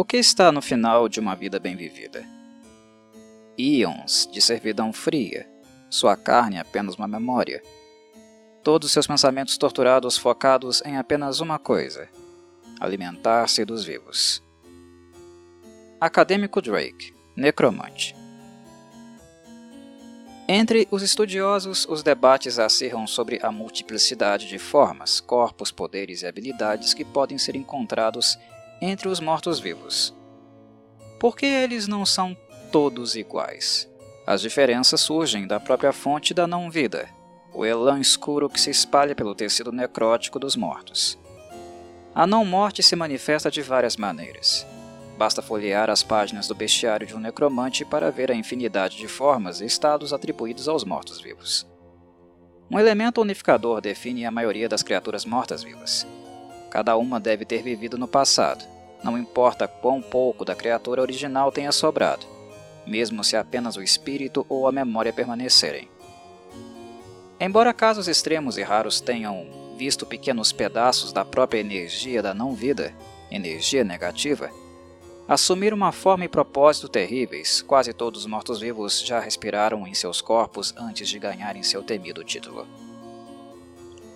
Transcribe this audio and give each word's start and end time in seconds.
O 0.00 0.04
que 0.10 0.16
está 0.16 0.50
no 0.50 0.62
final 0.62 1.10
de 1.10 1.20
uma 1.20 1.36
vida 1.36 1.60
bem 1.60 1.76
vivida? 1.76 2.24
Íons 3.58 4.26
de 4.32 4.40
servidão 4.40 4.94
fria, 4.94 5.46
sua 5.90 6.16
carne 6.16 6.56
é 6.56 6.60
apenas 6.60 6.94
uma 6.94 7.06
memória. 7.06 7.62
Todos 8.64 8.92
seus 8.92 9.06
pensamentos 9.06 9.58
torturados 9.58 10.16
focados 10.16 10.80
em 10.86 10.96
apenas 10.96 11.40
uma 11.40 11.58
coisa: 11.58 12.08
alimentar-se 12.80 13.62
dos 13.62 13.84
vivos. 13.84 14.42
Acadêmico 16.00 16.62
Drake, 16.62 17.12
necromante. 17.36 18.16
Entre 20.48 20.88
os 20.90 21.02
estudiosos, 21.02 21.86
os 21.86 22.02
debates 22.02 22.58
acirram 22.58 23.06
sobre 23.06 23.38
a 23.42 23.52
multiplicidade 23.52 24.48
de 24.48 24.58
formas, 24.58 25.20
corpos, 25.20 25.70
poderes 25.70 26.22
e 26.22 26.26
habilidades 26.26 26.94
que 26.94 27.04
podem 27.04 27.36
ser 27.36 27.54
encontrados 27.54 28.38
entre 28.80 29.08
os 29.08 29.20
mortos-vivos. 29.20 30.14
Por 31.18 31.36
que 31.36 31.46
eles 31.46 31.86
não 31.86 32.06
são 32.06 32.36
todos 32.72 33.14
iguais? 33.14 33.88
As 34.26 34.40
diferenças 34.40 35.00
surgem 35.00 35.46
da 35.46 35.58
própria 35.58 35.92
fonte 35.92 36.32
da 36.32 36.46
não-vida, 36.46 37.08
o 37.52 37.64
elan 37.64 38.00
escuro 38.00 38.48
que 38.48 38.60
se 38.60 38.70
espalha 38.70 39.14
pelo 39.14 39.34
tecido 39.34 39.72
necrótico 39.72 40.38
dos 40.38 40.56
mortos. 40.56 41.18
A 42.14 42.26
não-morte 42.26 42.82
se 42.82 42.96
manifesta 42.96 43.50
de 43.50 43.62
várias 43.62 43.96
maneiras. 43.96 44.66
Basta 45.18 45.42
folhear 45.42 45.90
as 45.90 46.02
páginas 46.02 46.48
do 46.48 46.54
bestiário 46.54 47.06
de 47.06 47.14
um 47.14 47.20
necromante 47.20 47.84
para 47.84 48.10
ver 48.10 48.30
a 48.30 48.34
infinidade 48.34 48.96
de 48.96 49.06
formas 49.06 49.60
e 49.60 49.66
estados 49.66 50.12
atribuídos 50.12 50.66
aos 50.66 50.84
mortos-vivos. 50.84 51.66
Um 52.70 52.78
elemento 52.78 53.20
unificador 53.20 53.80
define 53.80 54.24
a 54.24 54.30
maioria 54.30 54.68
das 54.68 54.82
criaturas 54.82 55.24
mortas-vivas. 55.24 56.06
Cada 56.70 56.96
uma 56.96 57.18
deve 57.18 57.44
ter 57.44 57.62
vivido 57.62 57.98
no 57.98 58.08
passado, 58.08 58.64
não 59.02 59.18
importa 59.18 59.66
quão 59.66 60.00
pouco 60.02 60.44
da 60.44 60.54
criatura 60.54 61.00
original 61.00 61.50
tenha 61.50 61.72
sobrado, 61.72 62.26
mesmo 62.86 63.24
se 63.24 63.36
apenas 63.36 63.76
o 63.76 63.82
espírito 63.82 64.44
ou 64.48 64.66
a 64.66 64.72
memória 64.72 65.12
permanecerem. 65.12 65.88
Embora 67.38 67.72
casos 67.72 68.08
extremos 68.08 68.58
e 68.58 68.62
raros 68.62 69.00
tenham 69.00 69.46
visto 69.78 70.04
pequenos 70.04 70.52
pedaços 70.52 71.12
da 71.12 71.24
própria 71.24 71.60
energia 71.60 72.22
da 72.22 72.34
não-vida, 72.34 72.94
energia 73.30 73.82
negativa, 73.82 74.50
assumir 75.26 75.72
uma 75.72 75.92
forma 75.92 76.24
e 76.24 76.28
propósito 76.28 76.88
terríveis, 76.88 77.62
quase 77.62 77.94
todos 77.94 78.20
os 78.20 78.26
mortos-vivos 78.26 79.00
já 79.00 79.18
respiraram 79.20 79.86
em 79.86 79.94
seus 79.94 80.20
corpos 80.20 80.74
antes 80.76 81.08
de 81.08 81.18
ganharem 81.18 81.62
seu 81.62 81.82
temido 81.82 82.22
título. 82.22 82.66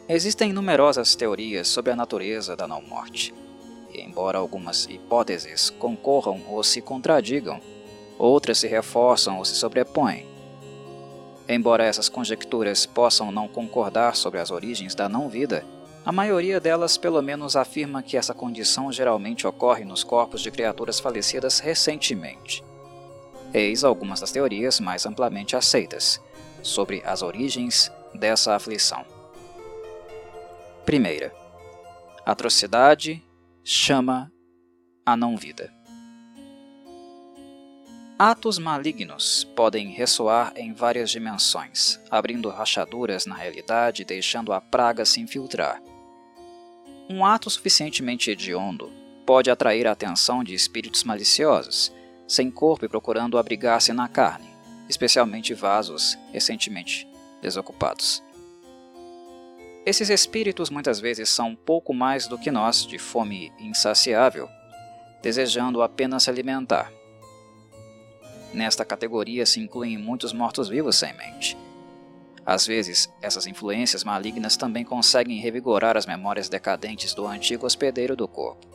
Existem 0.06 0.52
numerosas 0.52 1.14
teorias 1.14 1.68
sobre 1.68 1.92
a 1.92 1.96
natureza 1.96 2.54
da 2.54 2.68
não-morte, 2.68 3.32
embora 3.94 4.38
algumas 4.38 4.86
hipóteses 4.86 5.70
concorram 5.70 6.42
ou 6.48 6.62
se 6.62 6.80
contradigam, 6.80 7.60
outras 8.18 8.58
se 8.58 8.66
reforçam 8.66 9.38
ou 9.38 9.44
se 9.44 9.54
sobrepõem. 9.54 10.26
Embora 11.48 11.84
essas 11.84 12.08
conjecturas 12.08 12.86
possam 12.86 13.30
não 13.30 13.46
concordar 13.46 14.16
sobre 14.16 14.40
as 14.40 14.50
origens 14.50 14.94
da 14.94 15.08
não-vida, 15.08 15.64
a 16.04 16.12
maioria 16.12 16.60
delas 16.60 16.96
pelo 16.98 17.22
menos 17.22 17.56
afirma 17.56 18.02
que 18.02 18.16
essa 18.16 18.34
condição 18.34 18.92
geralmente 18.92 19.46
ocorre 19.46 19.84
nos 19.84 20.04
corpos 20.04 20.42
de 20.42 20.50
criaturas 20.50 21.00
falecidas 21.00 21.58
recentemente. 21.58 22.62
Eis 23.52 23.84
algumas 23.84 24.20
das 24.20 24.32
teorias 24.32 24.80
mais 24.80 25.06
amplamente 25.06 25.56
aceitas 25.56 26.20
sobre 26.62 27.02
as 27.06 27.22
origens 27.22 27.90
dessa 28.14 28.54
aflição. 28.54 29.04
Primeira, 30.84 31.32
atrocidade 32.26 33.22
chama 33.64 34.30
a 35.04 35.16
não-vida. 35.16 35.72
Atos 38.16 38.58
malignos 38.58 39.42
podem 39.56 39.88
ressoar 39.88 40.52
em 40.54 40.72
várias 40.72 41.10
dimensões, 41.10 41.98
abrindo 42.10 42.48
rachaduras 42.48 43.26
na 43.26 43.34
realidade 43.34 44.02
e 44.02 44.04
deixando 44.04 44.52
a 44.52 44.60
praga 44.60 45.04
se 45.04 45.20
infiltrar 45.20 45.82
um 47.08 47.24
ato 47.24 47.50
suficientemente 47.50 48.30
hediondo 48.30 48.90
pode 49.26 49.50
atrair 49.50 49.86
a 49.86 49.92
atenção 49.92 50.42
de 50.42 50.54
espíritos 50.54 51.04
maliciosos, 51.04 51.92
sem 52.26 52.50
corpo 52.50 52.86
e 52.86 52.88
procurando 52.88 53.36
abrigar-se 53.36 53.92
na 53.92 54.08
carne, 54.08 54.48
especialmente 54.88 55.52
vasos 55.52 56.16
recentemente 56.32 57.06
desocupados. 57.42 58.22
Esses 59.84 60.08
espíritos 60.08 60.70
muitas 60.70 61.00
vezes 61.00 61.28
são 61.28 61.54
pouco 61.54 61.92
mais 61.92 62.26
do 62.26 62.38
que 62.38 62.50
nós, 62.50 62.86
de 62.86 62.98
fome 62.98 63.52
insaciável, 63.58 64.48
desejando 65.22 65.82
apenas 65.82 66.22
se 66.22 66.30
alimentar. 66.30 66.90
Nesta 68.52 68.84
categoria 68.84 69.44
se 69.44 69.60
incluem 69.60 69.98
muitos 69.98 70.32
mortos-vivos 70.32 70.96
sem 70.96 71.12
mente, 71.14 71.56
às 72.46 72.66
vezes, 72.66 73.10
essas 73.22 73.46
influências 73.46 74.04
malignas 74.04 74.56
também 74.56 74.84
conseguem 74.84 75.40
revigorar 75.40 75.96
as 75.96 76.04
memórias 76.04 76.48
decadentes 76.48 77.14
do 77.14 77.26
antigo 77.26 77.64
hospedeiro 77.64 78.14
do 78.14 78.28
corpo. 78.28 78.66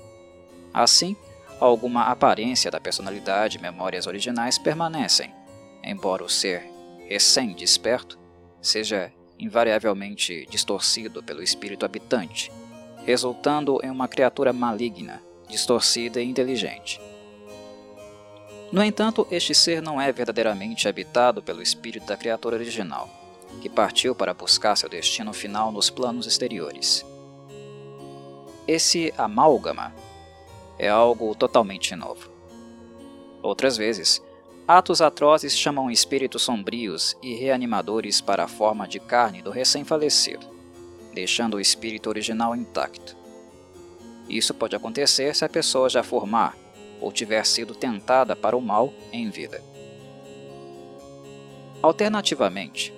Assim, 0.73 1.15
alguma 1.59 2.05
aparência 2.05 2.71
da 2.71 2.79
personalidade 2.79 3.57
e 3.57 3.61
memórias 3.61 4.07
originais 4.07 4.57
permanecem, 4.57 5.31
embora 5.83 6.23
o 6.23 6.29
ser 6.29 6.63
recém-desperto 7.07 8.17
seja 8.59 9.13
invariavelmente 9.39 10.45
distorcido 10.49 11.23
pelo 11.23 11.41
espírito 11.41 11.85
habitante, 11.85 12.51
resultando 13.05 13.79
em 13.83 13.89
uma 13.89 14.07
criatura 14.07 14.51
maligna, 14.51 15.21
distorcida 15.47 16.21
e 16.21 16.25
inteligente. 16.25 16.99
No 18.71 18.83
entanto, 18.83 19.25
este 19.31 19.55
ser 19.55 19.81
não 19.81 19.99
é 19.99 20.11
verdadeiramente 20.11 20.87
habitado 20.87 21.41
pelo 21.41 21.61
espírito 21.61 22.05
da 22.05 22.17
criatura 22.17 22.55
original 22.55 23.09
que 23.61 23.69
partiu 23.69 24.13
para 24.13 24.33
buscar 24.33 24.75
seu 24.75 24.87
destino 24.87 25.33
final 25.33 25.71
nos 25.71 25.89
planos 25.89 26.27
exteriores. 26.27 27.05
Esse 28.67 29.11
amálgama 29.17 29.93
é 30.77 30.87
algo 30.87 31.33
totalmente 31.33 31.95
novo. 31.95 32.29
Outras 33.41 33.75
vezes, 33.75 34.21
atos 34.69 35.01
atrozes 35.01 35.57
chamam 35.57 35.89
espíritos 35.89 36.43
sombrios 36.43 37.17
e 37.23 37.33
reanimadores 37.33 38.21
para 38.21 38.43
a 38.43 38.47
forma 38.47 38.87
de 38.87 38.99
carne 38.99 39.41
do 39.41 39.49
recém-falecido, 39.49 40.45
deixando 41.11 41.57
o 41.57 41.59
espírito 41.59 42.07
original 42.07 42.55
intacto. 42.55 43.17
Isso 44.29 44.53
pode 44.53 44.75
acontecer 44.75 45.35
se 45.35 45.43
a 45.43 45.49
pessoa 45.49 45.89
já 45.89 46.03
for 46.03 46.27
má 46.27 46.53
ou 47.01 47.11
tiver 47.11 47.43
sido 47.47 47.73
tentada 47.73 48.35
para 48.35 48.55
o 48.55 48.61
mal 48.61 48.93
em 49.11 49.27
vida. 49.31 49.59
Alternativamente, 51.81 52.93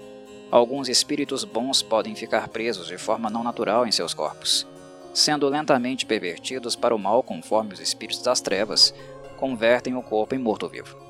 alguns 0.52 0.90
espíritos 0.90 1.46
bons 1.46 1.82
podem 1.82 2.16
ficar 2.16 2.50
presos 2.50 2.88
de 2.88 2.98
forma 2.98 3.30
não 3.30 3.46
natural 3.46 3.88
em 3.88 3.94
seus 3.94 4.14
corpos, 4.14 4.68
sendo 5.14 5.48
lentamente 5.48 6.06
pervertidos 6.06 6.76
para 6.76 6.94
o 6.94 7.00
mal 7.00 7.24
conforme 7.24 7.74
os 7.74 7.80
espíritos 7.80 8.22
das 8.24 8.42
trevas 8.42 8.94
convertem 9.38 9.96
o 9.96 10.04
corpo 10.04 10.36
em 10.36 10.38
morto-vivo. 10.38 11.01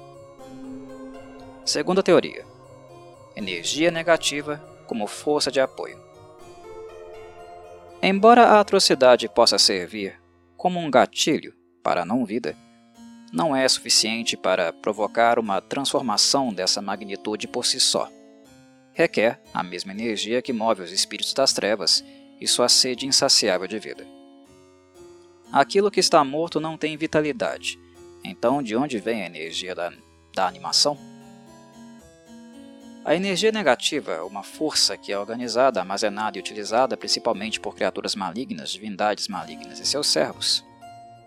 Segunda 1.66 2.02
teoria: 2.04 2.46
energia 3.36 3.92
negativa 3.92 4.58
como 4.88 5.08
força 5.08 5.52
de 5.52 5.60
apoio. 5.60 6.00
Embora 8.02 8.44
a 8.48 8.60
atrocidade 8.60 9.30
possa 9.30 9.58
servir 9.58 10.20
como 10.58 10.80
um 10.80 10.90
gatilho 10.90 11.54
para 11.84 12.02
a 12.02 12.06
não-vida, 12.06 12.56
não 13.32 13.56
é 13.56 13.68
suficiente 13.68 14.36
para 14.36 14.74
provocar 14.74 15.40
uma 15.40 15.62
transformação 15.62 16.54
dessa 16.54 16.82
magnitude 16.82 17.48
por 17.48 17.66
si 17.66 17.80
só 17.80 18.10
requer 18.94 19.42
a 19.54 19.64
mesma 19.64 19.92
energia 19.92 20.42
que 20.42 20.54
move 20.54 20.82
os 20.82 20.92
espíritos 20.92 21.34
das 21.34 21.54
trevas 21.54 22.04
e 22.40 22.48
sua 22.48 22.68
sede 22.68 23.06
insaciável 23.06 23.68
de 23.68 23.80
vida. 23.80 24.06
Aquilo 25.52 25.92
que 25.92 26.00
está 26.00 26.24
morto 26.24 26.60
não 26.60 26.78
tem 26.78 26.96
vitalidade, 26.98 27.80
então 28.24 28.62
de 28.62 28.76
onde 28.76 29.00
vem 29.00 29.24
a 29.24 29.26
energia 29.26 29.76
da, 29.76 29.92
da 30.34 30.48
animação? 30.48 30.98
A 33.04 33.16
energia 33.16 33.52
negativa, 33.52 34.24
uma 34.24 34.44
força 34.44 34.96
que 34.96 35.12
é 35.12 35.18
organizada, 35.18 35.80
armazenada 35.80 36.38
e 36.38 36.42
utilizada 36.42 36.96
principalmente 36.96 37.60
por 37.60 37.76
criaturas 37.76 38.16
malignas, 38.16 38.72
divindades 38.72 39.28
malignas 39.28 39.80
e 39.80 39.86
seus 39.86 40.08
servos, 40.08 40.64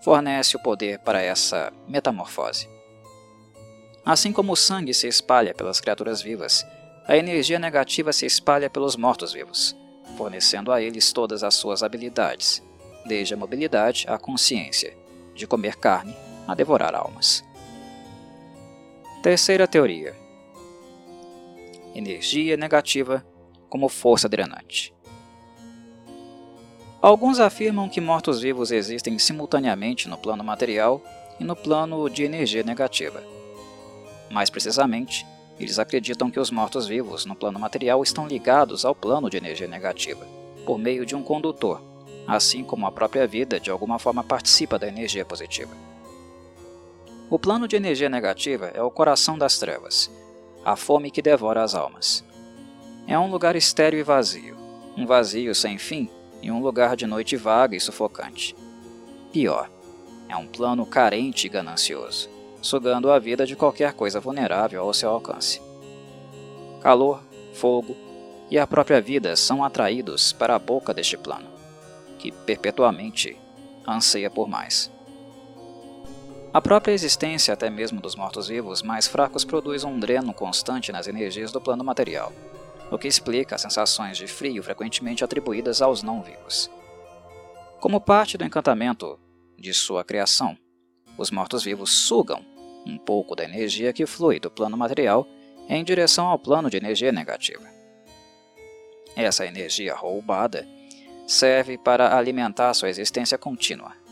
fornece 0.01 0.57
o 0.57 0.63
poder 0.63 1.01
para 1.01 1.21
essa 1.21 1.73
metamorfose. 1.89 2.69
Assim 4.05 4.33
como 4.33 4.53
o 4.53 4.57
sangue 4.57 4.95
se 4.95 5.09
espalha 5.09 5.55
pelas 5.55 5.81
criaturas 5.81 6.23
vivas 6.23 6.65
a 7.07 7.19
energia 7.19 7.59
negativa 7.59 8.15
se 8.15 8.25
espalha 8.25 8.71
pelos 8.71 8.97
mortos-vivos, 8.97 9.77
fornecendo 10.17 10.73
a 10.73 10.81
eles 10.81 11.13
todas 11.13 11.45
as 11.45 11.55
suas 11.55 11.83
habilidades, 11.83 12.63
desde 13.05 13.35
a 13.35 13.37
mobilidade 13.37 14.07
à 14.09 14.17
consciência, 14.17 14.97
de 15.35 15.47
comer 15.47 15.77
carne 15.77 16.17
a 16.49 16.55
devorar 16.55 16.95
almas. 16.95 17.45
Terceira 19.23 19.69
teoria: 19.69 20.17
energia 21.95 22.57
negativa 22.57 23.25
como 23.69 23.89
força 23.89 24.29
drenante. 24.29 24.95
Alguns 27.01 27.39
afirmam 27.39 27.89
que 27.89 28.01
mortos-vivos 28.01 28.71
existem 28.71 29.19
simultaneamente 29.19 30.09
no 30.09 30.17
plano 30.17 30.43
material 30.43 31.03
e 31.39 31.45
no 31.45 31.55
plano 31.55 32.09
de 32.09 32.25
energia 32.25 32.63
negativa. 32.63 33.23
Mais 34.31 34.49
precisamente, 34.49 35.27
eles 35.61 35.79
acreditam 35.79 36.31
que 36.31 36.41
os 36.41 36.51
mortos-vivos 36.51 37.27
no 37.27 37.35
plano 37.35 37.59
material 37.59 38.03
estão 38.03 38.27
ligados 38.27 38.85
ao 38.85 38.95
plano 38.95 39.29
de 39.29 39.37
energia 39.37 39.69
negativa, 39.69 40.27
por 40.65 40.79
meio 40.79 41.05
de 41.05 41.15
um 41.15 41.23
condutor, 41.23 41.83
assim 42.27 42.65
como 42.65 42.87
a 42.87 42.93
própria 42.93 43.27
vida 43.27 43.61
de 43.61 43.71
alguma 43.71 43.99
forma 43.99 44.25
participa 44.25 44.79
da 44.79 44.89
energia 44.89 45.25
positiva. 45.25 45.77
O 47.31 47.39
plano 47.39 47.69
de 47.69 47.77
energia 47.77 48.09
negativa 48.09 48.67
é 48.75 48.83
o 48.83 48.91
coração 48.91 49.37
das 49.37 49.59
trevas, 49.59 50.11
a 50.65 50.77
fome 50.77 51.11
que 51.11 51.21
devora 51.21 51.63
as 51.63 51.75
almas. 51.75 52.25
É 53.07 53.19
um 53.19 53.31
lugar 53.31 53.55
estéril 53.55 54.01
e 54.01 54.03
vazio, 54.03 54.57
um 54.97 55.05
vazio 55.05 55.55
sem 55.55 55.77
fim 55.77 56.09
e 56.41 56.51
um 56.51 56.61
lugar 56.61 56.97
de 56.97 57.07
noite 57.07 57.37
vaga 57.37 57.77
e 57.77 57.81
sufocante. 57.81 58.57
Pior, 59.33 59.71
é 60.29 60.37
um 60.37 60.47
plano 60.47 60.87
carente 60.87 61.47
e 61.47 61.51
ganancioso, 61.51 62.31
sugando 62.63 63.11
a 63.11 63.19
vida 63.19 63.47
de 63.47 63.55
qualquer 63.55 63.93
coisa 63.93 64.21
vulnerável 64.21 64.83
ao 64.83 64.95
seu 64.95 65.11
alcance. 65.11 65.61
Calor, 66.81 67.23
fogo 67.53 67.97
e 68.51 68.59
a 68.59 68.67
própria 68.67 69.01
vida 69.01 69.37
são 69.37 69.65
atraídos 69.65 70.33
para 70.33 70.55
a 70.55 70.59
boca 70.59 70.95
deste 70.95 71.17
plano, 71.17 71.49
que 72.19 72.31
perpetuamente 72.31 73.37
anseia 73.87 74.31
por 74.31 74.49
mais. 74.49 74.94
A 76.55 76.61
própria 76.61 76.93
existência 76.93 77.53
até 77.53 77.69
mesmo 77.69 78.01
dos 78.01 78.15
mortos-vivos 78.15 78.81
mais 78.81 79.09
fracos 79.09 79.45
produz 79.45 79.83
um 79.83 79.99
dreno 79.99 80.33
constante 80.33 80.93
nas 80.93 81.09
energias 81.09 81.51
do 81.51 81.61
plano 81.61 81.83
material, 81.83 82.33
o 82.93 82.97
que 82.97 83.09
explica 83.09 83.57
as 83.57 83.61
sensações 83.63 84.17
de 84.17 84.29
frio 84.29 84.63
frequentemente 84.63 85.25
atribuídas 85.25 85.83
aos 85.83 86.05
não-vivos. 86.05 86.71
Como 87.81 88.01
parte 88.01 88.39
do 88.39 88.45
encantamento 88.45 89.19
de 89.59 89.75
sua 89.75 90.05
criação, 90.05 90.57
os 91.19 91.29
mortos-vivos 91.33 91.91
sugam 91.91 92.47
um 92.87 92.99
pouco 92.99 93.35
da 93.35 93.43
energia 93.43 93.93
que 93.93 94.07
flui 94.07 94.39
do 94.39 94.49
plano 94.49 94.77
material 94.77 95.27
em 95.69 95.83
direção 95.83 96.29
ao 96.29 96.39
plano 96.39 96.71
de 96.71 96.77
energia 96.77 97.11
negativa. 97.11 97.69
Essa 99.17 99.45
energia 99.45 99.93
roubada 99.97 100.65
serve 101.27 101.77
para 101.77 102.17
alimentar 102.17 102.73
sua 102.75 102.91
existência 102.91 103.37
contínua 103.37 104.04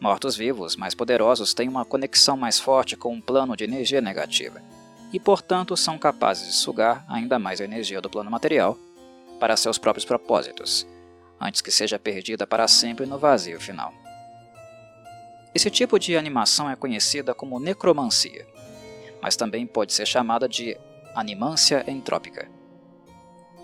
Mortos-vivos 0.00 0.76
mais 0.76 0.94
poderosos 0.94 1.54
têm 1.54 1.68
uma 1.68 1.84
conexão 1.84 2.36
mais 2.36 2.58
forte 2.58 2.96
com 2.96 3.14
um 3.14 3.20
plano 3.20 3.56
de 3.56 3.64
energia 3.64 4.00
negativa, 4.00 4.62
e 5.12 5.18
portanto 5.18 5.76
são 5.76 5.98
capazes 5.98 6.46
de 6.48 6.52
sugar 6.52 7.04
ainda 7.08 7.38
mais 7.38 7.60
a 7.60 7.64
energia 7.64 8.00
do 8.00 8.10
plano 8.10 8.30
material 8.30 8.76
para 9.40 9.56
seus 9.56 9.78
próprios 9.78 10.04
propósitos, 10.04 10.86
antes 11.40 11.60
que 11.60 11.70
seja 11.70 11.98
perdida 11.98 12.46
para 12.46 12.68
sempre 12.68 13.06
no 13.06 13.18
vazio 13.18 13.60
final. 13.60 13.92
Esse 15.54 15.70
tipo 15.70 15.98
de 15.98 16.16
animação 16.16 16.68
é 16.68 16.76
conhecida 16.76 17.34
como 17.34 17.58
necromancia, 17.58 18.46
mas 19.22 19.36
também 19.36 19.66
pode 19.66 19.94
ser 19.94 20.06
chamada 20.06 20.46
de 20.46 20.76
animância 21.14 21.82
entrópica. 21.88 22.55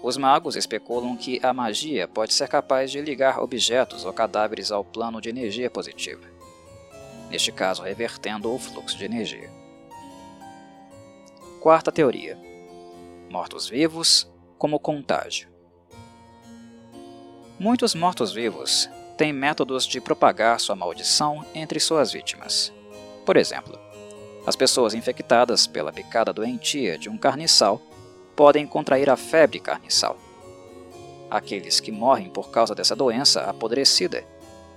Os 0.03 0.17
magos 0.17 0.57
especulam 0.57 1.17
que 1.17 1.39
a 1.45 1.53
magia 1.55 2.09
pode 2.09 2.35
ser 2.35 2.49
capaz 2.49 2.91
de 2.91 3.01
ligar 3.01 3.39
objetos 3.39 4.05
ou 4.05 4.13
cadáveres 4.13 4.73
ao 4.73 4.85
plano 4.85 5.21
de 5.21 5.29
energia 5.29 5.71
positiva, 5.71 6.27
neste 7.31 7.53
caso 7.53 7.85
revertendo 7.85 8.53
o 8.53 8.59
fluxo 8.59 8.99
de 8.99 9.05
energia. 9.05 9.49
Quarta 11.61 11.93
teoria: 11.93 12.37
mortos-vivos 13.31 14.29
como 14.59 14.81
contágio. 14.81 15.49
Muitos 17.57 17.95
mortos-vivos 17.95 18.91
têm 19.17 19.33
métodos 19.33 19.87
de 19.87 20.01
propagar 20.01 20.59
sua 20.59 20.75
maldição 20.75 21.45
entre 21.55 21.79
suas 21.79 22.11
vítimas. 22.11 22.73
Por 23.25 23.37
exemplo, 23.37 23.79
as 24.45 24.57
pessoas 24.57 24.95
infectadas 24.95 25.65
pela 25.69 25.93
picada 25.93 26.33
doentia 26.33 26.99
de 26.99 27.09
um 27.09 27.17
carniçal 27.17 27.81
podem 28.35 28.67
contrair 28.67 29.09
a 29.11 29.17
febre 29.17 29.61
carniçal. 29.61 30.17
Aqueles 31.31 31.81
que 31.81 31.91
morrem 31.91 32.29
por 32.29 32.51
causa 32.51 32.75
dessa 32.75 32.95
doença 32.95 33.43
apodrecida 33.43 34.25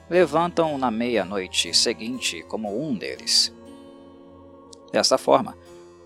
levantam 0.10 0.78
na 0.78 0.92
meia-noite 0.92 1.74
seguinte 1.74 2.44
como 2.44 2.82
um 2.82 2.96
deles. 2.96 3.54
Desta 4.92 5.18
forma, 5.18 5.58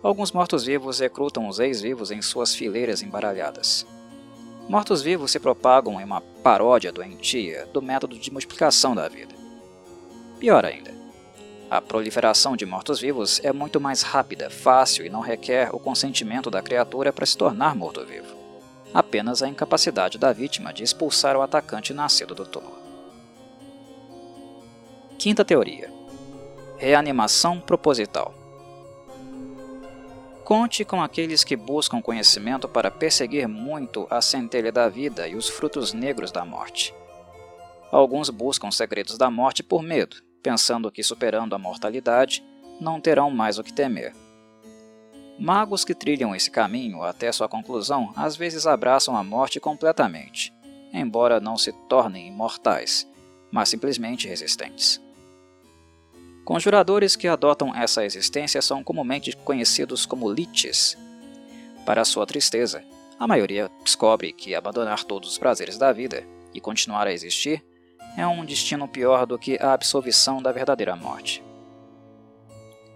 alguns 0.02 0.32
mortos-vivos 0.32 1.00
recrutam 1.00 1.48
os 1.48 1.60
ex-vivos 1.60 2.10
em 2.10 2.22
suas 2.22 2.56
fileiras 2.56 3.02
embaralhadas. 3.02 3.86
Mortos-vivos 4.68 5.32
se 5.32 5.40
propagam 5.40 6.00
em 6.00 6.04
uma 6.04 6.22
paródia 6.22 6.92
doentia 6.92 7.68
do 7.68 7.82
método 7.82 8.18
de 8.18 8.32
multiplicação 8.32 8.96
da 8.96 9.08
vida. 9.08 9.36
Pior 10.40 10.64
ainda, 10.64 10.94
a 11.70 11.80
proliferação 11.80 12.58
de 12.58 12.66
mortos-vivos 12.66 13.40
é 13.44 13.54
muito 13.54 13.80
mais 13.80 14.02
rápida, 14.02 14.50
fácil 14.50 15.06
e 15.06 15.10
não 15.10 15.20
requer 15.20 15.70
o 15.72 15.80
consentimento 15.80 16.50
da 16.50 16.64
criatura 16.64 17.14
para 17.14 17.26
se 17.28 17.38
tornar 17.38 17.76
morto-vivo. 17.76 18.36
Apenas 18.92 19.44
a 19.44 19.48
incapacidade 19.48 20.18
da 20.18 20.34
vítima 20.34 20.74
de 20.74 20.84
expulsar 20.84 21.38
o 21.38 21.42
atacante 21.44 21.94
nascido 21.94 22.34
do 22.34 22.44
túmulo. 22.44 22.80
Quinta 25.20 25.46
teoria: 25.46 25.94
Reanimação 26.78 27.60
proposital. 27.60 28.34
Conte 30.44 30.84
com 30.84 31.04
aqueles 31.04 31.44
que 31.44 31.56
buscam 31.56 32.02
conhecimento 32.02 32.68
para 32.68 32.90
perseguir 32.90 33.48
muito 33.48 34.08
a 34.10 34.20
centelha 34.20 34.72
da 34.72 34.90
vida 34.90 35.28
e 35.28 35.36
os 35.36 35.48
frutos 35.48 35.94
negros 35.94 36.32
da 36.32 36.44
morte. 36.44 36.96
Alguns 37.92 38.32
buscam 38.32 38.72
segredos 38.72 39.16
da 39.16 39.30
morte 39.30 39.62
por 39.62 39.84
medo, 39.84 40.18
pensando 40.42 40.92
que 40.92 41.04
superando 41.04 41.54
a 41.56 41.60
mortalidade 41.60 42.44
não 42.80 43.00
terão 43.00 43.30
mais 43.30 43.58
o 43.58 43.64
que 43.64 43.74
temer. 43.74 44.14
Magos 45.38 45.86
que 45.86 45.96
trilham 45.96 46.36
esse 46.36 46.52
caminho 46.52 47.02
até 47.02 47.32
sua 47.32 47.48
conclusão 47.48 48.12
às 48.16 48.36
vezes 48.36 48.68
abraçam 48.68 49.16
a 49.16 49.24
morte 49.24 49.60
completamente, 49.60 50.54
embora 50.94 51.40
não 51.40 51.58
se 51.58 51.72
tornem 51.88 52.28
imortais, 52.28 53.08
mas 53.52 53.70
simplesmente 53.70 54.28
resistentes. 54.28 55.02
Conjuradores 56.44 57.16
que 57.16 57.28
adotam 57.28 57.76
essa 57.76 58.04
existência 58.04 58.62
são 58.62 58.84
comumente 58.84 59.36
conhecidos 59.38 60.06
como 60.06 60.32
liches. 60.32 60.98
Para 61.86 62.04
sua 62.04 62.26
tristeza, 62.26 62.84
a 63.20 63.28
maioria 63.28 63.70
descobre 63.84 64.34
que 64.34 64.56
abandonar 64.56 65.04
todos 65.04 65.30
os 65.30 65.38
prazeres 65.38 65.78
da 65.78 65.94
vida 65.94 66.26
e 66.54 66.60
continuar 66.60 67.06
a 67.06 67.14
existir 67.14 67.64
é 68.18 68.26
um 68.28 68.46
destino 68.46 68.88
pior 68.88 69.26
do 69.26 69.38
que 69.38 69.58
a 69.62 69.74
absolvição 69.74 70.42
da 70.42 70.52
verdadeira 70.52 70.96
morte. 70.96 71.44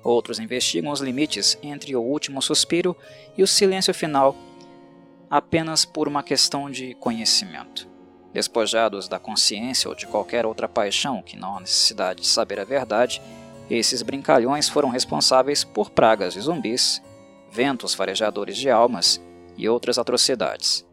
Outros 0.04 0.40
investigam 0.40 0.92
os 0.92 1.00
limites 1.00 1.58
entre 1.64 1.96
o 1.96 2.02
último 2.02 2.42
suspiro 2.42 2.96
e 3.38 3.44
o 3.44 3.48
silêncio 3.48 3.94
final 3.94 4.36
apenas 5.30 5.86
por 5.86 6.08
uma 6.08 6.22
questão 6.22 6.70
de 6.70 6.94
conhecimento. 6.96 7.88
Despojados 8.34 9.08
da 9.08 9.18
consciência 9.18 9.90
ou 9.90 9.96
de 9.96 10.06
qualquer 10.06 10.46
outra 10.46 10.68
paixão 10.68 11.22
que 11.22 11.38
não 11.38 11.58
há 11.58 11.60
necessidade 11.60 12.22
de 12.22 12.28
saber 12.28 12.60
a 12.60 12.66
verdade, 12.66 13.22
esses 13.70 14.02
brincalhões 14.02 14.68
foram 14.68 14.90
responsáveis 14.90 15.64
por 15.64 15.90
pragas 15.90 16.34
de 16.34 16.42
zumbis, 16.42 17.02
ventos 17.50 17.94
farejadores 17.94 18.58
de 18.58 18.70
almas 18.70 19.22
e 19.58 19.70
outras 19.70 19.98
atrocidades. 19.98 20.86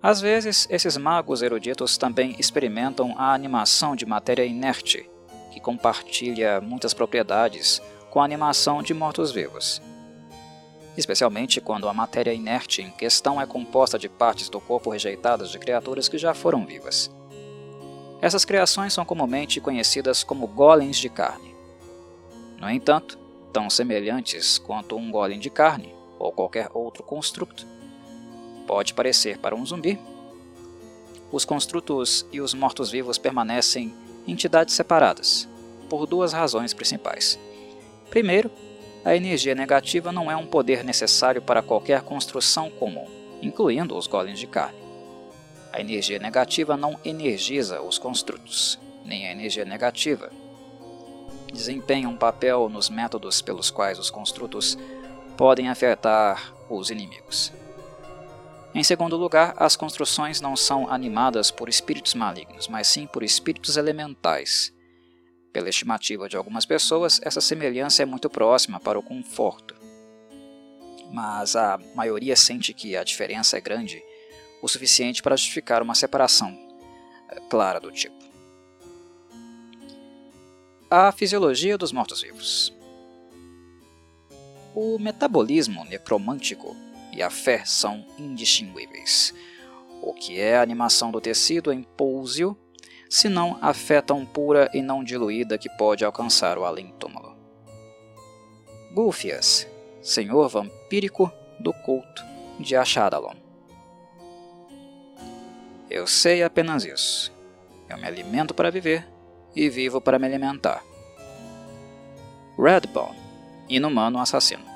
Às 0.00 0.20
vezes, 0.20 0.68
esses 0.70 0.96
magos 0.96 1.42
eruditos 1.42 1.98
também 1.98 2.36
experimentam 2.38 3.14
a 3.18 3.34
animação 3.34 3.96
de 3.96 4.06
matéria 4.06 4.44
inerte, 4.44 5.10
que 5.52 5.58
compartilha 5.58 6.60
muitas 6.60 6.94
propriedades 6.94 7.82
com 8.08 8.20
a 8.20 8.24
animação 8.24 8.80
de 8.80 8.94
mortos-vivos. 8.94 9.82
Especialmente 10.96 11.60
quando 11.60 11.88
a 11.88 11.94
matéria 11.94 12.32
inerte 12.32 12.80
em 12.80 12.90
questão 12.90 13.40
é 13.40 13.46
composta 13.46 13.98
de 13.98 14.08
partes 14.08 14.48
do 14.48 14.60
corpo 14.60 14.90
rejeitadas 14.90 15.50
de 15.50 15.58
criaturas 15.58 16.08
que 16.08 16.18
já 16.18 16.32
foram 16.32 16.64
vivas. 16.64 17.10
Essas 18.20 18.44
criações 18.44 18.92
são 18.92 19.04
comumente 19.04 19.60
conhecidas 19.60 20.22
como 20.22 20.46
golems 20.46 20.96
de 20.96 21.08
carne. 21.08 21.54
No 22.60 22.70
entanto, 22.70 23.18
tão 23.52 23.68
semelhantes 23.68 24.58
quanto 24.58 24.96
um 24.96 25.10
golem 25.10 25.40
de 25.40 25.50
carne 25.50 25.92
ou 26.18 26.32
qualquer 26.32 26.68
outro 26.72 27.02
construto, 27.02 27.66
pode 28.68 28.94
parecer 28.94 29.38
para 29.38 29.56
um 29.56 29.66
zumbi, 29.66 29.98
os 31.32 31.44
construtos 31.44 32.24
e 32.30 32.40
os 32.40 32.54
mortos-vivos 32.54 33.18
permanecem 33.18 33.92
entidades 34.26 34.74
separadas, 34.74 35.48
por 35.88 36.06
duas 36.06 36.32
razões 36.32 36.72
principais. 36.72 37.38
Primeiro, 38.08 38.50
a 39.04 39.16
energia 39.16 39.54
negativa 39.54 40.12
não 40.12 40.30
é 40.30 40.36
um 40.36 40.46
poder 40.46 40.84
necessário 40.84 41.42
para 41.42 41.62
qualquer 41.62 42.02
construção 42.02 42.70
comum, 42.70 43.06
incluindo 43.42 43.96
os 43.96 44.06
golems 44.06 44.38
de 44.38 44.46
carne. 44.46 44.78
A 45.72 45.80
energia 45.80 46.18
negativa 46.18 46.76
não 46.76 46.98
energiza 47.04 47.80
os 47.80 47.98
construtos, 47.98 48.78
nem 49.04 49.26
a 49.26 49.32
energia 49.32 49.64
negativa 49.64 50.30
desempenha 51.52 52.08
um 52.08 52.16
papel 52.16 52.68
nos 52.68 52.88
métodos 52.88 53.40
pelos 53.40 53.70
quais 53.70 53.98
os 53.98 54.10
construtos 54.10 54.78
podem 55.36 55.68
afetar 55.68 56.54
os 56.68 56.90
inimigos. 56.90 57.52
Em 58.74 58.84
segundo 58.84 59.16
lugar, 59.16 59.54
as 59.56 59.76
construções 59.76 60.40
não 60.40 60.54
são 60.54 60.90
animadas 60.90 61.50
por 61.50 61.68
espíritos 61.68 62.14
malignos, 62.14 62.68
mas 62.68 62.86
sim 62.86 63.06
por 63.06 63.22
espíritos 63.22 63.76
elementais, 63.76 64.72
Pela 65.50 65.70
estimativa 65.70 66.28
de 66.28 66.36
algumas 66.36 66.66
pessoas, 66.66 67.18
essa 67.22 67.40
semelhança 67.40 68.02
é 68.02 68.06
muito 68.06 68.28
próxima 68.28 68.78
para 68.78 68.98
o 68.98 69.02
conforto. 69.02 69.74
Mas 71.10 71.56
a 71.56 71.80
maioria 71.94 72.36
sente 72.36 72.74
que 72.74 72.94
a 72.94 73.02
diferença 73.02 73.56
é 73.56 73.60
grande 73.60 74.00
o 74.60 74.68
suficiente 74.68 75.22
para 75.22 75.36
justificar 75.36 75.82
uma 75.82 75.94
separação 75.94 76.56
é, 77.30 77.40
clara 77.48 77.80
do 77.80 77.90
tipo. 77.90 78.14
A 80.90 81.10
fisiologia 81.10 81.78
dos 81.78 81.92
mortos-vivos. 81.92 82.72
O 84.74 84.98
metabolismo 84.98 85.84
necromântico 85.84 86.76
e 87.18 87.22
a 87.22 87.30
fé 87.30 87.64
são 87.64 88.06
indistinguíveis. 88.16 89.34
O 90.00 90.14
que 90.14 90.40
é 90.40 90.56
a 90.56 90.62
animação 90.62 91.10
do 91.10 91.20
tecido 91.20 91.72
em 91.72 91.82
pouso, 91.82 92.56
se 93.10 93.28
não 93.28 93.58
a 93.60 93.74
fé 93.74 94.00
tão 94.00 94.24
pura 94.24 94.70
e 94.72 94.80
não 94.80 95.02
diluída 95.02 95.58
que 95.58 95.68
pode 95.70 96.04
alcançar 96.04 96.56
o 96.56 96.64
além-túmulo. 96.64 97.36
Gulfias, 98.94 99.66
senhor 100.00 100.48
vampírico 100.48 101.28
do 101.58 101.72
culto 101.72 102.22
de 102.60 102.76
Ashadalon. 102.76 103.34
Eu 105.90 106.06
sei 106.06 106.44
apenas 106.44 106.84
isso. 106.84 107.34
Eu 107.88 107.98
me 107.98 108.06
alimento 108.06 108.54
para 108.54 108.70
viver 108.70 109.08
e 109.56 109.68
vivo 109.68 110.00
para 110.00 110.20
me 110.20 110.26
alimentar. 110.26 110.84
Redbone, 112.56 113.18
inumano 113.68 114.20
assassino. 114.20 114.67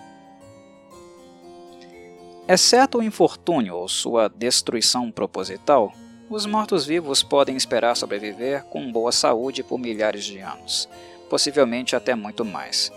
Exceto 2.48 2.98
o 2.98 3.02
infortúnio 3.02 3.76
ou 3.76 3.88
sua 3.88 4.28
destruição 4.28 5.10
proposital, 5.10 5.92
os 6.28 6.44
mortos-vivos 6.44 7.22
podem 7.22 7.56
esperar 7.56 7.96
sobreviver 7.96 8.64
com 8.64 8.90
boa 8.90 9.12
saúde 9.12 9.62
por 9.62 9.78
milhares 9.78 10.24
de 10.24 10.38
anos, 10.38 10.88
possivelmente 11.30 11.94
até 11.94 12.14
muito 12.14 12.44
mais. 12.44 12.90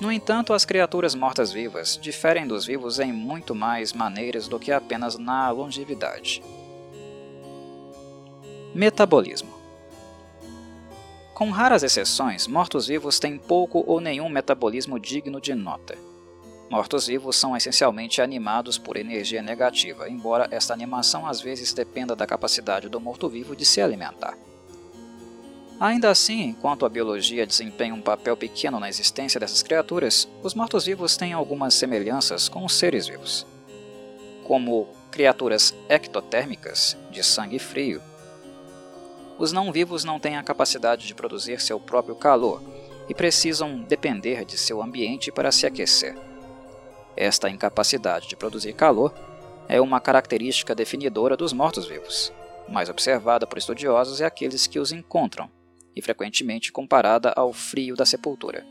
No 0.00 0.10
entanto, 0.10 0.52
as 0.52 0.64
criaturas 0.64 1.14
mortas-vivas 1.14 1.98
diferem 2.00 2.46
dos 2.46 2.66
vivos 2.66 2.98
em 2.98 3.12
muito 3.12 3.54
mais 3.54 3.92
maneiras 3.92 4.48
do 4.48 4.58
que 4.58 4.72
apenas 4.72 5.16
na 5.16 5.50
longevidade. 5.50 6.42
Metabolismo 8.74 9.62
com 11.42 11.50
raras 11.50 11.82
exceções, 11.82 12.46
mortos-vivos 12.46 13.18
têm 13.18 13.36
pouco 13.36 13.82
ou 13.84 14.00
nenhum 14.00 14.28
metabolismo 14.28 14.96
digno 15.00 15.40
de 15.40 15.54
nota. 15.56 15.98
Mortos-vivos 16.72 17.36
são 17.36 17.54
essencialmente 17.54 18.22
animados 18.22 18.78
por 18.78 18.96
energia 18.96 19.42
negativa, 19.42 20.08
embora 20.08 20.48
esta 20.50 20.72
animação 20.72 21.26
às 21.26 21.38
vezes 21.38 21.74
dependa 21.74 22.16
da 22.16 22.26
capacidade 22.26 22.88
do 22.88 22.98
morto-vivo 22.98 23.54
de 23.54 23.62
se 23.62 23.82
alimentar. 23.82 24.38
Ainda 25.78 26.08
assim, 26.08 26.44
enquanto 26.44 26.86
a 26.86 26.88
biologia 26.88 27.46
desempenha 27.46 27.92
um 27.92 28.00
papel 28.00 28.38
pequeno 28.38 28.80
na 28.80 28.88
existência 28.88 29.38
dessas 29.38 29.62
criaturas, 29.62 30.26
os 30.42 30.54
mortos-vivos 30.54 31.14
têm 31.14 31.34
algumas 31.34 31.74
semelhanças 31.74 32.48
com 32.48 32.64
os 32.64 32.72
seres 32.72 33.06
vivos. 33.06 33.46
Como 34.42 34.88
criaturas 35.10 35.74
ectotérmicas, 35.90 36.96
de 37.10 37.22
sangue 37.22 37.58
frio, 37.58 38.00
os 39.38 39.52
não-vivos 39.52 40.04
não 40.04 40.18
têm 40.18 40.38
a 40.38 40.42
capacidade 40.42 41.06
de 41.06 41.14
produzir 41.14 41.60
seu 41.60 41.78
próprio 41.78 42.14
calor 42.14 42.62
e 43.10 43.14
precisam 43.14 43.78
depender 43.80 44.46
de 44.46 44.56
seu 44.56 44.82
ambiente 44.82 45.30
para 45.30 45.52
se 45.52 45.66
aquecer. 45.66 46.31
Esta 47.16 47.50
incapacidade 47.50 48.28
de 48.28 48.36
produzir 48.36 48.72
calor 48.72 49.14
é 49.68 49.80
uma 49.80 50.00
característica 50.00 50.74
definidora 50.74 51.36
dos 51.36 51.52
mortos-vivos, 51.52 52.32
mais 52.68 52.88
observada 52.88 53.46
por 53.46 53.58
estudiosos 53.58 54.20
e 54.20 54.24
aqueles 54.24 54.66
que 54.66 54.78
os 54.78 54.92
encontram, 54.92 55.50
e 55.94 56.00
frequentemente 56.00 56.72
comparada 56.72 57.32
ao 57.36 57.52
frio 57.52 57.94
da 57.94 58.06
sepultura. 58.06 58.66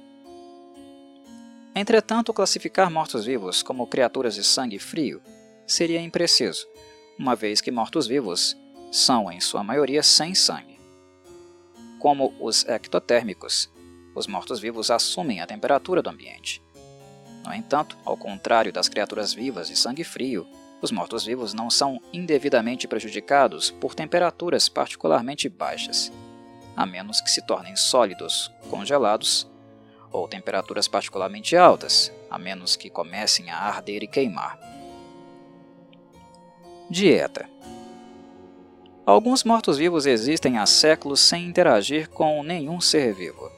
Entretanto, 1.75 2.33
classificar 2.33 2.91
mortos-vivos 2.91 3.63
como 3.63 3.87
criaturas 3.87 4.35
de 4.35 4.43
sangue 4.43 4.79
frio 4.79 5.21
seria 5.65 6.01
impreciso, 6.01 6.67
uma 7.17 7.35
vez 7.35 7.61
que 7.61 7.71
mortos-vivos 7.71 8.57
são, 8.91 9.31
em 9.31 9.39
sua 9.39 9.63
maioria, 9.63 10.03
sem 10.03 10.35
sangue. 10.35 10.79
Como 11.99 12.33
os 12.39 12.67
ectotérmicos, 12.67 13.71
os 14.13 14.27
mortos-vivos 14.27 14.91
assumem 14.91 15.39
a 15.39 15.47
temperatura 15.47 16.01
do 16.01 16.09
ambiente. 16.09 16.61
No 17.45 17.53
entanto, 17.53 17.97
ao 18.05 18.15
contrário 18.15 18.71
das 18.71 18.87
criaturas 18.87 19.33
vivas 19.33 19.67
de 19.67 19.75
sangue 19.75 20.03
frio, 20.03 20.47
os 20.81 20.91
mortos-vivos 20.91 21.53
não 21.53 21.69
são 21.69 22.01
indevidamente 22.11 22.87
prejudicados 22.87 23.69
por 23.69 23.93
temperaturas 23.93 24.67
particularmente 24.67 25.47
baixas, 25.47 26.11
a 26.75 26.85
menos 26.85 27.21
que 27.21 27.29
se 27.29 27.41
tornem 27.41 27.75
sólidos, 27.75 28.51
congelados, 28.69 29.47
ou 30.11 30.27
temperaturas 30.27 30.87
particularmente 30.87 31.55
altas, 31.55 32.11
a 32.29 32.37
menos 32.37 32.75
que 32.75 32.89
comecem 32.89 33.49
a 33.49 33.57
arder 33.57 34.03
e 34.03 34.07
queimar. 34.07 34.59
Dieta 36.89 37.49
Alguns 39.05 39.43
mortos-vivos 39.43 40.05
existem 40.05 40.57
há 40.57 40.65
séculos 40.65 41.21
sem 41.21 41.45
interagir 41.45 42.09
com 42.09 42.43
nenhum 42.43 42.79
ser 42.79 43.13
vivo, 43.13 43.51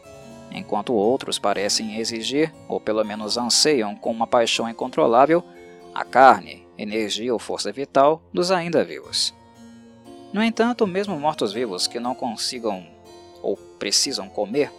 enquanto 0.53 0.93
outros 0.93 1.39
parecem 1.39 1.97
exigir, 1.97 2.53
ou 2.67 2.79
pelo 2.79 3.03
menos 3.03 3.37
anseiam 3.37 3.95
com 3.95 4.11
uma 4.11 4.27
paixão 4.27 4.69
incontrolável, 4.69 5.43
a 5.93 6.05
carne, 6.05 6.65
energia 6.77 7.33
ou 7.33 7.39
força 7.39 7.71
vital 7.71 8.21
dos 8.31 8.51
ainda 8.51 8.83
vivos. 8.83 9.33
No 10.31 10.43
entanto, 10.43 10.87
mesmo 10.87 11.19
mortos-vivos 11.19 11.87
que 11.87 11.99
não 11.99 12.15
consigam 12.15 12.85
ou 13.41 13.55
precisam 13.55 14.29
comer, 14.29 14.71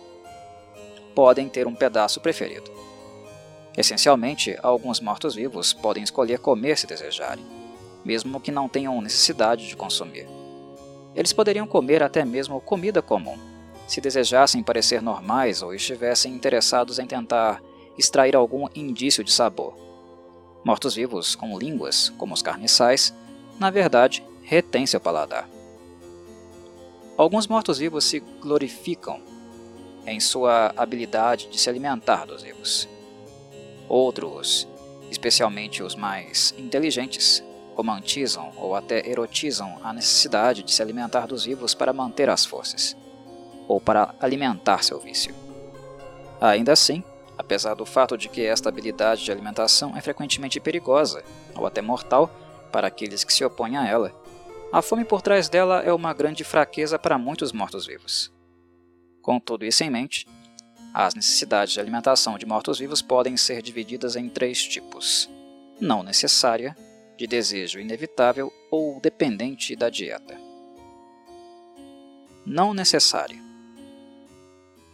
podem 1.15 1.49
ter 1.49 1.67
um 1.67 1.75
pedaço 1.75 2.21
preferido. 2.21 2.71
Essencialmente, 3.77 4.57
alguns 4.63 5.01
mortos-vivos 5.01 5.73
podem 5.73 6.03
escolher 6.03 6.39
comer 6.39 6.79
se 6.79 6.87
desejarem, 6.87 7.45
mesmo 8.05 8.41
que 8.41 8.53
não 8.53 8.69
tenham 8.69 9.01
necessidade 9.01 9.69
de 9.69 9.77
consumir. 9.77 10.27
Eles 11.15 11.33
poderiam 11.33 11.67
comer 11.67 12.03
até 12.03 12.25
mesmo 12.25 12.61
comida 12.61 13.01
comum, 13.01 13.39
se 13.87 14.01
desejassem 14.01 14.63
parecer 14.63 15.03
normais 15.03 15.63
ou 15.63 15.75
estivessem 15.75 16.33
interessados 16.35 16.99
em 16.99 17.07
tentar 17.07 17.63
extrair 17.99 18.35
algum 18.35 18.67
indício 18.75 19.23
de 19.23 19.33
sabor. 19.33 19.77
Mortos-vivos 20.65 21.35
com 21.35 21.59
línguas, 21.59 22.11
como 22.17 22.35
os 22.35 22.43
carniçais, 22.43 23.15
na 23.59 23.71
verdade, 23.71 24.25
retêm 24.43 24.87
seu 24.87 25.01
paladar. 25.01 25.49
Alguns 27.17 27.47
mortos-vivos 27.47 28.05
se 28.05 28.21
glorificam 28.41 29.21
em 30.07 30.19
sua 30.19 30.73
habilidade 30.77 31.49
de 31.49 31.59
se 31.59 31.71
alimentar 31.71 32.27
dos 32.27 32.43
vivos. 32.43 32.89
Outros, 33.89 34.67
especialmente 35.11 35.83
os 35.83 35.95
mais 35.95 36.55
inteligentes, 36.59 37.43
romantizam 37.77 38.53
ou 38.57 38.75
até 38.75 39.09
erotizam 39.09 39.79
a 39.83 39.93
necessidade 39.93 40.63
de 40.63 40.73
se 40.73 40.83
alimentar 40.83 41.27
dos 41.27 41.45
vivos 41.45 41.75
para 41.75 41.93
manter 41.93 42.29
as 42.29 42.45
forças, 42.45 42.97
ou 43.67 43.81
para 43.81 44.15
alimentar 44.21 44.83
seu 44.83 44.99
vício. 44.99 45.35
Ainda 46.41 46.73
assim, 46.73 47.03
apesar 47.39 47.75
do 47.75 47.87
fato 47.87 48.17
de 48.17 48.29
que 48.29 48.45
esta 48.45 48.69
habilidade 48.69 49.25
de 49.25 49.33
alimentação 49.33 49.97
é 49.97 50.01
frequentemente 50.01 50.61
perigosa, 50.61 51.25
ou 51.55 51.67
até 51.67 51.81
mortal, 51.81 52.31
para 52.73 52.89
aqueles 52.89 53.25
que 53.25 53.33
se 53.33 53.45
opõem 53.45 53.77
a 53.77 53.87
ela, 53.87 54.13
a 54.73 54.83
fome 54.83 55.05
por 55.05 55.23
trás 55.23 55.49
dela 55.49 55.83
é 55.83 55.93
uma 55.93 56.13
grande 56.13 56.43
fraqueza 56.43 56.99
para 56.99 57.17
muitos 57.17 57.53
mortos-vivos. 57.53 58.33
Com 59.23 59.39
tudo 59.39 59.65
isso 59.65 59.85
em 59.85 59.91
mente, 59.91 60.27
as 60.93 61.15
necessidades 61.15 61.75
de 61.75 61.81
alimentação 61.81 62.37
de 62.37 62.45
mortos-vivos 62.45 63.01
podem 63.01 63.37
ser 63.37 63.63
divididas 63.63 64.17
em 64.17 64.29
três 64.29 64.63
tipos: 64.63 65.31
não 65.81 66.03
necessária, 66.03 66.77
de 67.17 67.27
desejo 67.27 67.79
inevitável 67.79 68.53
ou 68.71 69.01
dependente 69.01 69.77
da 69.77 69.89
dieta. 69.89 70.37
Não 72.45 72.75
necessário. 72.75 73.44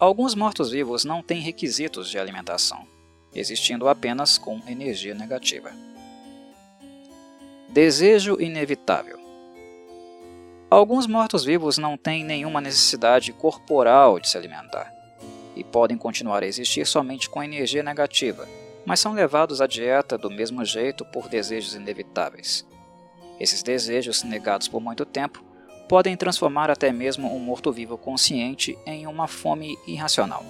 Alguns 0.01 0.35
mortos-vivos 0.35 1.05
não 1.05 1.23
têm 1.23 1.43
requisitos 1.43 2.09
de 2.09 2.19
alimentação, 2.19 2.87
existindo 3.35 3.87
apenas 3.87 4.39
com 4.39 4.59
energia 4.67 5.15
negativa. 5.15 5.71
Desejo 7.69 8.41
inevitável. 8.41 9.21
Alguns 10.71 11.07
mortos-vivos 11.07 11.77
não 11.77 11.99
têm 11.99 12.25
nenhuma 12.25 12.63
necessidade 12.63 13.31
corporal 13.35 14.19
de 14.19 14.27
se 14.27 14.39
alimentar 14.39 14.91
e 15.55 15.63
podem 15.63 15.99
continuar 15.99 16.43
a 16.43 16.47
existir 16.47 16.87
somente 16.87 17.29
com 17.29 17.43
energia 17.43 17.83
negativa, 17.83 18.49
mas 18.87 19.01
são 19.01 19.13
levados 19.13 19.61
à 19.61 19.67
dieta 19.67 20.17
do 20.17 20.31
mesmo 20.31 20.65
jeito 20.65 21.05
por 21.05 21.29
desejos 21.29 21.75
inevitáveis. 21.75 22.67
Esses 23.39 23.63
desejos, 23.63 24.23
negados 24.23 24.67
por 24.67 24.81
muito 24.81 25.05
tempo, 25.05 25.45
podem 25.91 26.17
transformar 26.17 26.71
até 26.71 26.93
mesmo 26.93 27.35
um 27.35 27.41
morto-vivo 27.41 27.99
consciente 27.99 28.79
em 28.87 29.09
uma 29.09 29.27
fome 29.27 29.77
irracional. 29.89 30.45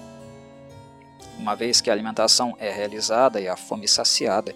Uma 1.39 1.55
vez 1.55 1.81
que 1.81 1.89
a 1.89 1.93
alimentação 1.93 2.55
é 2.59 2.69
realizada 2.69 3.41
e 3.41 3.47
a 3.47 3.57
fome 3.57 3.87
saciada, 3.87 4.53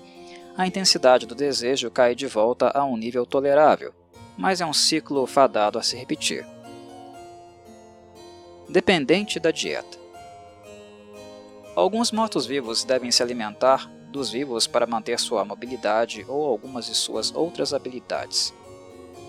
a 0.56 0.68
intensidade 0.68 1.25
do 1.25 1.34
desejo 1.34 1.89
cai 1.89 2.13
de 2.13 2.27
volta 2.27 2.70
a 2.70 2.86
um 2.86 2.96
nível 2.96 3.25
tolerável, 3.25 3.96
mas 4.38 4.62
é 4.62 4.65
um 4.65 4.74
ciclo 4.74 5.25
fadado 5.25 5.80
a 5.80 5.82
se 5.82 5.98
repetir. 5.98 6.46
dependente 8.70 9.39
da 9.39 9.50
dieta. 9.50 9.98
Alguns 11.75 12.12
mortos-vivos 12.12 12.84
devem 12.84 13.10
se 13.10 13.24
alimentar 13.24 13.89
dos 14.12 14.30
vivos 14.30 14.68
para 14.68 14.86
manter 14.86 15.20
sua 15.20 15.44
mobilidade 15.44 16.24
ou 16.27 16.46
algumas 16.46 16.86
de 16.86 16.94
suas 16.94 17.34
outras 17.34 17.74
habilidades. 17.74 18.54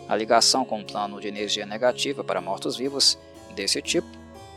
A 0.08 0.14
ligação 0.14 0.64
com 0.64 0.80
o 0.80 0.84
plano 0.84 1.20
de 1.20 1.26
energia 1.26 1.66
negativa 1.66 2.22
para 2.22 2.40
mortos-vivos 2.40 3.18
desse 3.54 3.82
tipo 3.82 4.06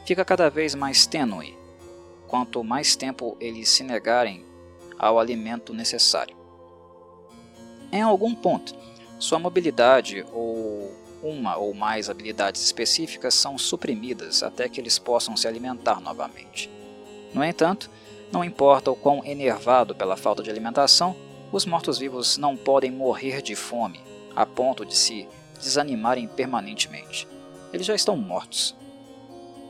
fica 0.06 0.24
cada 0.24 0.50
vez 0.50 0.76
mais 0.76 1.08
tênue, 1.08 1.58
quanto 2.28 2.64
mais 2.64 2.96
tempo 2.96 3.36
eles 3.40 3.70
se 3.70 3.84
negarem 3.84 4.46
ao 4.98 5.20
alimento 5.20 5.74
necessário. 5.74 6.36
Em 7.92 8.02
algum 8.02 8.36
ponto, 8.36 8.76
sua 9.18 9.40
mobilidade 9.40 10.24
ou 10.32 10.94
uma 11.24 11.58
ou 11.58 11.74
mais 11.74 12.10
habilidades 12.10 12.64
específicas 12.64 13.34
são 13.34 13.58
suprimidas 13.58 14.44
até 14.44 14.70
que 14.70 14.80
eles 14.80 15.00
possam 15.00 15.36
se 15.36 15.48
alimentar 15.48 16.00
novamente. 16.00 16.70
No 17.34 17.44
entanto, 17.44 17.90
não 18.32 18.44
importa 18.44 18.92
o 18.92 18.96
quão 18.96 19.26
enervado 19.26 19.96
pela 19.96 20.16
falta 20.16 20.44
de 20.44 20.50
alimentação, 20.50 21.16
os 21.52 21.66
mortos-vivos 21.66 22.38
não 22.38 22.56
podem 22.56 22.92
morrer 22.92 23.42
de 23.42 23.56
fome 23.56 24.00
a 24.36 24.46
ponto 24.46 24.86
de 24.86 24.96
se 24.96 25.28
desanimarem 25.60 26.28
permanentemente. 26.28 27.28
Eles 27.72 27.86
já 27.86 27.94
estão 27.94 28.18
mortos. 28.18 28.76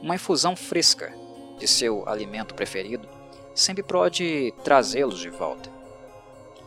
Uma 0.02 0.16
infusão 0.16 0.56
fresca 0.56 1.14
de 1.58 1.68
seu 1.68 2.08
alimento 2.08 2.56
preferido 2.56 3.08
sempre 3.54 3.84
pode 3.84 4.54
trazê-los 4.64 5.20
de 5.20 5.30
volta 5.30 5.70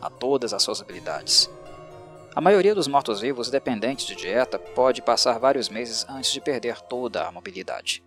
a 0.00 0.10
todas 0.10 0.52
as 0.52 0.62
suas 0.62 0.82
habilidades. 0.82 1.48
A 2.34 2.40
maioria 2.40 2.74
dos 2.74 2.88
mortos-vivos 2.88 3.50
dependentes 3.50 4.06
de 4.06 4.14
dieta 4.14 4.58
pode 4.58 5.00
passar 5.00 5.38
vários 5.38 5.68
meses 5.68 6.04
antes 6.08 6.32
de 6.32 6.40
perder 6.40 6.80
toda 6.80 7.26
a 7.26 7.32
mobilidade. 7.32 8.02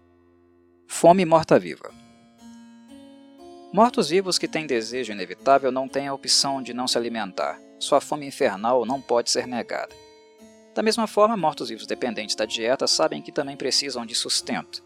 Fome 0.88 1.25
morta-viva 1.25 1.91
Mortos-vivos 3.74 4.38
que 4.38 4.48
têm 4.48 4.65
desejo 4.65 5.12
inevitável 5.12 5.72
não 5.72 5.88
têm 5.88 6.07
a 6.07 6.13
opção 6.13 6.62
de 6.62 6.74
não 6.74 6.88
se 6.88 6.98
alimentar. 6.98 7.60
Sua 7.77 8.00
fome 8.00 8.25
infernal 8.25 8.86
não 8.86 9.01
pode 9.01 9.29
ser 9.29 9.45
negada. 9.45 9.93
Da 10.75 10.84
mesma 10.84 11.08
forma, 11.08 11.38
mortos-vivos 11.38 11.88
dependentes 11.88 12.36
da 12.36 12.44
dieta 12.44 12.86
sabem 12.86 13.22
que 13.22 13.32
também 13.32 13.55
precisam 13.55 14.05
de 14.05 14.13
sustento. 14.13 14.84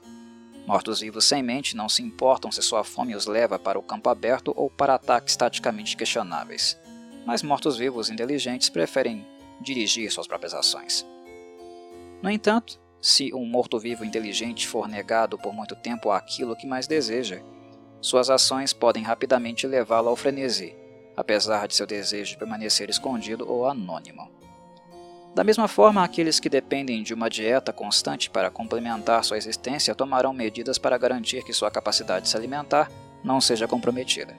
Mortos-vivos 0.68 1.26
sem 1.26 1.42
mente 1.42 1.76
não 1.76 1.90
se 1.90 2.04
importam 2.04 2.52
se 2.52 2.62
sua 2.62 2.84
fome 2.84 3.16
os 3.16 3.26
leva 3.26 3.58
para 3.58 3.80
o 3.80 3.82
campo 3.82 4.08
aberto 4.08 4.54
ou 4.56 4.70
para 4.70 4.94
ataques 4.94 5.36
taticamente 5.36 5.98
questionáveis. 5.98 6.78
Mas 7.26 7.42
mortos-vivos 7.42 8.12
inteligentes 8.12 8.70
preferem 8.70 9.26
dirigir 9.60 10.12
suas 10.12 10.28
próprias 10.28 10.54
ações. 10.54 11.04
No 12.22 12.30
entanto, 12.30 12.80
se 13.02 13.34
um 13.34 13.44
morto-vivo 13.44 14.06
inteligente 14.06 14.68
for 14.68 14.88
negado 14.88 15.40
por 15.40 15.54
muito 15.56 15.76
tempo 15.76 16.12
aquilo 16.12 16.56
que 16.56 16.68
mais 16.68 16.86
deseja, 16.86 17.42
suas 18.00 18.30
ações 18.30 18.74
podem 18.74 19.02
rapidamente 19.02 19.66
levá-lo 19.66 20.10
ao 20.10 20.16
frenesi, 20.16 20.76
apesar 21.18 21.68
de 21.68 21.76
seu 21.76 21.88
desejo 21.88 22.34
de 22.34 22.38
permanecer 22.38 22.92
escondido 22.92 23.50
ou 23.52 23.66
anônimo. 23.66 24.39
Da 25.36 25.44
mesma 25.44 25.68
forma, 25.68 26.04
aqueles 26.04 26.40
que 26.40 26.50
dependem 26.50 27.04
de 27.04 27.14
uma 27.14 27.30
dieta 27.30 27.72
constante 27.72 28.30
para 28.30 28.50
complementar 28.50 29.24
sua 29.24 29.38
existência 29.38 29.94
tomarão 29.94 30.34
medidas 30.34 30.78
para 30.78 30.98
garantir 30.98 31.44
que 31.44 31.54
sua 31.54 31.70
capacidade 31.70 32.24
de 32.24 32.30
se 32.30 32.36
alimentar 32.36 32.92
não 33.24 33.40
seja 33.40 33.68
comprometida. 33.68 34.36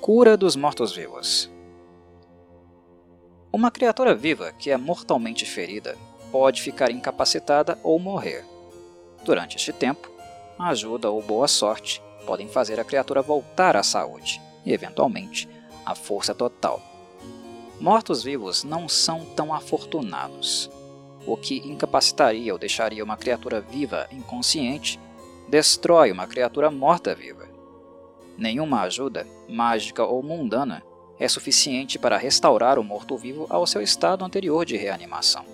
Cura 0.00 0.36
dos 0.36 0.56
mortos-vivos 0.56 1.50
Uma 3.52 3.70
criatura 3.70 4.14
viva 4.14 4.52
que 4.52 4.70
é 4.70 4.76
mortalmente 4.76 5.44
ferida 5.44 5.96
pode 6.32 6.62
ficar 6.62 6.90
incapacitada 6.90 7.78
ou 7.82 7.98
morrer. 7.98 8.44
Durante 9.24 9.56
este 9.56 9.72
tempo, 9.72 10.10
ajuda 10.58 11.10
ou 11.10 11.22
boa 11.22 11.48
sorte 11.48 12.02
podem 12.26 12.48
fazer 12.48 12.78
a 12.80 12.84
criatura 12.84 13.22
voltar 13.22 13.76
à 13.76 13.82
saúde 13.82 14.40
e, 14.64 14.72
eventualmente, 14.72 15.48
à 15.84 15.94
força 15.94 16.34
total. 16.34 16.97
Mortos-vivos 17.80 18.64
não 18.64 18.88
são 18.88 19.24
tão 19.24 19.54
afortunados. 19.54 20.68
O 21.24 21.36
que 21.36 21.58
incapacitaria 21.58 22.52
ou 22.52 22.58
deixaria 22.58 23.04
uma 23.04 23.16
criatura 23.16 23.60
viva 23.60 24.08
inconsciente 24.10 24.98
destrói 25.48 26.10
uma 26.10 26.26
criatura 26.26 26.70
morta-viva. 26.70 27.48
Nenhuma 28.36 28.82
ajuda, 28.82 29.26
mágica 29.48 30.04
ou 30.04 30.22
mundana, 30.22 30.82
é 31.18 31.28
suficiente 31.28 31.98
para 31.98 32.16
restaurar 32.16 32.78
o 32.78 32.84
morto-vivo 32.84 33.46
ao 33.48 33.66
seu 33.66 33.80
estado 33.82 34.24
anterior 34.24 34.64
de 34.64 34.76
reanimação. 34.76 35.44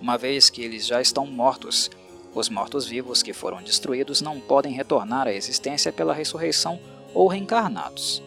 Uma 0.00 0.16
vez 0.16 0.48
que 0.50 0.62
eles 0.62 0.86
já 0.86 1.00
estão 1.00 1.26
mortos, 1.26 1.90
os 2.34 2.48
mortos-vivos 2.48 3.22
que 3.22 3.32
foram 3.32 3.62
destruídos 3.62 4.20
não 4.20 4.40
podem 4.40 4.72
retornar 4.72 5.26
à 5.26 5.32
existência 5.32 5.92
pela 5.92 6.14
ressurreição 6.14 6.80
ou 7.12 7.26
reencarnados. 7.26 8.22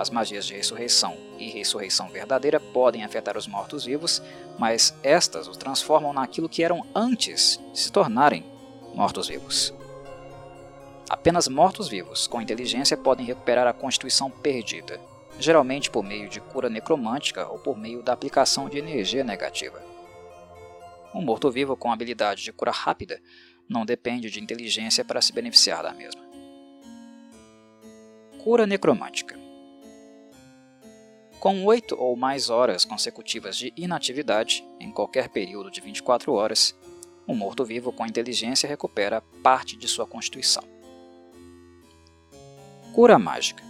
As 0.00 0.08
magias 0.08 0.46
de 0.46 0.54
ressurreição 0.54 1.14
e 1.38 1.50
ressurreição 1.50 2.08
verdadeira 2.08 2.58
podem 2.58 3.04
afetar 3.04 3.36
os 3.36 3.46
mortos-vivos, 3.46 4.22
mas 4.58 4.98
estas 5.02 5.46
os 5.46 5.58
transformam 5.58 6.10
naquilo 6.10 6.48
que 6.48 6.64
eram 6.64 6.86
antes 6.94 7.60
de 7.70 7.78
se 7.78 7.92
tornarem 7.92 8.42
mortos-vivos. 8.94 9.74
Apenas 11.06 11.48
mortos-vivos 11.48 12.26
com 12.26 12.40
inteligência 12.40 12.96
podem 12.96 13.26
recuperar 13.26 13.66
a 13.66 13.74
constituição 13.74 14.30
perdida, 14.30 14.98
geralmente 15.38 15.90
por 15.90 16.02
meio 16.02 16.30
de 16.30 16.40
cura 16.40 16.70
necromântica 16.70 17.46
ou 17.46 17.58
por 17.58 17.76
meio 17.76 18.02
da 18.02 18.14
aplicação 18.14 18.70
de 18.70 18.78
energia 18.78 19.22
negativa. 19.22 19.82
Um 21.14 21.20
morto-vivo 21.20 21.76
com 21.76 21.92
habilidade 21.92 22.42
de 22.42 22.54
cura 22.54 22.70
rápida 22.70 23.20
não 23.68 23.84
depende 23.84 24.30
de 24.30 24.40
inteligência 24.40 25.04
para 25.04 25.20
se 25.20 25.30
beneficiar 25.30 25.82
da 25.82 25.92
mesma. 25.92 26.22
Cura 28.42 28.66
necromântica 28.66 29.39
Com 31.40 31.64
oito 31.64 31.96
ou 31.98 32.14
mais 32.14 32.50
horas 32.50 32.84
consecutivas 32.84 33.56
de 33.56 33.72
inatividade, 33.76 34.64
em 34.78 34.92
qualquer 34.92 35.30
período 35.30 35.70
de 35.70 35.80
24 35.80 36.32
horas, 36.32 36.78
um 37.26 37.34
morto-vivo 37.34 37.90
com 37.90 38.06
inteligência 38.06 38.68
recupera 38.68 39.22
parte 39.42 39.76
de 39.76 39.88
sua 39.88 40.06
constituição. 40.06 40.62
Cura 42.92 43.18
mágica 43.18 43.62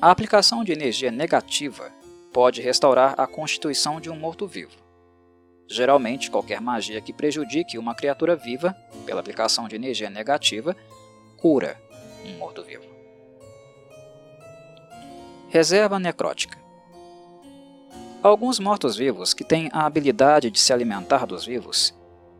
A 0.00 0.10
aplicação 0.10 0.62
de 0.62 0.72
energia 0.72 1.10
negativa 1.10 1.90
pode 2.32 2.60
restaurar 2.60 3.18
a 3.18 3.26
constituição 3.26 4.00
de 4.00 4.10
um 4.10 4.16
morto-vivo 4.16 4.82
Geralmente, 5.72 6.30
qualquer 6.30 6.60
magia 6.60 7.00
que 7.00 7.14
prejudique 7.14 7.78
uma 7.78 7.94
criatura 7.94 8.36
viva, 8.36 8.76
pela 9.06 9.20
aplicação 9.20 9.66
de 9.66 9.74
energia 9.74 10.10
negativa, 10.10 10.76
cura 11.38 11.80
um 12.26 12.36
morto-vivo. 12.36 12.91
Reserva 15.52 15.98
necrótica. 15.98 16.56
Alguns 18.22 18.58
mortos-vivos 18.58 19.34
que 19.34 19.44
têm 19.44 19.68
a 19.70 19.84
habilidade 19.84 20.50
de 20.50 20.58
se 20.58 20.72
alimentar 20.72 21.26
dos 21.26 21.44
vivos 21.44 21.92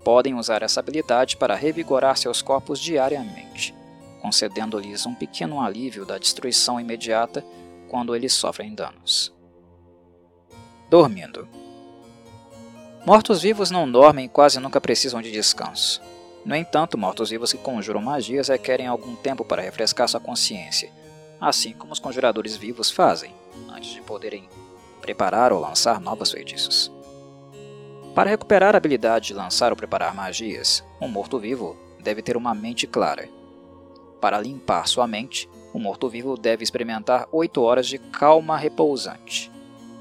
podem 0.02 0.32
usar 0.32 0.62
essa 0.62 0.80
habilidade 0.80 1.36
para 1.36 1.54
revigorar 1.54 2.16
seus 2.16 2.40
corpos 2.40 2.80
diariamente, 2.80 3.74
concedendo-lhes 4.22 5.04
um 5.04 5.14
pequeno 5.14 5.60
alívio 5.60 6.06
da 6.06 6.16
destruição 6.16 6.80
imediata 6.80 7.44
quando 7.86 8.16
eles 8.16 8.32
sofrem 8.32 8.74
danos. 8.74 9.30
Dormindo. 10.88 11.46
Mortos-vivos 13.04 13.70
não 13.70 13.92
dormem 13.92 14.24
e 14.24 14.30
quase 14.30 14.58
nunca 14.58 14.80
precisam 14.80 15.20
de 15.20 15.30
descanso. 15.30 16.00
No 16.46 16.56
entanto, 16.56 16.96
mortos-vivos 16.96 17.52
que 17.52 17.58
conjuram 17.58 18.00
magias 18.00 18.48
requerem 18.48 18.86
algum 18.86 19.14
tempo 19.16 19.44
para 19.44 19.60
refrescar 19.60 20.08
sua 20.08 20.18
consciência, 20.18 20.90
assim 21.42 21.72
como 21.72 21.92
os 21.92 21.98
conjuradores 21.98 22.54
vivos 22.54 22.88
fazem, 22.88 23.34
antes 23.68 23.90
de 23.90 24.00
poderem 24.00 24.48
preparar 25.00 25.52
ou 25.52 25.60
lançar 25.60 26.00
novos 26.00 26.30
feitiços. 26.30 26.92
Para 28.14 28.30
recuperar 28.30 28.76
a 28.76 28.78
habilidade 28.78 29.28
de 29.28 29.34
lançar 29.34 29.72
ou 29.72 29.76
preparar 29.76 30.14
magias, 30.14 30.84
um 31.00 31.08
morto-vivo 31.08 31.76
deve 31.98 32.22
ter 32.22 32.36
uma 32.36 32.54
mente 32.54 32.86
clara. 32.86 33.28
Para 34.20 34.38
limpar 34.38 34.86
sua 34.86 35.08
mente, 35.08 35.48
o 35.74 35.80
morto-vivo 35.80 36.36
deve 36.36 36.62
experimentar 36.62 37.26
8 37.32 37.60
horas 37.60 37.88
de 37.88 37.98
calma 37.98 38.56
repousante. 38.56 39.50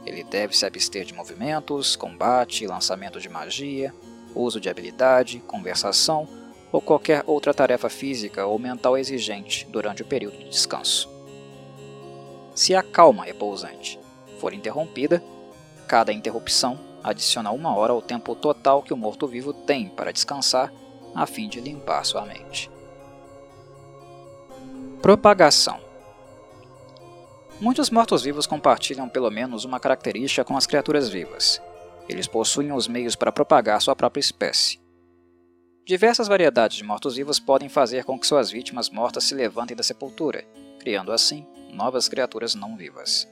Ele 0.06 0.24
deve 0.24 0.56
se 0.56 0.64
abster 0.64 1.06
de 1.06 1.14
movimentos, 1.16 1.96
combate, 1.96 2.68
lançamento 2.68 3.20
de 3.20 3.30
magia, 3.30 3.92
uso 4.36 4.60
de 4.62 4.70
habilidade, 4.70 5.40
conversação 5.48 6.28
ou 6.72 6.80
qualquer 6.80 7.24
outra 7.26 7.52
tarefa 7.52 7.90
física 7.90 8.46
ou 8.46 8.60
mental 8.60 8.96
exigente 8.96 9.66
durante 9.72 10.04
o 10.04 10.06
período 10.06 10.38
de 10.38 10.50
descanso. 10.50 11.11
Se 12.62 12.76
a 12.76 12.84
calma 12.84 13.26
repousante 13.26 14.00
for 14.40 14.54
interrompida, 14.54 15.20
cada 15.88 16.14
interrupção 16.14 16.80
adiciona 17.04 17.50
uma 17.50 17.76
hora 17.76 17.92
ao 17.92 18.04
tempo 18.04 18.36
total 18.36 18.84
que 18.84 18.94
o 18.94 18.98
morto-vivo 18.98 19.52
tem 19.52 19.90
para 19.90 20.12
descansar 20.14 20.72
a 21.16 21.26
fim 21.26 21.50
de 21.50 21.60
limpar 21.60 22.06
sua 22.06 22.24
mente. 22.24 22.70
Propagação 25.02 25.80
Muitos 27.60 27.90
mortos-vivos 27.90 28.46
compartilham 28.46 29.10
pelo 29.10 29.32
menos 29.32 29.66
uma 29.66 29.80
característica 29.80 30.46
com 30.46 30.56
as 30.56 30.68
criaturas 30.68 31.10
vivas. 31.10 31.60
Eles 32.08 32.28
possuem 32.28 32.72
os 32.72 32.88
meios 32.88 33.16
para 33.16 33.32
propagar 33.32 33.82
sua 33.82 33.96
própria 33.96 34.22
espécie. 34.22 34.80
Diversas 35.84 36.28
variedades 36.28 36.78
de 36.78 36.84
mortos-vivos 36.84 37.40
podem 37.40 37.70
fazer 37.70 38.06
com 38.06 38.20
que 38.20 38.28
suas 38.28 38.52
vítimas 38.52 38.88
mortas 38.88 39.24
se 39.24 39.34
levantem 39.34 39.76
da 39.76 39.82
sepultura, 39.82 40.46
criando 40.80 41.12
assim 41.12 41.44
novas 41.72 42.08
criaturas 42.08 42.54
não 42.54 42.76
vivas. 42.76 43.28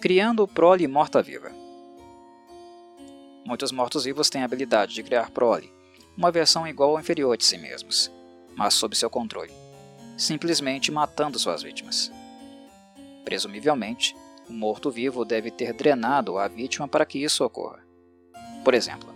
Criando 0.00 0.46
prole 0.48 0.86
morta-viva. 0.86 1.50
Muitos 3.44 3.70
mortos-vivos 3.70 4.30
têm 4.30 4.42
a 4.42 4.44
habilidade 4.44 4.94
de 4.94 5.02
criar 5.02 5.30
prole, 5.30 5.72
uma 6.16 6.30
versão 6.30 6.66
igual 6.66 6.90
ou 6.90 7.00
inferior 7.00 7.36
de 7.36 7.44
si 7.44 7.58
mesmos, 7.58 8.10
mas 8.56 8.74
sob 8.74 8.96
seu 8.96 9.10
controle, 9.10 9.52
simplesmente 10.16 10.90
matando 10.90 11.38
suas 11.38 11.62
vítimas. 11.62 12.10
Presumivelmente, 13.24 14.16
o 14.48 14.52
morto-vivo 14.52 15.24
deve 15.24 15.50
ter 15.50 15.72
drenado 15.72 16.38
a 16.38 16.48
vítima 16.48 16.86
para 16.86 17.06
que 17.06 17.22
isso 17.22 17.44
ocorra. 17.44 17.84
Por 18.62 18.74
exemplo, 18.74 19.08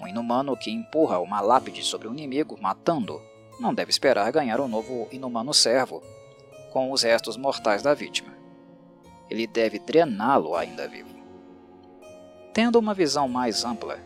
um 0.00 0.06
inumano 0.06 0.56
que 0.56 0.70
empurra 0.70 1.20
uma 1.20 1.40
lápide 1.40 1.82
sobre 1.84 2.08
um 2.08 2.12
inimigo, 2.12 2.58
matando, 2.60 3.20
não 3.60 3.72
deve 3.72 3.90
esperar 3.90 4.30
ganhar 4.32 4.60
um 4.60 4.68
novo 4.68 5.06
inumano 5.12 5.54
servo, 5.54 6.02
com 6.72 6.90
os 6.90 7.02
restos 7.02 7.36
mortais 7.36 7.82
da 7.82 7.92
vítima. 7.92 8.32
Ele 9.28 9.46
deve 9.46 9.78
drená-lo 9.78 10.56
ainda 10.56 10.88
vivo. 10.88 11.10
Tendo 12.52 12.78
uma 12.78 12.94
visão 12.94 13.28
mais 13.28 13.64
ampla, 13.64 13.98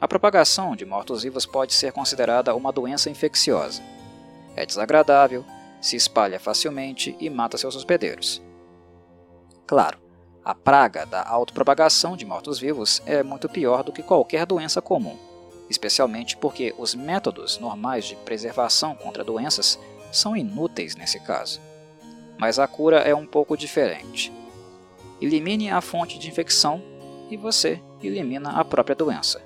a 0.00 0.06
propagação 0.06 0.76
de 0.76 0.84
mortos-vivos 0.84 1.46
pode 1.46 1.72
ser 1.72 1.92
considerada 1.92 2.54
uma 2.54 2.72
doença 2.72 3.08
infecciosa. 3.08 3.82
É 4.54 4.66
desagradável, 4.66 5.44
se 5.80 5.96
espalha 5.96 6.38
facilmente 6.38 7.16
e 7.20 7.30
mata 7.30 7.56
seus 7.56 7.76
hospedeiros. 7.76 8.42
Claro, 9.66 9.98
a 10.44 10.54
praga 10.54 11.04
da 11.06 11.22
autopropagação 11.24 12.16
de 12.16 12.24
mortos-vivos 12.24 13.02
é 13.06 13.22
muito 13.22 13.48
pior 13.48 13.82
do 13.82 13.92
que 13.92 14.02
qualquer 14.02 14.46
doença 14.46 14.80
comum, 14.80 15.16
especialmente 15.70 16.36
porque 16.36 16.74
os 16.78 16.94
métodos 16.94 17.58
normais 17.58 18.04
de 18.04 18.16
preservação 18.16 18.94
contra 18.94 19.22
doenças 19.22 19.78
são 20.10 20.36
inúteis 20.36 20.96
nesse 20.96 21.20
caso. 21.20 21.67
Mas 22.38 22.58
a 22.58 22.66
cura 22.66 22.98
é 22.98 23.14
um 23.14 23.26
pouco 23.26 23.56
diferente. 23.56 24.32
Elimine 25.20 25.70
a 25.70 25.80
fonte 25.80 26.18
de 26.18 26.28
infecção 26.28 26.82
e 27.30 27.36
você 27.36 27.82
elimina 28.02 28.50
a 28.52 28.64
própria 28.64 28.94
doença. 28.94 29.42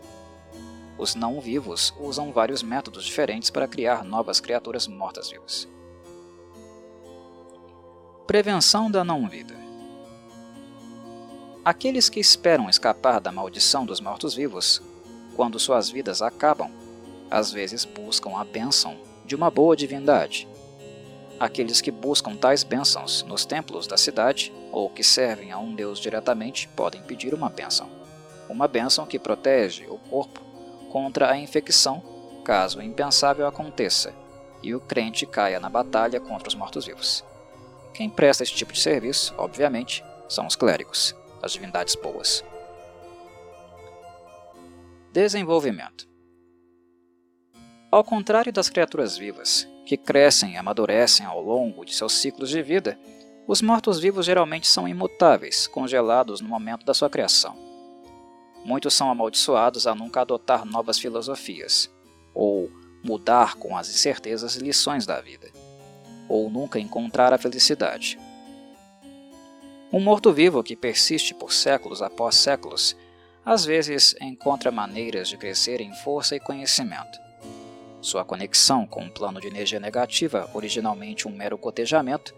Os 0.98 1.14
não-vivos 1.14 1.94
usam 1.98 2.30
vários 2.30 2.62
métodos 2.62 3.04
diferentes 3.04 3.50
para 3.50 3.66
criar 3.66 4.04
novas 4.04 4.38
criaturas 4.38 4.86
mortas-vivas. 4.86 5.66
Prevenção 8.26 8.90
da 8.90 9.02
não-vida 9.02 9.62
Aqueles 11.64 12.08
que 12.08 12.18
esperam 12.18 12.68
escapar 12.68 13.20
da 13.20 13.30
maldição 13.30 13.86
dos 13.86 14.00
mortos-vivos, 14.00 14.82
quando 15.36 15.60
suas 15.60 15.88
vidas 15.88 16.20
acabam, 16.20 16.68
às 17.30 17.52
vezes 17.52 17.84
buscam 17.84 18.36
a 18.36 18.44
bênção 18.44 18.96
de 19.24 19.36
uma 19.36 19.48
boa 19.48 19.76
divindade. 19.76 20.48
Aqueles 21.40 21.80
que 21.80 21.90
buscam 21.90 22.36
tais 22.36 22.62
bênçãos 22.62 23.22
nos 23.24 23.44
templos 23.44 23.86
da 23.86 23.96
cidade 23.96 24.52
ou 24.70 24.88
que 24.88 25.02
servem 25.02 25.50
a 25.50 25.58
um 25.58 25.74
deus 25.74 25.98
diretamente 25.98 26.68
podem 26.68 27.02
pedir 27.02 27.34
uma 27.34 27.48
bênção. 27.48 27.88
Uma 28.48 28.68
bênção 28.68 29.06
que 29.06 29.18
protege 29.18 29.86
o 29.88 29.98
corpo 29.98 30.40
contra 30.90 31.30
a 31.30 31.38
infecção 31.38 32.02
caso 32.44 32.78
o 32.78 32.82
impensável 32.82 33.46
aconteça 33.46 34.14
e 34.62 34.74
o 34.74 34.80
crente 34.80 35.26
caia 35.26 35.58
na 35.58 35.68
batalha 35.68 36.20
contra 36.20 36.48
os 36.48 36.54
mortos-vivos. 36.54 37.24
Quem 37.94 38.08
presta 38.08 38.42
esse 38.42 38.54
tipo 38.54 38.72
de 38.72 38.80
serviço, 38.80 39.34
obviamente, 39.36 40.04
são 40.28 40.46
os 40.46 40.56
clérigos 40.56 41.14
as 41.42 41.52
divindades 41.52 41.96
boas. 41.96 42.44
Desenvolvimento 45.12 46.08
Ao 47.90 48.04
contrário 48.04 48.52
das 48.52 48.70
criaturas 48.70 49.18
vivas, 49.18 49.68
que 49.84 49.96
crescem 49.96 50.52
e 50.52 50.56
amadurecem 50.56 51.26
ao 51.26 51.40
longo 51.40 51.84
de 51.84 51.94
seus 51.94 52.12
ciclos 52.12 52.48
de 52.48 52.62
vida, 52.62 52.98
os 53.46 53.60
mortos-vivos 53.60 54.26
geralmente 54.26 54.68
são 54.68 54.86
imutáveis, 54.86 55.66
congelados 55.66 56.40
no 56.40 56.48
momento 56.48 56.86
da 56.86 56.94
sua 56.94 57.10
criação. 57.10 57.56
Muitos 58.64 58.94
são 58.94 59.10
amaldiçoados 59.10 59.86
a 59.86 59.94
nunca 59.94 60.20
adotar 60.20 60.64
novas 60.64 60.98
filosofias, 60.98 61.90
ou 62.32 62.70
mudar 63.02 63.56
com 63.56 63.76
as 63.76 63.88
incertezas 63.88 64.56
e 64.56 64.60
lições 64.60 65.04
da 65.04 65.20
vida, 65.20 65.50
ou 66.28 66.48
nunca 66.48 66.78
encontrar 66.78 67.32
a 67.32 67.38
felicidade, 67.38 68.18
um 69.94 70.00
morto-vivo 70.00 70.62
que 70.62 70.74
persiste 70.74 71.34
por 71.34 71.52
séculos 71.52 72.00
após 72.00 72.36
séculos, 72.36 72.96
às 73.44 73.62
vezes 73.62 74.16
encontra 74.22 74.70
maneiras 74.70 75.28
de 75.28 75.36
crescer 75.36 75.82
em 75.82 75.92
força 75.96 76.34
e 76.34 76.40
conhecimento. 76.40 77.20
Sua 78.02 78.24
conexão 78.24 78.84
com 78.84 79.02
um 79.02 79.08
plano 79.08 79.40
de 79.40 79.46
energia 79.46 79.78
negativa, 79.78 80.50
originalmente 80.52 81.28
um 81.28 81.30
mero 81.30 81.56
cotejamento, 81.56 82.34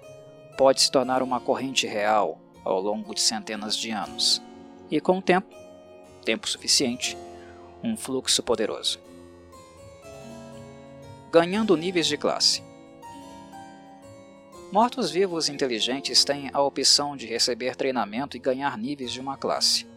pode 0.59 0.83
se 0.83 0.93
tornar 0.93 1.23
uma 1.23 1.41
corrente 1.41 1.87
real 1.87 2.39
ao 2.63 2.79
longo 2.81 3.15
de 3.15 3.21
centenas 3.23 3.75
de 3.75 3.91
anos, 3.91 4.43
e 4.91 5.01
com 5.01 5.19
o 5.19 5.23
tempo, 5.23 5.49
tempo 6.23 6.47
suficiente, 6.47 7.17
um 7.83 7.97
fluxo 7.97 8.43
poderoso. 8.43 9.01
Ganhando 11.33 11.77
níveis 11.79 12.07
de 12.07 12.19
classe. 12.19 12.63
Mortos-vivos 14.71 15.49
inteligentes 15.49 16.25
têm 16.25 16.51
a 16.53 16.61
opção 16.61 17.17
de 17.17 17.27
receber 17.27 17.75
treinamento 17.75 18.37
e 18.37 18.41
ganhar 18.41 18.77
níveis 18.77 19.11
de 19.13 19.21
uma 19.21 19.39
classe. 19.39 19.94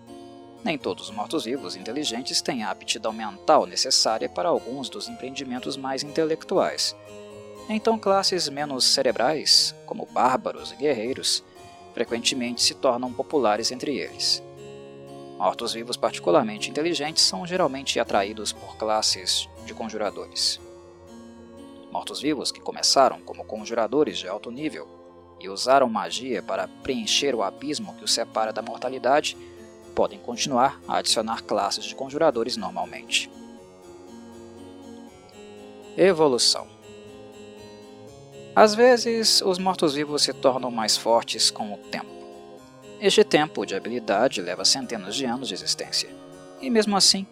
Nem 0.68 0.78
todos 0.78 1.06
os 1.06 1.16
mortos-vivos 1.16 1.78
inteligentes 1.78 2.42
têm 2.42 2.62
a 2.62 2.72
aptidão 2.72 3.14
mental 3.14 3.66
necessária 3.66 4.28
para 4.28 4.50
alguns 4.50 4.90
dos 4.90 5.08
empreendimentos 5.08 5.78
mais 5.78 6.04
intelectuais. 6.04 6.94
Então, 7.70 7.98
classes 7.98 8.50
menos 8.50 8.84
cerebrais, 8.84 9.74
como 9.86 10.06
bárbaros 10.06 10.74
e 10.74 10.76
guerreiros, 10.76 11.42
frequentemente 11.94 12.62
se 12.62 12.74
tornam 12.74 13.14
populares 13.14 13.72
entre 13.72 13.98
eles. 13.98 14.44
Mortos-vivos 15.38 15.96
particularmente 15.96 16.70
inteligentes 16.70 17.24
são 17.24 17.48
geralmente 17.48 17.98
atraídos 17.98 18.52
por 18.52 18.76
classes 18.76 19.48
de 19.66 19.74
conjuradores 19.74 20.60
mortos-vivos 21.98 22.52
que 22.52 22.60
começaram 22.60 23.22
como 23.22 23.44
conjuradores 23.44 24.20
de 24.20 24.28
alto 24.28 24.52
nível 24.52 24.88
e 25.40 25.50
usaram 25.50 25.90
magia 25.90 26.44
para 26.44 26.68
preencher 26.84 27.34
o 27.34 27.42
abismo 27.42 27.96
que 27.96 28.04
os 28.04 28.14
separa 28.14 28.52
da 28.52 28.62
mortalidade, 28.62 29.38
podem 29.98 30.20
continuar 30.20 30.80
a 30.88 30.98
adicionar 30.98 31.42
classes 31.42 31.84
de 31.84 31.96
conjuradores 31.96 32.56
normalmente. 32.56 33.32
Evolução 35.98 36.68
Às 38.56 38.76
vezes, 38.76 39.42
os 39.42 39.58
mortos-vivos 39.58 40.22
se 40.22 40.34
tornam 40.34 40.70
mais 40.70 40.96
fortes 40.96 41.50
com 41.50 41.74
o 41.74 41.78
tempo. 41.78 42.12
Este 43.02 43.24
tempo 43.24 43.66
de 43.66 43.74
habilidade 43.74 44.40
leva 44.40 44.64
centenas 44.64 45.16
de 45.16 45.26
anos 45.26 45.48
de 45.48 45.56
existência, 45.56 46.10
e 46.62 46.70
mesmo 46.70 46.96
assim, 46.96 47.26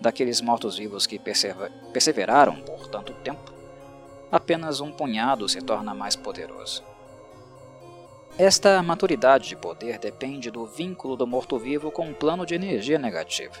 daqueles 0.00 0.40
mortos-vivos 0.40 1.08
que 1.08 1.18
perseveraram 1.18 2.54
por 2.60 2.86
tanto 2.86 3.12
tempo, 3.14 3.52
apenas 4.30 4.78
um 4.78 4.92
punhado 4.92 5.48
se 5.48 5.60
torna 5.60 5.92
mais 5.92 6.14
poderoso. 6.14 6.84
Esta 8.38 8.82
maturidade 8.82 9.50
de 9.50 9.56
poder 9.56 9.98
depende 9.98 10.50
do 10.50 10.64
vínculo 10.64 11.16
do 11.16 11.26
morto-vivo 11.26 11.90
com 11.90 12.06
um 12.06 12.14
plano 12.14 12.46
de 12.46 12.54
energia 12.54 12.98
negativa. 12.98 13.54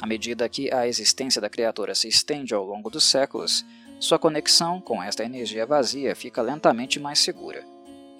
À 0.00 0.06
medida 0.06 0.48
que 0.48 0.72
a 0.72 0.86
existência 0.86 1.40
da 1.40 1.50
criatura 1.50 1.94
se 1.94 2.06
estende 2.06 2.54
ao 2.54 2.64
longo 2.64 2.88
dos 2.88 3.02
séculos, 3.04 3.64
sua 3.98 4.20
conexão 4.20 4.80
com 4.80 5.02
esta 5.02 5.24
energia 5.24 5.66
vazia 5.66 6.14
fica 6.14 6.40
lentamente 6.40 7.00
mais 7.00 7.18
segura, 7.18 7.64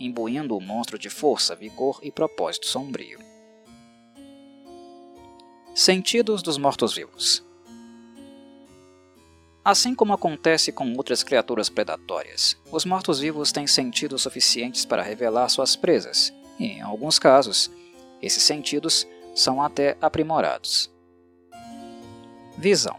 imbuindo 0.01 0.57
o 0.57 0.61
monstro 0.61 0.99
de 0.99 1.09
força, 1.09 1.55
vigor 1.55 2.01
e 2.03 2.11
propósito 2.11 2.67
sombrio. 2.67 3.21
Sentidos 5.75 6.43
dos 6.43 6.59
mortos-vivos 6.59 7.52
Assim 9.65 9.95
como 9.95 10.13
acontece 10.13 10.73
com 10.73 10.93
outras 10.95 11.23
criaturas 11.23 11.69
predatórias, 11.69 12.57
os 12.73 12.85
mortos-vivos 12.85 13.53
têm 13.53 13.65
sentidos 13.65 14.23
suficientes 14.23 14.85
para 14.85 15.05
revelar 15.05 15.49
suas 15.49 15.77
presas, 15.77 16.35
e, 16.59 16.67
em 16.67 16.81
alguns 16.81 17.17
casos, 17.17 17.71
esses 18.21 18.43
sentidos 18.43 19.07
são 19.37 19.63
até 19.63 19.97
aprimorados. 20.01 20.91
Visão 22.59 22.97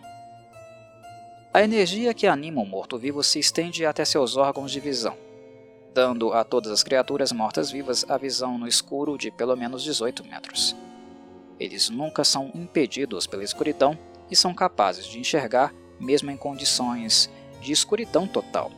A 1.53 1.61
energia 1.61 2.13
que 2.13 2.27
anima 2.27 2.61
o 2.61 2.65
morto-vivo 2.65 3.21
se 3.23 3.39
estende 3.39 3.85
até 3.85 4.05
seus 4.05 4.37
órgãos 4.37 4.71
de 4.71 4.79
visão, 4.79 5.17
dando 5.93 6.31
a 6.31 6.45
todas 6.45 6.71
as 6.71 6.81
criaturas 6.81 7.33
mortas-vivas 7.33 8.05
a 8.09 8.17
visão 8.17 8.57
no 8.57 8.69
escuro 8.69 9.17
de 9.17 9.29
pelo 9.31 9.57
menos 9.57 9.83
18 9.83 10.23
metros. 10.23 10.73
Eles 11.59 11.89
nunca 11.89 12.23
são 12.23 12.51
impedidos 12.55 13.27
pela 13.27 13.43
escuridão 13.43 13.99
e 14.31 14.35
são 14.35 14.53
capazes 14.53 15.05
de 15.05 15.19
enxergar 15.19 15.73
mesmo 15.99 16.31
em 16.31 16.37
condições 16.37 17.29
de 17.61 17.71
escuridão 17.71 18.27
total, 18.27 18.71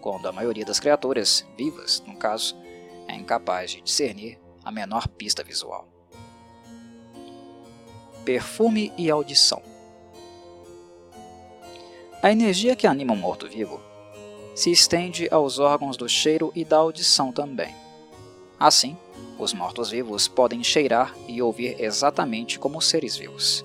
quando 0.00 0.26
a 0.26 0.32
maioria 0.32 0.64
das 0.64 0.80
criaturas, 0.80 1.46
vivas 1.56 2.02
no 2.06 2.16
caso, 2.16 2.56
é 3.08 3.14
incapaz 3.14 3.70
de 3.70 3.80
discernir 3.80 4.38
a 4.64 4.70
menor 4.70 5.08
pista 5.08 5.42
visual. 5.42 5.88
Perfume 8.24 8.92
e 8.96 9.10
audição. 9.10 9.62
A 12.22 12.30
energia 12.30 12.76
que 12.76 12.86
anima 12.86 13.12
um 13.12 13.16
morto-vivo 13.16 13.80
se 14.54 14.70
estende 14.70 15.28
aos 15.30 15.58
órgãos 15.58 15.96
do 15.96 16.08
cheiro 16.08 16.52
e 16.54 16.64
da 16.64 16.76
audição 16.76 17.32
também. 17.32 17.74
Assim, 18.60 18.96
os 19.38 19.52
mortos-vivos 19.52 20.28
podem 20.28 20.62
cheirar 20.62 21.16
e 21.26 21.42
ouvir 21.42 21.80
exatamente 21.80 22.58
como 22.58 22.78
os 22.78 22.86
seres 22.86 23.16
vivos. 23.16 23.64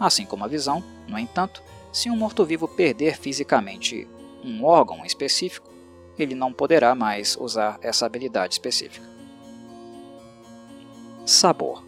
Assim 0.00 0.24
como 0.24 0.44
a 0.44 0.48
visão, 0.48 0.82
no 1.06 1.18
entanto, 1.18 1.62
se 1.96 2.10
um 2.10 2.16
morto-vivo 2.16 2.68
perder 2.68 3.16
fisicamente 3.16 4.06
um 4.44 4.66
órgão 4.66 5.02
específico, 5.06 5.72
ele 6.18 6.34
não 6.34 6.52
poderá 6.52 6.94
mais 6.94 7.38
usar 7.40 7.78
essa 7.80 8.04
habilidade 8.04 8.52
específica. 8.52 9.08
Sabor 11.24 11.82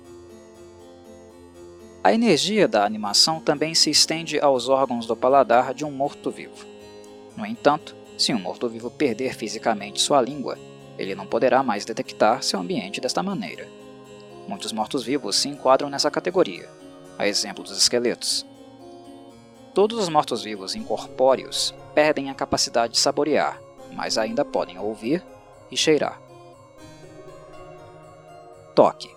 A 2.02 2.14
energia 2.14 2.66
da 2.66 2.86
animação 2.86 3.38
também 3.38 3.74
se 3.74 3.90
estende 3.90 4.40
aos 4.40 4.66
órgãos 4.70 5.04
do 5.04 5.14
paladar 5.14 5.74
de 5.74 5.84
um 5.84 5.90
morto-vivo. 5.90 6.64
No 7.36 7.44
entanto, 7.44 7.94
se 8.16 8.32
um 8.32 8.38
morto-vivo 8.38 8.90
perder 8.90 9.34
fisicamente 9.34 10.00
sua 10.00 10.22
língua, 10.22 10.56
ele 10.96 11.14
não 11.14 11.26
poderá 11.26 11.62
mais 11.62 11.84
detectar 11.84 12.42
seu 12.42 12.58
ambiente 12.58 12.98
desta 12.98 13.22
maneira. 13.22 13.68
Muitos 14.48 14.72
mortos-vivos 14.72 15.36
se 15.36 15.50
enquadram 15.50 15.90
nessa 15.90 16.10
categoria, 16.10 16.66
a 17.18 17.28
exemplo 17.28 17.62
dos 17.62 17.76
esqueletos. 17.76 18.47
Todos 19.78 20.00
os 20.00 20.08
mortos-vivos 20.08 20.74
incorpóreos 20.74 21.72
perdem 21.94 22.30
a 22.30 22.34
capacidade 22.34 22.94
de 22.94 22.98
saborear, 22.98 23.62
mas 23.92 24.18
ainda 24.18 24.44
podem 24.44 24.76
ouvir 24.76 25.24
e 25.70 25.76
cheirar. 25.76 26.20
Toque 28.74 29.08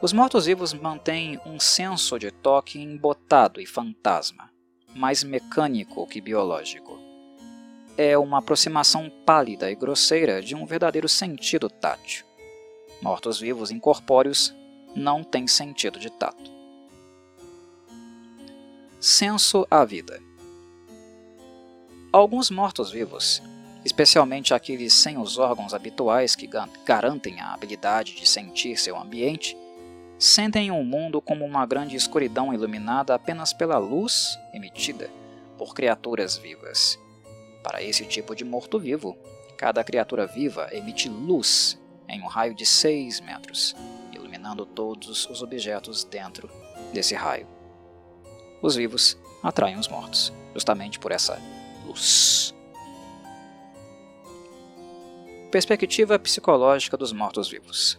Os 0.00 0.12
mortos-vivos 0.12 0.72
mantêm 0.72 1.40
um 1.44 1.58
senso 1.58 2.16
de 2.16 2.30
toque 2.30 2.80
embotado 2.80 3.60
e 3.60 3.66
fantasma, 3.66 4.52
mais 4.94 5.24
mecânico 5.24 6.06
que 6.06 6.20
biológico 6.20 6.96
é 7.98 8.16
uma 8.16 8.38
aproximação 8.38 9.10
pálida 9.26 9.68
e 9.68 9.74
grosseira 9.74 10.40
de 10.40 10.54
um 10.54 10.64
verdadeiro 10.64 11.08
sentido 11.08 11.68
tátil. 11.68 12.24
Mortos-vivos 13.02 13.72
incorpóreos 13.72 14.54
não 14.94 15.24
têm 15.24 15.48
sentido 15.48 15.98
de 15.98 16.08
tato. 16.08 16.55
Senso 19.00 19.66
à 19.70 19.84
vida. 19.84 20.20
Alguns 22.12 22.50
mortos-vivos, 22.50 23.42
especialmente 23.84 24.54
aqueles 24.54 24.92
sem 24.92 25.18
os 25.18 25.38
órgãos 25.38 25.74
habituais 25.74 26.34
que 26.34 26.48
garantem 26.84 27.40
a 27.40 27.52
habilidade 27.52 28.14
de 28.14 28.28
sentir 28.28 28.76
seu 28.76 28.96
ambiente, 28.96 29.56
sentem 30.18 30.70
o 30.70 30.76
um 30.76 30.84
mundo 30.84 31.20
como 31.20 31.44
uma 31.44 31.66
grande 31.66 31.94
escuridão 31.94 32.52
iluminada 32.52 33.14
apenas 33.14 33.52
pela 33.52 33.78
luz 33.78 34.38
emitida 34.54 35.10
por 35.58 35.74
criaturas 35.74 36.36
vivas 36.36 36.98
para 37.66 37.82
esse 37.82 38.04
tipo 38.04 38.32
de 38.32 38.44
morto-vivo, 38.44 39.18
cada 39.56 39.82
criatura 39.82 40.24
viva 40.24 40.68
emite 40.70 41.08
luz 41.08 41.76
em 42.08 42.22
um 42.22 42.26
raio 42.26 42.54
de 42.54 42.64
6 42.64 43.18
metros, 43.22 43.74
iluminando 44.12 44.64
todos 44.64 45.28
os 45.28 45.42
objetos 45.42 46.04
dentro 46.04 46.48
desse 46.92 47.16
raio. 47.16 47.55
Os 48.62 48.74
vivos 48.74 49.16
atraem 49.42 49.78
os 49.78 49.88
mortos, 49.88 50.32
justamente 50.54 50.98
por 50.98 51.12
essa 51.12 51.40
luz. 51.84 52.54
Perspectiva 55.50 56.18
psicológica 56.18 56.96
dos 56.96 57.12
mortos-vivos. 57.12 57.98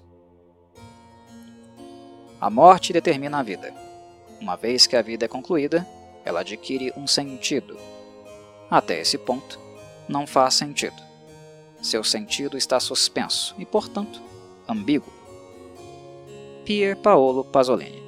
A 2.39 2.49
morte 2.49 2.93
determina 2.93 3.39
a 3.39 3.43
vida. 3.43 3.73
Uma 4.39 4.55
vez 4.55 4.85
que 4.85 4.95
a 4.95 5.01
vida 5.01 5.25
é 5.25 5.27
concluída, 5.27 5.87
ela 6.23 6.41
adquire 6.41 6.93
um 6.95 7.07
sentido, 7.07 7.77
até 8.69 8.99
esse 8.99 9.17
ponto, 9.17 9.59
não 10.07 10.27
faz 10.27 10.53
sentido. 10.55 11.01
Seu 11.81 12.03
sentido 12.03 12.57
está 12.57 12.79
suspenso 12.79 13.55
e, 13.57 13.65
portanto, 13.65 14.21
ambíguo. 14.67 15.11
Pier 16.65 16.97
Paolo 16.97 17.45
Pasolini 17.45 18.06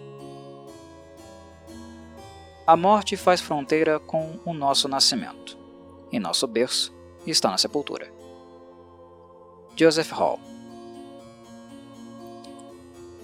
A 2.69 2.77
morte 2.77 3.17
faz 3.17 3.41
fronteira 3.41 3.99
com 3.99 4.37
o 4.45 4.53
nosso 4.53 4.87
nascimento, 4.87 5.57
e 6.11 6.19
nosso 6.19 6.45
berço 6.45 6.93
está 7.25 7.49
na 7.49 7.57
sepultura. 7.57 8.13
Joseph 9.75 10.11
Hall 10.11 10.39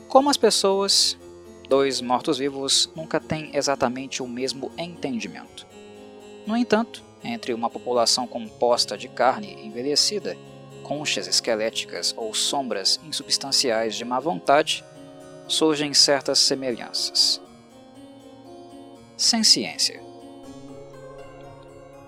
Como 0.08 0.32
as 0.32 0.36
pessoas, 0.36 1.16
dois 1.70 2.02
mortos-vivos 2.02 2.90
nunca 2.96 3.20
têm 3.20 3.56
exatamente 3.56 4.24
o 4.24 4.28
mesmo 4.28 4.72
entendimento. 4.80 5.68
No 6.48 6.58
entanto, 6.58 7.04
entre 7.24 7.54
uma 7.54 7.70
população 7.70 8.26
composta 8.26 8.98
de 8.98 9.08
carne 9.08 9.64
envelhecida, 9.64 10.36
conchas 10.82 11.28
esqueléticas 11.28 12.16
ou 12.18 12.34
sombras 12.34 13.00
insubstanciais 13.08 13.94
de 13.94 14.04
má 14.04 14.20
vontade, 14.20 14.84
surgem 15.48 15.94
certas 15.94 16.40
semelhanças. 16.40 17.45
Sem 19.18 19.46
ciência. 19.46 20.02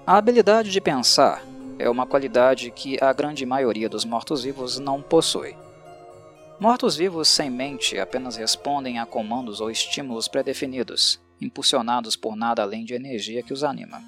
A 0.06 0.18
habilidade 0.18 0.72
de 0.72 0.82
pensar 0.82 1.42
é 1.80 1.90
uma 1.90 2.06
qualidade 2.06 2.70
que 2.70 3.02
a 3.02 3.14
grande 3.14 3.46
maioria 3.46 3.88
dos 3.88 4.04
mortos-vivos 4.04 4.78
não 4.78 5.02
possui. 5.02 5.56
Mortos-vivos 6.60 7.30
sem 7.30 7.50
mente 7.50 7.98
apenas 7.98 8.36
respondem 8.36 9.00
a 9.00 9.06
comandos 9.06 9.62
ou 9.62 9.72
estímulos 9.72 10.28
pré-definidos, 10.28 11.22
impulsionados 11.40 12.18
por 12.18 12.36
nada 12.36 12.62
além 12.62 12.84
de 12.84 12.94
energia 12.94 13.42
que 13.42 13.54
os 13.54 13.64
anima. 13.64 14.04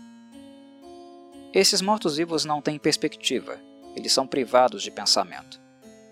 Esses 1.54 1.82
mortos-vivos 1.82 2.44
não 2.44 2.62
têm 2.62 2.78
perspectiva, 2.78 3.58
eles 3.96 4.12
são 4.12 4.28
privados 4.28 4.84
de 4.84 4.92
pensamento. 4.92 5.62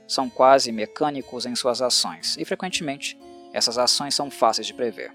São 0.07 0.29
quase 0.29 0.71
mecânicos 0.71 1.45
em 1.45 1.53
suas 1.53 1.81
ações 1.81 2.37
e, 2.37 2.45
frequentemente, 2.45 3.19
essas 3.51 3.77
ações 3.77 4.15
são 4.15 4.31
fáceis 4.31 4.67
de 4.67 4.73
prever. 4.73 5.13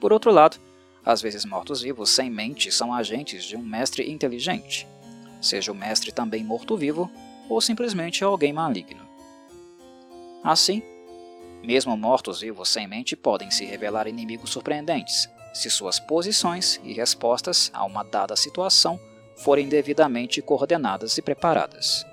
Por 0.00 0.12
outro 0.12 0.30
lado, 0.30 0.58
às 1.04 1.22
vezes 1.22 1.44
mortos-vivos 1.44 2.10
sem 2.10 2.30
mente 2.30 2.70
são 2.70 2.92
agentes 2.92 3.44
de 3.44 3.56
um 3.56 3.62
mestre 3.62 4.10
inteligente, 4.10 4.86
seja 5.40 5.72
o 5.72 5.74
mestre 5.74 6.12
também 6.12 6.44
morto-vivo 6.44 7.10
ou 7.48 7.60
simplesmente 7.60 8.22
alguém 8.22 8.52
maligno. 8.52 9.06
Assim, 10.44 10.82
mesmo 11.62 11.96
mortos-vivos 11.96 12.68
sem 12.68 12.86
mente 12.86 13.16
podem 13.16 13.50
se 13.50 13.64
revelar 13.64 14.06
inimigos 14.06 14.50
surpreendentes, 14.50 15.28
se 15.52 15.70
suas 15.70 15.98
posições 15.98 16.80
e 16.84 16.92
respostas 16.92 17.70
a 17.74 17.84
uma 17.84 18.04
dada 18.04 18.36
situação 18.36 19.00
forem 19.36 19.68
devidamente 19.68 20.42
coordenadas 20.42 21.16
e 21.18 21.22
preparadas. 21.22 22.04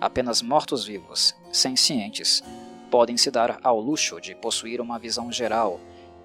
Apenas 0.00 0.42
mortos-vivos, 0.42 1.34
sencientes, 1.52 2.42
podem 2.90 3.16
se 3.16 3.30
dar 3.30 3.58
ao 3.62 3.80
luxo 3.80 4.20
de 4.20 4.34
possuir 4.34 4.80
uma 4.80 4.98
visão 4.98 5.32
geral 5.32 5.80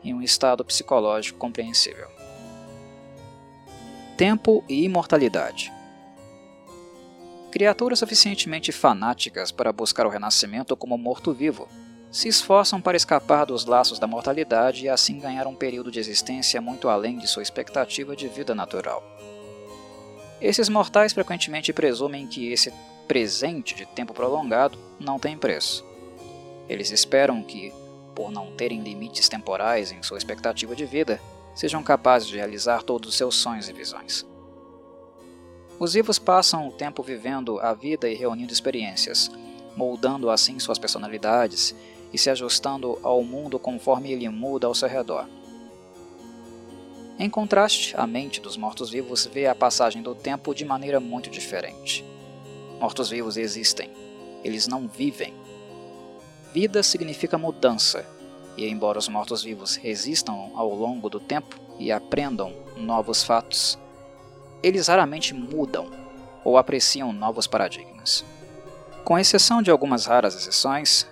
em 0.10 0.14
um 0.14 0.22
estado 0.22 0.64
psicológico 0.64 1.38
compreensível. 1.38 2.08
Tempo 4.18 4.64
e 4.68 4.84
imortalidade. 4.84 5.72
Criaturas 7.52 8.00
suficientemente 8.00 8.72
fanáticas 8.72 9.52
para 9.52 9.72
buscar 9.72 10.06
o 10.06 10.10
renascimento 10.10 10.76
como 10.76 10.98
morto-vivo 10.98 11.68
se 12.12 12.28
esforçam 12.28 12.82
para 12.82 12.98
escapar 12.98 13.46
dos 13.46 13.66
laços 13.66 14.00
da 14.00 14.08
mortalidade 14.08 14.86
e 14.86 14.90
assim 14.90 15.20
ganhar 15.20 15.46
um 15.46 15.56
período 15.56 15.92
de 15.92 16.00
existência 16.00 16.62
muito 16.62 16.90
além 16.90 17.18
de 17.18 17.28
sua 17.28 17.44
expectativa 17.44 18.16
de 18.16 18.28
vida 18.28 18.56
natural. 18.56 19.04
Esses 20.42 20.70
mortais 20.70 21.14
frequentemente 21.14 21.74
presumem 21.74 22.28
que 22.28 22.52
esse 22.52 22.72
presente 23.08 23.76
de 23.76 23.86
tempo 23.86 24.14
prolongado 24.14 24.78
não 25.00 25.20
tem 25.20 25.38
preço. 25.38 25.86
Eles 26.70 26.92
esperam 26.92 27.42
que, 27.42 27.74
por 28.18 28.32
não 28.32 28.52
terem 28.54 28.82
limites 28.82 29.30
temporais 29.30 29.92
em 29.92 30.02
sua 30.02 30.18
expectativa 30.18 30.76
de 30.76 30.88
vida, 30.88 31.22
sejam 31.54 31.84
capazes 31.84 32.28
de 32.28 32.36
realizar 32.36 32.82
todos 32.82 33.10
os 33.10 33.16
seus 33.16 33.36
sonhos 33.36 33.70
e 33.70 33.74
visões. 33.74 34.26
Os 35.80 35.94
vivos 35.94 36.18
passam 36.18 36.68
o 36.68 36.72
tempo 36.72 37.04
vivendo 37.04 37.60
a 37.60 37.76
vida 37.76 38.10
e 38.10 38.16
reunindo 38.16 38.52
experiências, 38.52 39.30
moldando 39.76 40.32
assim 40.32 40.58
suas 40.58 40.80
personalidades 40.80 41.76
e 42.12 42.18
se 42.18 42.32
ajustando 42.32 42.98
ao 43.04 43.24
mundo 43.24 43.60
conforme 43.60 44.12
ele 44.12 44.28
muda 44.30 44.66
ao 44.66 44.74
seu 44.74 44.90
redor. 44.90 45.30
Em 47.20 47.30
contraste, 47.30 47.96
a 47.96 48.08
mente 48.08 48.42
dos 48.42 48.58
mortos-vivos 48.58 49.28
vê 49.32 49.46
a 49.46 49.54
passagem 49.54 50.02
do 50.02 50.16
tempo 50.16 50.56
de 50.56 50.66
maneira 50.66 51.00
muito 51.00 51.30
diferente. 51.30 52.04
Mortos-vivos 52.80 53.38
existem, 53.38 53.92
eles 54.44 54.68
não 54.68 54.88
vivem. 54.88 55.36
Vida 56.54 56.82
significa 56.82 57.38
mudança, 57.38 58.06
e 58.56 58.68
embora 58.68 58.98
os 58.98 59.08
mortos-vivos 59.08 59.76
resistam 59.76 60.52
ao 60.56 60.74
longo 60.74 61.10
do 61.10 61.20
tempo 61.20 61.60
e 61.78 61.92
aprendam 61.92 62.52
novos 62.76 63.24
fatos, 63.24 63.78
eles 64.64 64.88
raramente 64.88 65.34
mudam 65.34 65.92
ou 66.44 66.58
apreciam 66.58 67.14
novos 67.14 67.46
paradigmas. 67.46 68.26
Com 69.04 69.20
exceção 69.20 69.62
de 69.62 69.70
algumas 69.70 70.06
raras 70.06 70.36
exceções, 70.36 71.06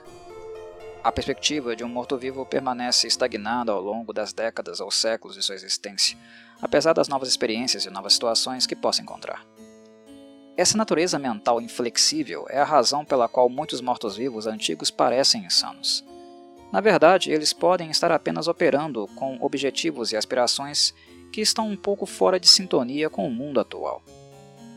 A 1.05 1.11
perspectiva 1.11 1.75
de 1.75 1.83
um 1.83 1.87
morto-vivo 1.87 2.43
permanece 2.47 3.05
estagnada 3.05 3.71
ao 3.71 3.79
longo 3.79 4.11
das 4.11 4.33
décadas 4.33 4.79
ou 4.79 4.89
séculos 4.89 5.35
de 5.35 5.43
sua 5.43 5.53
existência, 5.53 6.17
apesar 6.59 6.93
das 6.93 7.07
novas 7.07 7.29
experiências 7.29 7.85
e 7.85 7.91
novas 7.91 8.13
situações 8.13 8.65
que 8.65 8.75
possa 8.75 9.03
encontrar. 9.03 9.45
Essa 10.57 10.77
natureza 10.77 11.19
mental 11.19 11.59
inflexível 11.59 12.45
é 12.49 12.57
a 12.57 12.63
razão 12.63 13.03
pela 13.03 13.27
qual 13.27 13.49
muitos 13.49 13.81
mortos-vivos 13.81 14.47
antigos 14.47 14.89
parecem 14.89 15.43
insanos. 15.43 16.05
Na 16.71 16.79
verdade, 16.79 17.29
eles 17.29 17.51
podem 17.51 17.91
estar 17.91 18.09
apenas 18.09 18.47
operando 18.47 19.05
com 19.15 19.37
objetivos 19.41 20.13
e 20.13 20.17
aspirações 20.17 20.93
que 21.31 21.41
estão 21.41 21.67
um 21.67 21.75
pouco 21.75 22.05
fora 22.05 22.39
de 22.39 22.47
sintonia 22.47 23.09
com 23.09 23.27
o 23.27 23.31
mundo 23.31 23.59
atual. 23.59 24.01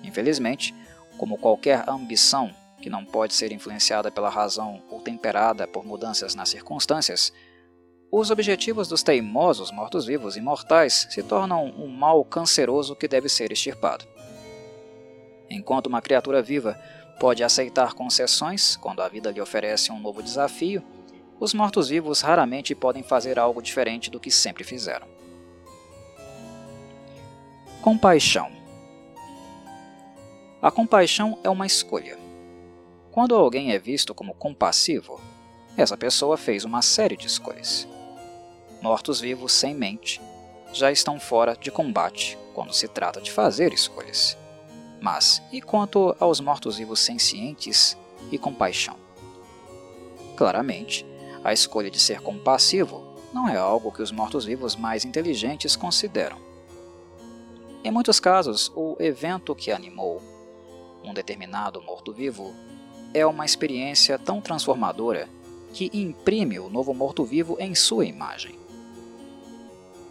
Infelizmente, 0.02 0.74
como 1.16 1.38
qualquer 1.38 1.88
ambição 1.88 2.52
que 2.82 2.90
não 2.90 3.04
pode 3.04 3.34
ser 3.34 3.52
influenciada 3.52 4.10
pela 4.10 4.28
razão 4.28 4.82
ou 4.90 5.00
temperada 5.00 5.66
por 5.68 5.86
mudanças 5.86 6.34
nas 6.34 6.48
circunstâncias, 6.48 7.32
os 8.10 8.30
objetivos 8.32 8.88
dos 8.88 9.02
teimosos 9.04 9.70
mortos-vivos 9.70 10.36
imortais 10.36 11.06
se 11.10 11.22
tornam 11.22 11.66
um 11.66 11.86
mal 11.86 12.24
canceroso 12.24 12.96
que 12.96 13.06
deve 13.06 13.28
ser 13.28 13.52
extirpado. 13.52 14.17
Enquanto 15.50 15.87
uma 15.87 16.02
criatura 16.02 16.42
viva 16.42 16.78
pode 17.18 17.42
aceitar 17.42 17.94
concessões 17.94 18.76
quando 18.76 19.02
a 19.02 19.08
vida 19.08 19.30
lhe 19.30 19.40
oferece 19.40 19.90
um 19.90 19.98
novo 19.98 20.22
desafio, 20.22 20.82
os 21.40 21.54
mortos-vivos 21.54 22.20
raramente 22.20 22.74
podem 22.74 23.02
fazer 23.02 23.38
algo 23.38 23.62
diferente 23.62 24.11
do 24.11 24.20
que 24.20 24.30
sempre 24.30 24.64
fizeram. 24.64 25.06
Compaixão 27.80 28.50
A 30.61 30.70
compaixão 30.70 31.38
é 31.44 31.48
uma 31.48 31.66
escolha. 31.66 32.18
Quando 33.12 33.34
alguém 33.34 33.72
é 33.72 33.78
visto 33.78 34.14
como 34.14 34.34
compassivo, 34.34 35.20
essa 35.76 35.96
pessoa 35.96 36.37
fez 36.37 36.64
uma 36.64 36.82
série 36.82 37.16
de 37.16 37.26
escolhas. 37.26 37.87
Mortos-vivos 38.82 39.52
sem 39.52 39.74
mente 39.74 40.20
já 40.72 40.90
estão 40.90 41.18
fora 41.18 41.56
de 41.56 41.70
combate 41.70 42.37
quando 42.52 42.72
se 42.72 42.88
trata 42.88 43.20
de 43.20 43.30
fazer 43.30 43.72
escolhas. 43.72 44.37
Mas 45.00 45.42
e 45.52 45.61
quanto 45.61 46.14
aos 46.18 46.40
mortos-vivos 46.40 47.00
sencientes 47.00 47.96
e 48.32 48.38
compaixão? 48.38 48.96
Claramente, 50.37 51.06
a 51.44 51.52
escolha 51.52 51.90
de 51.90 51.98
ser 51.98 52.20
compassivo 52.20 53.04
não 53.32 53.48
é 53.48 53.56
algo 53.56 53.92
que 53.92 54.02
os 54.02 54.11
mortos-vivos 54.11 54.74
mais 54.74 55.04
inteligentes 55.04 55.76
consideram. 55.76 56.38
Em 57.84 57.90
muitos 57.90 58.18
casos, 58.18 58.72
o 58.74 58.96
evento 58.98 59.54
que 59.54 59.70
animou 59.70 60.20
um 61.04 61.14
determinado 61.14 61.80
morto-vivo 61.82 62.52
é 63.14 63.24
uma 63.24 63.44
experiência 63.44 64.18
tão 64.18 64.40
transformadora 64.40 65.28
que 65.72 65.90
imprime 65.92 66.58
o 66.58 66.68
novo 66.68 66.92
morto-vivo 66.92 67.56
em 67.61 67.74
sua 67.74 68.04
imagem. 68.04 68.58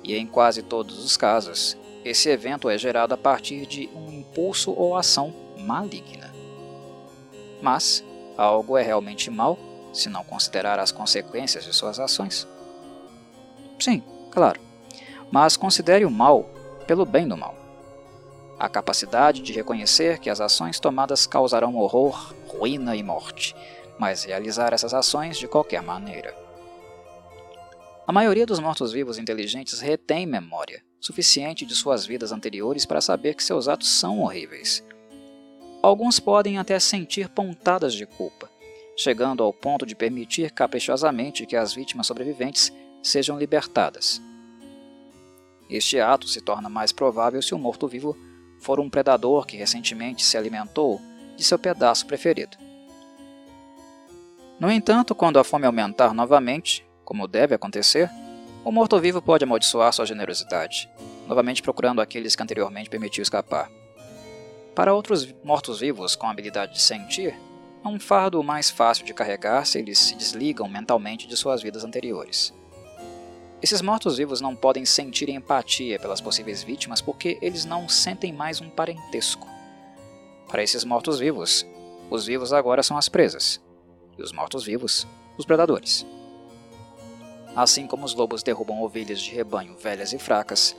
E 0.03 0.15
em 0.15 0.25
quase 0.25 0.63
todos 0.63 1.03
os 1.03 1.17
casos, 1.17 1.77
esse 2.07 2.29
evento 2.29 2.69
é 2.69 2.77
gerado 2.77 3.13
a 3.13 3.17
partir 3.17 3.65
de 3.65 3.89
um 3.95 4.11
impulso 4.11 4.71
ou 4.71 4.95
ação 4.95 5.33
maligna. 5.57 6.33
Mas 7.61 8.03
algo 8.37 8.77
é 8.77 8.83
realmente 8.83 9.29
mal 9.29 9.57
se 9.93 10.09
não 10.09 10.23
considerar 10.23 10.79
as 10.79 10.91
consequências 10.91 11.63
de 11.63 11.73
suas 11.73 11.99
ações? 11.99 12.47
Sim, 13.79 14.03
claro. 14.31 14.59
Mas 15.31 15.57
considere 15.57 16.05
o 16.05 16.11
mal 16.11 16.49
pelo 16.85 17.05
bem 17.05 17.27
do 17.27 17.35
mal. 17.35 17.55
A 18.59 18.69
capacidade 18.69 19.41
de 19.41 19.53
reconhecer 19.53 20.19
que 20.19 20.29
as 20.29 20.41
ações 20.41 20.79
tomadas 20.79 21.27
causarão 21.27 21.75
horror, 21.75 22.33
ruína 22.47 22.95
e 22.95 23.03
morte, 23.03 23.55
mas 23.99 24.23
realizar 24.23 24.73
essas 24.73 24.93
ações 24.93 25.37
de 25.37 25.47
qualquer 25.47 25.81
maneira. 25.81 26.35
A 28.07 28.11
maioria 28.11 28.45
dos 28.45 28.59
mortos-vivos 28.59 29.17
inteligentes 29.17 29.79
retém 29.79 30.25
memória, 30.25 30.81
suficiente 31.07 31.65
de 31.65 31.73
suas 31.73 32.05
vidas 32.05 32.33
anteriores 32.33 32.85
para 32.85 32.99
saber 32.99 33.33
que 33.33 33.43
seus 33.43 33.69
atos 33.69 33.87
são 33.87 34.19
horríveis. 34.19 34.83
Alguns 35.81 36.19
podem 36.19 36.57
até 36.57 36.77
sentir 36.79 37.29
pontadas 37.29 37.93
de 37.93 38.05
culpa, 38.05 38.49
chegando 38.93 39.41
ao 39.41 39.53
ponto 39.53 39.85
de 39.85 39.95
permitir 39.95 40.51
caprichosamente 40.51 41.45
que 41.45 41.55
as 41.55 41.73
vítimas 41.73 42.07
sobreviventes 42.07 42.73
sejam 43.01 43.39
libertadas. 43.39 44.21
Este 45.69 45.97
ato 45.97 46.27
se 46.27 46.41
torna 46.41 46.67
mais 46.67 46.91
provável 46.91 47.41
se 47.41 47.55
o 47.55 47.57
morto-vivo 47.57 48.17
for 48.59 48.77
um 48.77 48.89
predador 48.89 49.45
que 49.45 49.55
recentemente 49.55 50.25
se 50.25 50.37
alimentou 50.37 50.99
de 51.37 51.43
seu 51.43 51.57
pedaço 51.57 52.05
preferido. 52.05 52.57
No 54.59 54.69
entanto, 54.69 55.15
quando 55.15 55.39
a 55.39 55.43
fome 55.45 55.65
aumentar 55.65 56.13
novamente, 56.13 56.85
como 57.05 57.29
deve 57.29 57.55
acontecer, 57.55 58.09
o 58.67 58.71
morto-vivo 58.71 59.21
pode 59.21 59.45
amaldiçoar 59.45 59.93
sua 59.93 60.05
generosidade, 60.05 60.89
novamente 61.25 61.61
procurando 61.63 62.01
aqueles 62.01 62.35
que 62.35 62.43
anteriormente 62.43 62.89
permitiu 62.89 63.21
escapar. 63.21 63.71
Para 64.75 64.93
outros 64.93 65.33
mortos-vivos 65.41 66.17
com 66.17 66.27
a 66.27 66.31
habilidade 66.31 66.73
de 66.73 66.81
sentir, 66.81 67.33
é 67.81 67.87
um 67.87 67.97
fardo 67.97 68.43
mais 68.43 68.69
fácil 68.69 69.05
de 69.05 69.13
carregar 69.13 69.65
se 69.65 69.79
eles 69.79 69.97
se 69.97 70.15
desligam 70.15 70.67
mentalmente 70.67 71.29
de 71.29 71.37
suas 71.37 71.63
vidas 71.63 71.85
anteriores. 71.85 72.53
Esses 73.61 73.81
mortos-vivos 73.81 74.41
não 74.41 74.53
podem 74.53 74.83
sentir 74.83 75.29
empatia 75.29 75.97
pelas 75.97 76.19
possíveis 76.19 76.61
vítimas 76.61 76.99
porque 76.99 77.37
eles 77.41 77.63
não 77.63 77.87
sentem 77.87 78.33
mais 78.33 78.59
um 78.59 78.69
parentesco. 78.69 79.47
Para 80.49 80.61
esses 80.61 80.83
mortos-vivos, 80.83 81.65
os 82.09 82.25
vivos 82.25 82.51
agora 82.51 82.83
são 82.83 82.97
as 82.97 83.07
presas, 83.07 83.61
e 84.17 84.21
os 84.21 84.33
mortos-vivos, 84.33 85.07
os 85.37 85.45
predadores. 85.45 86.05
Assim 87.57 87.87
como 87.87 88.05
os 88.05 88.13
lobos 88.13 88.43
derrubam 88.43 88.83
ovelhas 88.83 89.19
de 89.19 89.33
rebanho 89.33 89.75
velhas 89.75 90.13
e 90.13 90.19
fracas, 90.19 90.75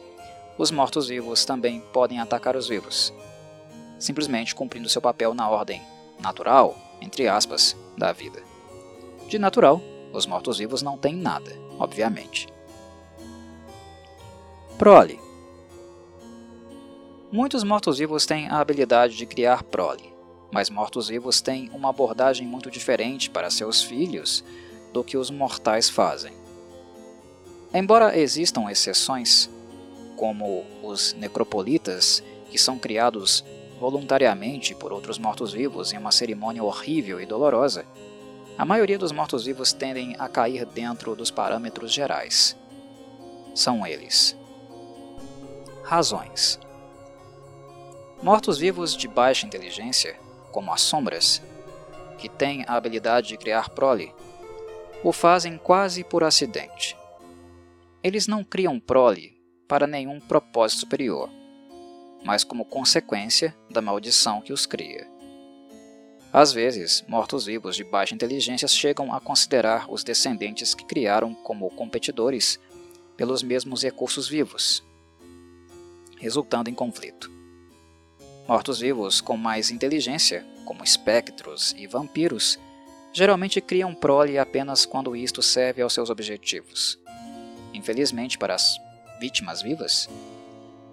os 0.57 0.71
mortos-vivos 0.71 1.45
também 1.45 1.81
podem 1.93 2.21
atacar 2.21 2.55
os 2.55 2.69
vivos, 2.69 3.13
simplesmente 3.99 4.55
cumprindo 4.55 4.89
seu 4.89 5.03
papel 5.03 5.35
na 5.35 5.51
ordem 5.51 5.83
natural, 6.21 6.79
entre 7.01 7.27
aspas, 7.27 7.77
da 7.97 8.13
vida. 8.13 8.41
De 9.27 9.41
natural, 9.41 9.83
os 10.13 10.25
mortos-vivos 10.25 10.81
não 10.81 10.97
têm 10.97 11.17
nada, 11.17 11.51
obviamente. 11.81 12.47
Prole 14.79 15.19
Muitos 17.33 17.65
mortos-vivos 17.65 18.25
têm 18.25 18.47
a 18.47 18.61
habilidade 18.61 19.17
de 19.17 19.27
criar 19.27 19.65
prole, 19.65 20.15
mas 20.53 20.71
mortos-vivos 20.71 21.41
têm 21.41 21.69
uma 21.75 21.91
abordagem 21.91 22.47
muito 22.47 22.71
diferente 22.71 23.29
para 23.29 23.51
seus 23.51 23.83
filhos 23.83 24.45
do 24.93 25.03
que 25.03 25.17
os 25.17 25.29
mortais 25.29 25.91
fazem. 25.91 26.38
Embora 27.73 28.19
existam 28.19 28.71
exceções, 28.71 29.51
como 30.17 30.65
os 30.83 31.13
necropolitas, 31.15 32.23
que 32.51 32.59
são 32.59 32.79
criados 32.79 33.45
voluntariamente 33.79 34.75
por 34.75 34.93
outros 34.93 35.19
mortos-vivos 35.19 35.93
em 35.93 35.99
uma 35.99 36.11
cerimônia 36.11 36.65
horrível 36.65 37.21
e 37.21 37.27
dolorosa, 37.27 37.85
a 38.57 38.65
maioria 38.65 38.99
dos 38.99 39.13
mortos-vivos 39.13 39.73
tendem 39.73 40.17
a 40.19 40.29
cair 40.29 40.67
dentro 40.67 41.15
dos 41.15 41.31
parâmetros 41.31 41.93
gerais. 41.93 42.57
São 43.55 43.87
eles: 43.87 44.37
Razões. 45.85 46.59
Mortos-vivos 48.21 48.97
de 48.97 49.07
baixa 49.07 49.47
inteligência, 49.47 50.19
como 50.51 50.73
as 50.73 50.81
sombras, 50.81 51.41
que 52.19 52.29
têm 52.29 52.65
a 52.67 52.75
habilidade 52.75 53.29
de 53.29 53.37
criar 53.37 53.71
prole, 53.71 54.13
o 55.05 55.13
fazem 55.13 55.57
quase 55.57 56.03
por 56.03 56.25
acidente. 56.25 56.98
Eles 58.03 58.29
não 58.29 58.45
criam 58.45 58.79
prole 58.79 59.37
para 59.67 59.87
nenhum 59.87 60.21
propósito 60.21 60.81
superior, 60.81 61.29
mas 62.25 62.45
como 62.45 62.65
consequência 62.65 63.55
da 63.69 63.83
maldição 63.83 64.41
que 64.41 64.53
os 64.53 64.67
cria. 64.67 65.07
Às 66.33 66.53
vezes, 66.53 67.05
mortos-vivos 67.09 67.75
de 67.75 67.83
baixa 67.83 68.15
inteligência 68.15 68.69
chegam 68.69 69.13
a 69.13 69.21
considerar 69.21 69.91
os 69.91 70.05
descendentes 70.05 70.75
que 70.75 70.85
criaram 70.85 71.35
como 71.35 71.69
competidores 71.71 72.61
pelos 73.17 73.43
mesmos 73.43 73.83
recursos 73.83 74.29
vivos, 74.29 74.85
resultando 76.19 76.71
em 76.71 76.75
conflito. 76.75 77.31
Mortos-vivos 78.47 79.21
com 79.21 79.37
mais 79.37 79.71
inteligência, 79.71 80.47
como 80.65 80.85
espectros 80.85 81.75
e 81.77 81.87
vampiros, 81.87 82.59
geralmente 83.13 83.61
criam 83.61 83.93
prole 83.93 84.39
apenas 84.39 84.87
quando 84.87 85.17
isto 85.17 85.43
serve 85.43 85.83
aos 85.83 85.93
seus 85.93 86.11
objetivos. 86.11 86.99
Infelizmente 87.75 88.39
para 88.39 88.55
as 88.55 88.79
vítimas 89.21 89.63
vivas, 89.63 90.09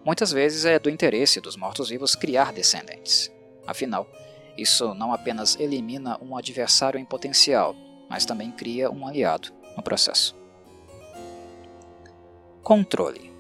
muitas 0.03 0.32
vezes 0.32 0.65
é 0.65 0.78
do 0.80 0.89
interesse 0.89 1.39
dos 1.39 1.55
mortos-vivos 1.55 2.15
criar 2.15 2.51
descendentes. 2.51 3.32
Afinal, 3.67 4.07
isso 4.57 4.93
não 4.93 5.13
apenas 5.13 5.59
elimina 5.59 6.17
um 6.21 6.38
adversário 6.38 6.99
em 6.99 7.05
potencial, 7.05 7.76
mas 8.09 8.26
também 8.26 8.51
cria 8.51 8.89
um 8.89 9.07
aliado 9.07 9.51
no 9.76 9.84
processo. 9.84 10.36
Controle 12.63 13.32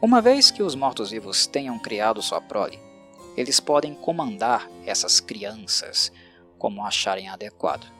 Uma 0.00 0.22
vez 0.22 0.50
que 0.50 0.62
os 0.62 0.74
mortos-vivos 0.74 1.46
tenham 1.46 1.78
criado 1.78 2.22
sua 2.22 2.40
prole, 2.40 2.78
eles 3.36 3.60
podem 3.60 3.94
comandar 3.94 4.70
essas 4.86 5.20
crianças 5.20 6.12
como 6.58 6.84
acharem 6.84 7.28
adequado. 7.28 7.99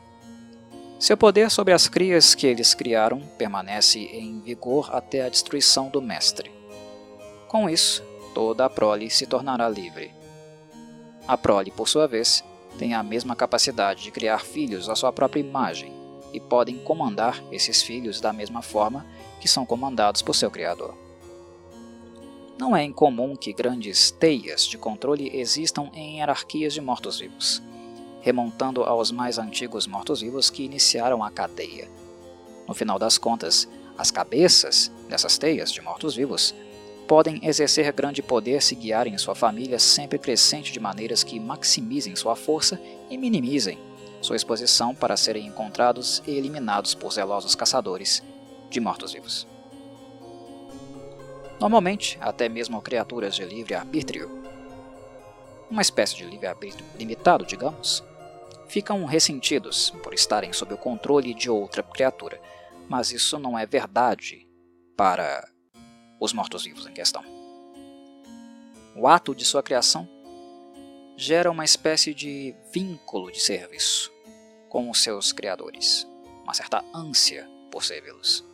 Seu 1.01 1.17
poder 1.17 1.49
sobre 1.49 1.73
as 1.73 1.87
crias 1.87 2.35
que 2.35 2.45
eles 2.45 2.75
criaram 2.75 3.21
permanece 3.35 3.97
em 3.97 4.39
vigor 4.39 4.87
até 4.93 5.23
a 5.23 5.29
destruição 5.29 5.89
do 5.89 5.99
Mestre. 5.99 6.51
Com 7.47 7.67
isso, 7.67 8.03
toda 8.35 8.65
a 8.65 8.69
prole 8.69 9.09
se 9.09 9.25
tornará 9.25 9.67
livre. 9.67 10.13
A 11.27 11.35
prole, 11.35 11.71
por 11.71 11.89
sua 11.89 12.07
vez, 12.07 12.43
tem 12.77 12.93
a 12.93 13.01
mesma 13.01 13.35
capacidade 13.35 14.03
de 14.03 14.11
criar 14.11 14.45
filhos 14.45 14.89
à 14.89 14.95
sua 14.95 15.11
própria 15.11 15.39
imagem 15.39 15.91
e 16.31 16.39
podem 16.39 16.77
comandar 16.83 17.43
esses 17.51 17.81
filhos 17.81 18.21
da 18.21 18.31
mesma 18.31 18.61
forma 18.61 19.03
que 19.39 19.47
são 19.47 19.65
comandados 19.65 20.21
por 20.21 20.35
seu 20.35 20.51
Criador. 20.51 20.95
Não 22.59 22.77
é 22.77 22.83
incomum 22.83 23.35
que 23.35 23.53
grandes 23.53 24.11
teias 24.11 24.67
de 24.67 24.77
controle 24.77 25.35
existam 25.35 25.89
em 25.95 26.19
hierarquias 26.19 26.75
de 26.75 26.79
mortos-vivos 26.79 27.59
remontando 28.21 28.83
aos 28.83 29.11
mais 29.11 29.37
antigos 29.37 29.87
mortos-vivos 29.87 30.49
que 30.49 30.63
iniciaram 30.63 31.23
a 31.23 31.31
cadeia. 31.31 31.89
No 32.67 32.73
final 32.73 32.97
das 32.97 33.17
contas, 33.17 33.67
as 33.97 34.11
cabeças 34.11 34.91
dessas 35.09 35.37
teias 35.37 35.71
de 35.71 35.81
mortos-vivos 35.81 36.55
podem 37.07 37.45
exercer 37.45 37.91
grande 37.91 38.21
poder 38.21 38.61
se 38.61 38.73
guiarem 38.73 39.17
sua 39.17 39.35
família 39.35 39.77
sempre 39.77 40.17
crescente 40.17 40.71
de 40.71 40.79
maneiras 40.79 41.23
que 41.23 41.39
maximizem 41.39 42.15
sua 42.15 42.35
força 42.35 42.79
e 43.09 43.17
minimizem 43.17 43.77
sua 44.21 44.35
exposição 44.35 44.93
para 44.93 45.17
serem 45.17 45.47
encontrados 45.47 46.21
e 46.25 46.31
eliminados 46.31 46.93
por 46.93 47.11
zelosos 47.11 47.55
caçadores 47.55 48.23
de 48.69 48.79
mortos-vivos. 48.79 49.47
Normalmente, 51.59 52.17
até 52.21 52.47
mesmo 52.47 52.81
criaturas 52.81 53.35
de 53.35 53.43
livre 53.43 53.73
arbítrio, 53.73 54.41
uma 55.69 55.81
espécie 55.81 56.15
de 56.15 56.25
livre 56.25 56.47
arbítrio 56.47 56.85
limitado, 56.97 57.45
digamos, 57.45 58.03
ficam 58.71 59.03
ressentidos 59.03 59.89
por 60.01 60.13
estarem 60.13 60.53
sob 60.53 60.73
o 60.73 60.77
controle 60.77 61.33
de 61.33 61.49
outra 61.49 61.83
criatura, 61.83 62.41
mas 62.87 63.11
isso 63.11 63.37
não 63.37 63.59
é 63.59 63.65
verdade 63.65 64.47
para 64.95 65.45
os 66.17 66.31
mortos-vivos 66.31 66.87
em 66.87 66.93
questão. 66.93 67.21
O 68.95 69.09
ato 69.09 69.35
de 69.35 69.43
sua 69.43 69.61
criação 69.61 70.07
gera 71.17 71.51
uma 71.51 71.65
espécie 71.65 72.13
de 72.13 72.55
vínculo 72.73 73.29
de 73.29 73.41
serviço 73.41 74.09
com 74.69 74.89
os 74.89 75.03
seus 75.03 75.33
criadores, 75.33 76.07
uma 76.41 76.53
certa 76.53 76.81
ânsia 76.95 77.45
por 77.69 77.83
servi-los. 77.83 78.45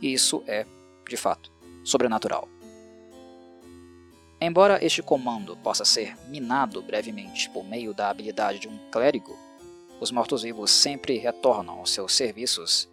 E 0.00 0.12
isso 0.12 0.44
é, 0.46 0.64
de 1.08 1.16
fato, 1.16 1.50
sobrenatural. 1.82 2.48
Embora 4.40 4.78
este 4.84 5.02
comando 5.02 5.56
possa 5.56 5.84
ser 5.84 6.16
minado 6.28 6.80
brevemente 6.80 7.50
por 7.50 7.64
meio 7.64 7.92
da 7.92 8.08
habilidade 8.08 8.60
de 8.60 8.68
um 8.68 8.78
clérigo, 8.92 9.47
os 10.00 10.10
mortos-vivos 10.10 10.70
sempre 10.70 11.18
retornam 11.18 11.78
aos 11.78 11.90
seus 11.90 12.14
serviços 12.14 12.88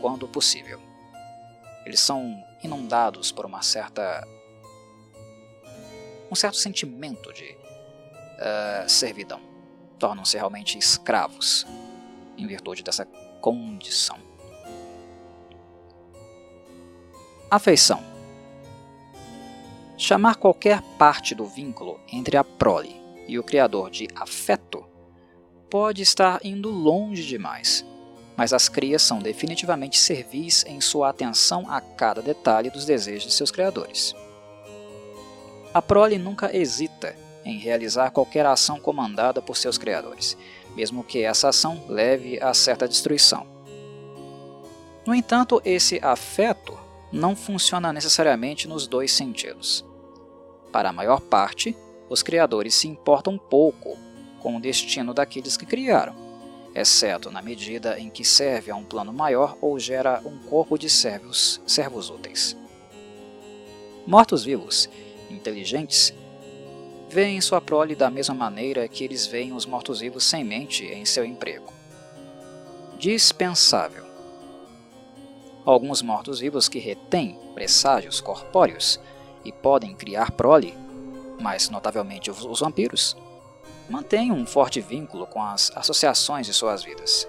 quando 0.00 0.28
possível. 0.28 0.80
Eles 1.84 2.00
são 2.00 2.42
inundados 2.62 3.32
por 3.32 3.44
uma 3.44 3.62
certa 3.62 4.26
um 6.30 6.34
certo 6.34 6.56
sentimento 6.56 7.32
de 7.32 7.44
uh, 7.52 8.88
servidão. 8.88 9.40
Tornam-se 9.98 10.36
realmente 10.36 10.78
escravos 10.78 11.66
em 12.36 12.46
virtude 12.46 12.82
dessa 12.82 13.06
condição. 13.40 14.18
Afeição. 17.50 18.02
Chamar 19.96 20.36
qualquer 20.36 20.82
parte 20.98 21.34
do 21.34 21.46
vínculo 21.46 22.00
entre 22.12 22.36
a 22.36 22.42
prole 22.42 23.00
e 23.28 23.38
o 23.38 23.44
criador 23.44 23.90
de 23.90 24.08
afeto 24.16 24.84
pode 25.70 26.02
estar 26.02 26.40
indo 26.44 26.70
longe 26.70 27.24
demais, 27.24 27.84
mas 28.36 28.52
as 28.52 28.68
crias 28.68 29.02
são 29.02 29.18
definitivamente 29.18 29.98
servis 29.98 30.64
em 30.66 30.80
sua 30.80 31.10
atenção 31.10 31.70
a 31.70 31.80
cada 31.80 32.22
detalhe 32.22 32.70
dos 32.70 32.84
desejos 32.84 33.24
de 33.24 33.32
seus 33.32 33.50
criadores. 33.50 34.14
A 35.72 35.82
prole 35.82 36.18
nunca 36.18 36.56
hesita 36.56 37.16
em 37.44 37.58
realizar 37.58 38.10
qualquer 38.10 38.46
ação 38.46 38.78
comandada 38.78 39.42
por 39.42 39.56
seus 39.56 39.76
criadores, 39.76 40.36
mesmo 40.74 41.04
que 41.04 41.22
essa 41.22 41.48
ação 41.48 41.84
leve 41.88 42.40
a 42.40 42.54
certa 42.54 42.88
destruição. 42.88 43.46
No 45.06 45.14
entanto, 45.14 45.60
esse 45.64 46.00
afeto 46.02 46.78
não 47.12 47.36
funciona 47.36 47.92
necessariamente 47.92 48.66
nos 48.66 48.86
dois 48.86 49.12
sentidos. 49.12 49.84
Para 50.72 50.88
a 50.88 50.92
maior 50.92 51.20
parte, 51.20 51.76
os 52.08 52.22
criadores 52.22 52.74
se 52.74 52.88
importam 52.88 53.38
pouco 53.38 53.98
com 54.44 54.58
o 54.58 54.60
destino 54.60 55.14
daqueles 55.14 55.56
que 55.56 55.64
criaram, 55.64 56.14
exceto 56.74 57.30
na 57.30 57.40
medida 57.40 57.98
em 57.98 58.10
que 58.10 58.22
serve 58.22 58.70
a 58.70 58.76
um 58.76 58.84
plano 58.84 59.10
maior 59.10 59.56
ou 59.58 59.78
gera 59.78 60.20
um 60.22 60.36
corpo 60.36 60.76
de 60.76 60.90
servos, 60.90 61.62
servos 61.66 62.10
úteis. 62.10 62.54
Mortos-vivos, 64.06 64.86
inteligentes, 65.30 66.12
veem 67.08 67.40
sua 67.40 67.58
prole 67.58 67.94
da 67.94 68.10
mesma 68.10 68.34
maneira 68.34 68.86
que 68.86 69.02
eles 69.02 69.26
veem 69.26 69.54
os 69.54 69.64
mortos-vivos 69.64 70.22
sem 70.24 70.44
mente 70.44 70.84
em 70.84 71.06
seu 71.06 71.24
emprego. 71.24 71.72
Dispensável. 72.98 74.04
Alguns 75.64 76.02
mortos-vivos 76.02 76.68
que 76.68 76.78
retêm 76.78 77.38
presságios 77.54 78.20
corpóreos 78.20 79.00
e 79.42 79.50
podem 79.50 79.94
criar 79.94 80.32
prole, 80.32 80.74
mais 81.40 81.70
notavelmente 81.70 82.30
os 82.30 82.60
vampiros, 82.60 83.16
mantêm 83.88 84.32
um 84.32 84.46
forte 84.46 84.80
vínculo 84.80 85.26
com 85.26 85.42
as 85.42 85.70
associações 85.76 86.46
de 86.46 86.52
suas 86.52 86.82
vidas. 86.82 87.28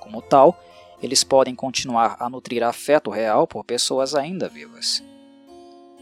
Como 0.00 0.22
tal, 0.22 0.58
eles 1.02 1.24
podem 1.24 1.54
continuar 1.54 2.16
a 2.18 2.28
nutrir 2.28 2.62
afeto 2.62 3.10
real 3.10 3.46
por 3.46 3.64
pessoas 3.64 4.14
ainda 4.14 4.48
vivas. 4.48 5.02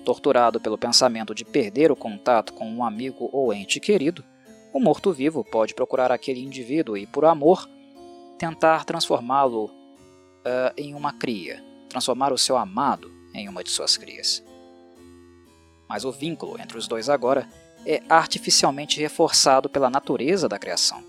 Torturado 0.05 0.61
pelo 0.61 0.79
pensamento 0.79 1.35
de 1.35 1.45
perder 1.45 1.91
o 1.91 1.97
contato 1.97 2.53
com 2.53 2.69
um 2.69 2.85
amigo 2.85 3.29
ou 3.33 3.53
ente 3.53 3.81
querido, 3.81 4.23
o 4.73 4.81
morto-vivo 4.81 5.45
pode 5.45 5.75
procurar 5.75 6.13
aquele 6.13 6.43
indivíduo 6.43 6.97
e, 6.97 7.07
por 7.07 7.25
amor, 7.25 7.69
tentar 8.39 8.85
transformá-lo 8.85 9.67
uh, 9.67 10.75
em 10.77 10.95
uma 10.95 11.13
cria, 11.13 11.65
transformar 11.89 12.33
o 12.33 12.39
seu 12.39 12.57
amado 12.57 13.11
em 13.33 13.49
uma 13.49 13.65
de 13.65 13.71
suas 13.71 13.97
crias. 13.97 14.45
Mas 15.89 16.05
o 16.05 16.13
vínculo 16.13 16.61
entre 16.61 16.77
os 16.77 16.87
dois 16.87 17.09
agora 17.09 17.49
é 17.87 18.03
artificialmente 18.09 19.01
reforçado 19.01 19.69
pela 19.69 19.91
natureza 19.91 20.49
da 20.49 20.59
criação. 20.59 21.03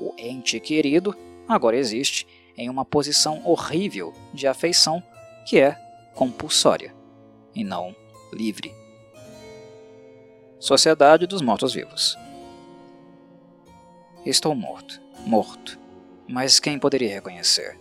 O 0.00 0.14
ente 0.18 0.58
querido 0.60 1.16
agora 1.48 1.76
existe 1.76 2.26
em 2.56 2.68
uma 2.68 2.84
posição 2.84 3.42
horrível 3.44 4.12
de 4.32 4.46
afeição 4.46 5.02
que 5.46 5.58
é 5.58 5.76
compulsória 6.14 6.94
e 7.54 7.62
não 7.62 7.94
livre. 8.32 8.74
Sociedade 10.58 11.26
dos 11.26 11.42
Mortos-Vivos 11.42 12.16
Estou 14.24 14.54
morto, 14.56 15.00
morto, 15.24 15.78
mas 16.26 16.58
quem 16.58 16.78
poderia 16.78 17.14
reconhecer? 17.14 17.78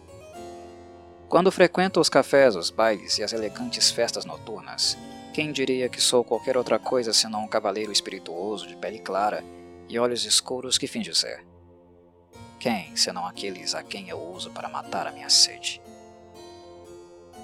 Quando 1.28 1.52
frequento 1.52 2.00
os 2.00 2.08
cafés, 2.08 2.56
os 2.56 2.70
bailes 2.70 3.18
e 3.18 3.24
as 3.24 3.34
elegantes 3.34 3.90
festas 3.90 4.26
noturnas, 4.26 4.96
quem 5.36 5.52
diria 5.52 5.90
que 5.90 6.00
sou 6.00 6.24
qualquer 6.24 6.56
outra 6.56 6.80
coisa 6.80 7.12
senão 7.12 7.44
um 7.44 7.48
cavaleiro 7.50 7.92
espirituoso 7.92 8.66
de 8.66 8.74
pele 8.78 9.00
clara 9.00 9.44
e 9.90 10.00
olhos 10.00 10.24
escuros 10.24 10.78
que 10.78 10.88
finge 10.88 11.14
ser? 11.14 11.46
Quem, 12.58 12.96
senão 12.96 13.28
aqueles 13.28 13.76
a 13.76 13.84
quem 13.84 14.08
eu 14.08 14.18
uso 14.18 14.50
para 14.52 14.70
matar 14.70 15.06
a 15.06 15.12
minha 15.12 15.30
sede? 15.30 15.82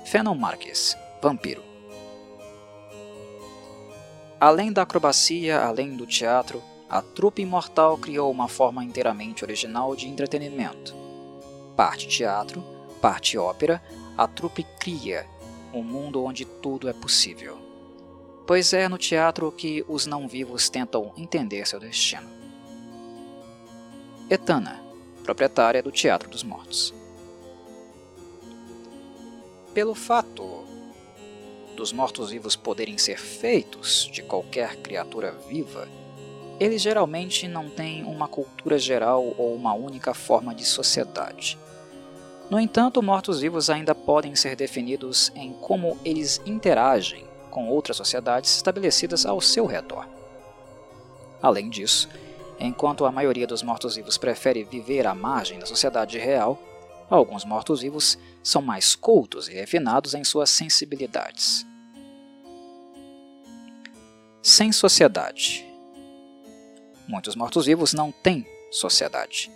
Fennon 0.05 0.35
Marques, 0.35 0.95
Vampiro 1.21 1.61
Além 4.39 4.71
da 4.71 4.83
acrobacia, 4.83 5.59
além 5.59 5.93
do 5.97 6.07
teatro, 6.07 6.63
a 6.89 7.01
trupe 7.01 7.41
imortal 7.41 7.97
criou 7.97 8.31
uma 8.31 8.47
forma 8.47 8.85
inteiramente 8.85 9.43
original 9.43 9.97
de 9.97 10.07
entretenimento. 10.07 10.95
Parte 11.75 12.07
teatro, 12.07 12.63
parte 13.01 13.37
ópera, 13.37 13.83
a 14.17 14.29
trupe 14.29 14.65
cria 14.79 15.27
um 15.73 15.83
mundo 15.83 16.23
onde 16.23 16.45
tudo 16.45 16.87
é 16.87 16.93
possível 16.93 17.60
pois 18.51 18.73
é 18.73 18.89
no 18.89 18.97
teatro 18.97 19.49
que 19.49 19.81
os 19.87 20.05
não-vivos 20.05 20.69
tentam 20.69 21.13
entender 21.15 21.65
seu 21.65 21.79
destino. 21.79 22.29
Etana, 24.29 24.83
proprietária 25.23 25.81
do 25.81 25.89
Teatro 25.89 26.29
dos 26.29 26.43
Mortos. 26.43 26.93
Pelo 29.73 29.95
fato 29.95 30.65
dos 31.77 31.93
mortos-vivos 31.93 32.57
poderem 32.57 32.97
ser 32.97 33.17
feitos 33.17 34.09
de 34.11 34.21
qualquer 34.21 34.75
criatura 34.81 35.31
viva, 35.47 35.87
eles 36.59 36.81
geralmente 36.81 37.47
não 37.47 37.69
têm 37.69 38.03
uma 38.03 38.27
cultura 38.27 38.77
geral 38.77 39.33
ou 39.37 39.55
uma 39.55 39.73
única 39.73 40.13
forma 40.13 40.53
de 40.53 40.65
sociedade. 40.65 41.57
No 42.49 42.59
entanto, 42.59 43.01
mortos-vivos 43.01 43.69
ainda 43.69 43.95
podem 43.95 44.35
ser 44.35 44.57
definidos 44.57 45.31
em 45.37 45.53
como 45.53 45.97
eles 46.03 46.41
interagem 46.45 47.30
com 47.51 47.67
outras 47.67 47.97
sociedades 47.97 48.55
estabelecidas 48.55 49.27
ao 49.27 49.39
seu 49.39 49.67
redor. 49.67 50.07
Além 51.39 51.69
disso, 51.69 52.09
Enquanto 52.63 53.05
a 53.05 53.11
maioria 53.11 53.47
dos 53.47 53.63
mortos-vivos 53.63 54.19
prefere 54.19 54.63
viver 54.63 55.07
à 55.07 55.15
margem 55.15 55.57
da 55.57 55.65
sociedade 55.65 56.19
real, 56.19 56.61
alguns 57.09 57.43
mortos-vivos 57.43 58.19
são 58.43 58.61
mais 58.61 58.93
cultos 58.93 59.49
e 59.49 59.53
refinados 59.53 60.13
em 60.13 60.23
suas 60.23 60.51
sensibilidades. 60.51 61.65
Sem 64.43 64.71
sociedade. 64.71 65.65
Muitos 67.07 67.35
mortos-vivos 67.35 67.93
não 67.93 68.11
têm 68.11 68.45
sociedade. 68.69 69.51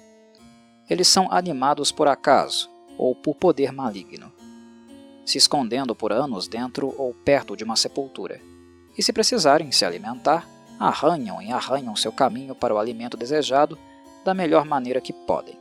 Eles 0.90 1.08
são 1.08 1.32
animados 1.32 1.92
por 1.92 2.08
acaso 2.08 2.68
ou 2.98 3.14
por 3.14 3.36
poder 3.36 3.72
maligno, 3.72 4.34
se 5.26 5.38
escondendo 5.38 5.96
por 5.96 6.14
anos 6.14 6.48
dentro 6.48 6.94
ou 6.98 7.14
perto 7.14 7.56
de 7.56 7.64
uma 7.64 7.76
sepultura, 7.76 8.40
e 8.98 9.04
se 9.04 9.12
precisarem 9.12 9.72
se 9.72 9.84
alimentar, 9.84 10.48
arranham 10.80 11.42
e 11.42 11.52
arranham 11.52 11.96
seu 11.96 12.12
caminho 12.12 12.54
para 12.54 12.74
o 12.74 12.78
alimento 12.78 13.18
desejado 13.18 13.78
da 14.24 14.34
melhor 14.34 14.66
maneira 14.66 15.02
que 15.02 15.12
podem. 15.12 15.58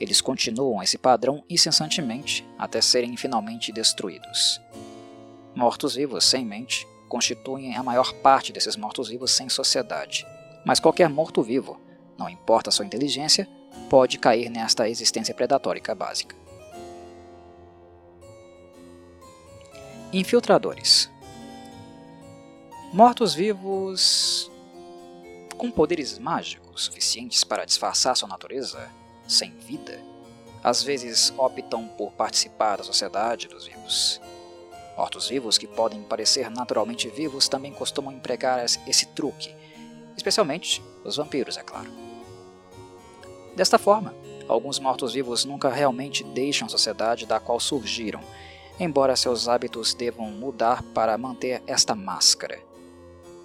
Eles 0.00 0.20
continuam 0.20 0.82
esse 0.82 0.98
padrão 0.98 1.44
incessantemente 1.48 2.44
até 2.58 2.80
serem 2.80 3.16
finalmente 3.16 3.70
destruídos. 3.72 4.60
Mortos-vivos 5.54 6.24
sem 6.24 6.44
mente 6.44 6.86
constituem 7.08 7.76
a 7.76 7.82
maior 7.82 8.12
parte 8.14 8.52
desses 8.52 8.74
mortos-vivos 8.74 9.30
sem 9.30 9.48
sociedade, 9.48 10.26
mas 10.64 10.80
qualquer 10.80 11.08
morto-vivo, 11.08 11.78
não 12.18 12.28
importa 12.28 12.70
sua 12.70 12.86
inteligência, 12.86 13.48
pode 13.88 14.18
cair 14.18 14.48
nesta 14.48 14.88
existência 14.88 15.34
predatórica 15.34 15.94
básica. 15.94 16.41
Infiltradores 20.14 21.10
Mortos-vivos 22.92 24.50
com 25.56 25.70
poderes 25.70 26.18
mágicos 26.18 26.84
suficientes 26.84 27.42
para 27.44 27.64
disfarçar 27.64 28.14
sua 28.14 28.28
natureza 28.28 28.90
sem 29.26 29.56
vida, 29.56 29.98
às 30.62 30.82
vezes 30.82 31.32
optam 31.38 31.88
por 31.88 32.12
participar 32.12 32.76
da 32.76 32.84
sociedade 32.84 33.48
dos 33.48 33.64
vivos. 33.64 34.20
Mortos-vivos 34.98 35.56
que 35.56 35.66
podem 35.66 36.02
parecer 36.02 36.50
naturalmente 36.50 37.08
vivos 37.08 37.48
também 37.48 37.72
costumam 37.72 38.12
empregar 38.12 38.62
esse 38.86 39.06
truque, 39.06 39.54
especialmente 40.14 40.82
os 41.06 41.16
vampiros, 41.16 41.56
é 41.56 41.62
claro. 41.62 41.90
Desta 43.56 43.78
forma, 43.78 44.14
alguns 44.46 44.78
mortos-vivos 44.78 45.46
nunca 45.46 45.70
realmente 45.70 46.22
deixam 46.22 46.66
a 46.66 46.70
sociedade 46.70 47.24
da 47.24 47.40
qual 47.40 47.58
surgiram, 47.58 48.20
embora 48.82 49.14
seus 49.14 49.48
hábitos 49.48 49.94
devam 49.94 50.30
mudar 50.30 50.82
para 50.94 51.16
manter 51.16 51.62
esta 51.66 51.94
máscara. 51.94 52.58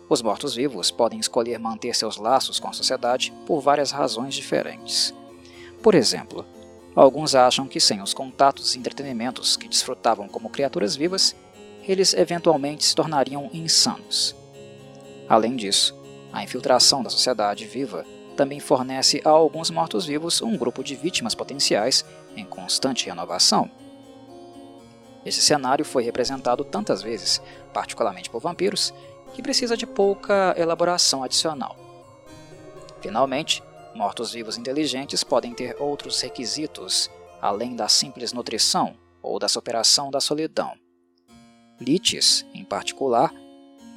Os 0.09 0.21
mortos-vivos 0.21 0.89
podem 0.89 1.19
escolher 1.19 1.59
manter 1.59 1.93
seus 1.95 2.17
laços 2.17 2.59
com 2.59 2.67
a 2.67 2.73
sociedade 2.73 3.33
por 3.45 3.61
várias 3.61 3.91
razões 3.91 4.33
diferentes. 4.33 5.13
Por 5.83 5.93
exemplo, 5.93 6.45
alguns 6.95 7.35
acham 7.35 7.67
que 7.67 7.79
sem 7.79 8.01
os 8.01 8.13
contatos 8.13 8.73
e 8.73 8.79
entretenimentos 8.79 9.55
que 9.55 9.67
desfrutavam 9.67 10.27
como 10.27 10.49
criaturas 10.49 10.95
vivas, 10.95 11.35
eles 11.87 12.13
eventualmente 12.13 12.85
se 12.85 12.95
tornariam 12.95 13.49
insanos. 13.53 14.35
Além 15.29 15.55
disso, 15.55 15.95
a 16.33 16.43
infiltração 16.43 17.03
da 17.03 17.09
sociedade 17.09 17.65
viva 17.65 18.05
também 18.35 18.59
fornece 18.59 19.21
a 19.25 19.29
alguns 19.29 19.69
mortos-vivos 19.69 20.41
um 20.41 20.57
grupo 20.57 20.83
de 20.83 20.95
vítimas 20.95 21.35
potenciais 21.35 22.05
em 22.35 22.45
constante 22.45 23.07
renovação. 23.07 23.69
Esse 25.27 25.41
cenário 25.41 25.83
foi 25.83 26.03
representado 26.03 26.63
tantas 26.63 27.01
vezes, 27.01 27.41
particularmente 27.73 28.29
por 28.29 28.41
vampiros, 28.41 28.93
que 29.33 29.43
precisa 29.43 29.75
de 29.75 29.85
pouca 29.85 30.55
elaboração 30.57 31.23
adicional. 31.23 31.75
Finalmente, 33.01 33.61
Mortos-vivos 33.97 34.59
inteligentes 34.59 35.23
podem 35.23 35.55
ter 35.55 35.75
outros 35.81 36.21
requisitos, 36.21 37.09
além 37.41 37.75
da 37.75 37.87
simples 37.87 38.31
nutrição 38.31 38.95
ou 39.23 39.39
da 39.39 39.47
superação 39.47 40.11
da 40.11 40.21
solidão. 40.21 40.73
Liches, 41.81 42.45
em 42.53 42.63
particular, 42.63 43.33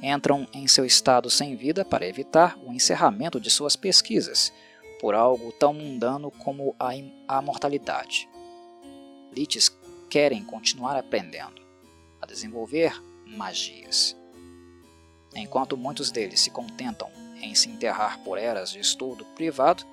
entram 0.01 0.47
em 0.51 0.67
seu 0.67 0.85
estado 0.85 1.29
sem 1.29 1.55
vida 1.55 1.85
para 1.85 2.07
evitar 2.07 2.57
o 2.65 2.73
encerramento 2.73 3.39
de 3.39 3.51
suas 3.51 3.75
pesquisas 3.75 4.51
por 4.99 5.13
algo 5.13 5.51
tão 5.51 5.71
mundano 5.71 6.31
como 6.31 6.75
a, 6.79 6.89
a 7.27 7.39
mortalidade. 7.39 8.27
Liches 9.31 9.69
querem 10.11 10.43
continuar 10.43 10.97
aprendendo, 10.97 11.61
a 12.21 12.25
desenvolver 12.25 13.01
magias. 13.25 14.13
Enquanto 15.33 15.77
muitos 15.77 16.11
deles 16.11 16.41
se 16.41 16.51
contentam 16.51 17.09
em 17.41 17.55
se 17.55 17.69
enterrar 17.69 18.19
por 18.19 18.37
eras 18.37 18.71
de 18.71 18.79
estudo 18.81 19.23
privado, 19.27 19.85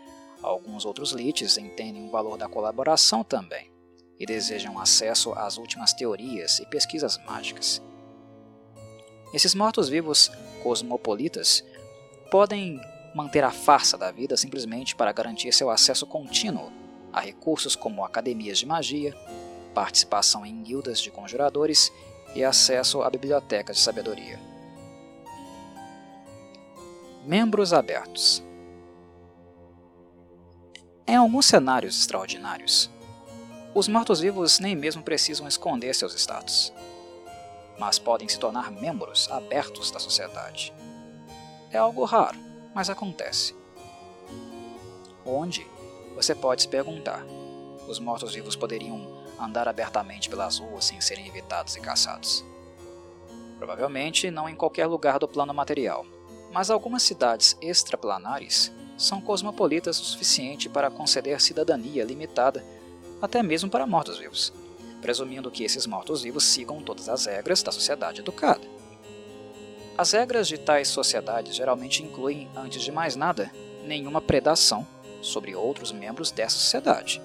alguns 0.42 0.84
outros 0.84 1.12
lites 1.12 1.56
entendem 1.56 2.04
o 2.04 2.10
valor 2.10 2.36
da 2.36 2.48
colaboração 2.48 3.22
também 3.22 3.70
e 4.18 4.26
desejam 4.26 4.76
acesso 4.76 5.32
às 5.34 5.56
últimas 5.56 5.92
teorias 5.92 6.58
e 6.58 6.66
pesquisas 6.66 7.16
mágicas. 7.24 7.80
Esses 9.32 9.54
mortos-vivos 9.54 10.32
cosmopolitas 10.64 11.62
podem 12.28 12.80
manter 13.14 13.44
a 13.44 13.52
farsa 13.52 13.96
da 13.96 14.10
vida 14.10 14.36
simplesmente 14.36 14.96
para 14.96 15.12
garantir 15.12 15.52
seu 15.52 15.70
acesso 15.70 16.04
contínuo 16.04 16.72
a 17.12 17.20
recursos 17.20 17.76
como 17.76 18.04
academias 18.04 18.58
de 18.58 18.66
magia, 18.66 19.14
participação 19.78 20.44
em 20.44 20.60
guildas 20.60 21.00
de 21.00 21.08
conjuradores 21.08 21.92
e 22.34 22.42
acesso 22.42 23.00
a 23.00 23.08
bibliotecas 23.08 23.76
de 23.76 23.82
sabedoria. 23.82 24.36
Membros 27.24 27.72
abertos. 27.72 28.42
Em 31.06 31.14
alguns 31.14 31.46
cenários 31.46 31.96
extraordinários, 31.96 32.90
os 33.72 33.86
mortos-vivos 33.86 34.58
nem 34.58 34.74
mesmo 34.74 35.00
precisam 35.00 35.46
esconder 35.46 35.94
seus 35.94 36.12
status, 36.14 36.72
mas 37.78 38.00
podem 38.00 38.28
se 38.28 38.36
tornar 38.36 38.72
membros 38.72 39.30
abertos 39.30 39.92
da 39.92 40.00
sociedade. 40.00 40.74
É 41.70 41.78
algo 41.78 42.04
raro, 42.04 42.36
mas 42.74 42.90
acontece. 42.90 43.54
Onde? 45.24 45.64
Você 46.16 46.34
pode 46.34 46.62
se 46.62 46.68
perguntar. 46.68 47.24
Os 47.86 48.00
mortos-vivos 48.00 48.56
poderiam 48.56 49.17
andar 49.38 49.68
abertamente 49.68 50.28
pelas 50.28 50.58
ruas 50.58 50.84
sem 50.86 51.00
serem 51.00 51.26
evitados 51.26 51.76
e 51.76 51.80
caçados. 51.80 52.44
Provavelmente 53.58 54.30
não 54.30 54.48
em 54.48 54.54
qualquer 54.54 54.86
lugar 54.86 55.18
do 55.18 55.28
plano 55.28 55.52
material, 55.52 56.06
mas 56.52 56.70
algumas 56.70 57.02
cidades 57.02 57.56
extraplanares 57.60 58.72
são 58.96 59.20
cosmopolitas 59.20 60.00
o 60.00 60.04
suficiente 60.04 60.68
para 60.68 60.90
conceder 60.90 61.40
cidadania 61.40 62.04
limitada 62.04 62.64
até 63.20 63.42
mesmo 63.42 63.70
para 63.70 63.86
mortos-vivos, 63.86 64.52
presumindo 65.00 65.50
que 65.50 65.64
esses 65.64 65.86
mortos-vivos 65.86 66.44
sigam 66.44 66.82
todas 66.82 67.08
as 67.08 67.26
regras 67.26 67.62
da 67.62 67.72
sociedade 67.72 68.20
educada. 68.20 68.66
As 69.96 70.12
regras 70.12 70.46
de 70.46 70.58
tais 70.58 70.88
sociedades 70.88 71.56
geralmente 71.56 72.02
incluem, 72.02 72.48
antes 72.54 72.82
de 72.82 72.92
mais 72.92 73.16
nada, 73.16 73.50
nenhuma 73.84 74.20
predação 74.20 74.86
sobre 75.20 75.56
outros 75.56 75.90
membros 75.90 76.30
dessa 76.30 76.56
sociedade. 76.56 77.20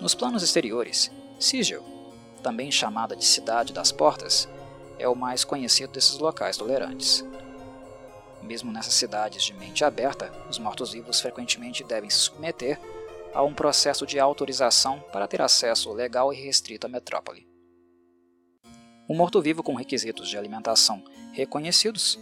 Nos 0.00 0.14
planos 0.14 0.42
exteriores, 0.42 1.10
Sigil, 1.38 1.82
também 2.42 2.72
chamada 2.72 3.14
de 3.14 3.24
Cidade 3.24 3.70
das 3.70 3.92
Portas, 3.92 4.48
é 4.98 5.06
o 5.06 5.14
mais 5.14 5.44
conhecido 5.44 5.92
desses 5.92 6.18
locais 6.18 6.56
tolerantes. 6.56 7.22
Mesmo 8.42 8.72
nessas 8.72 8.94
cidades 8.94 9.42
de 9.44 9.52
mente 9.52 9.84
aberta, 9.84 10.32
os 10.48 10.58
mortos-vivos 10.58 11.20
frequentemente 11.20 11.84
devem 11.84 12.08
se 12.08 12.16
submeter 12.16 12.80
a 13.34 13.42
um 13.42 13.52
processo 13.52 14.06
de 14.06 14.18
autorização 14.18 15.00
para 15.12 15.28
ter 15.28 15.42
acesso 15.42 15.92
legal 15.92 16.32
e 16.32 16.36
restrito 16.40 16.86
à 16.86 16.90
metrópole. 16.90 17.46
Um 19.06 19.14
morto-vivo 19.14 19.62
com 19.62 19.74
requisitos 19.74 20.30
de 20.30 20.38
alimentação 20.38 21.04
reconhecidos, 21.32 22.18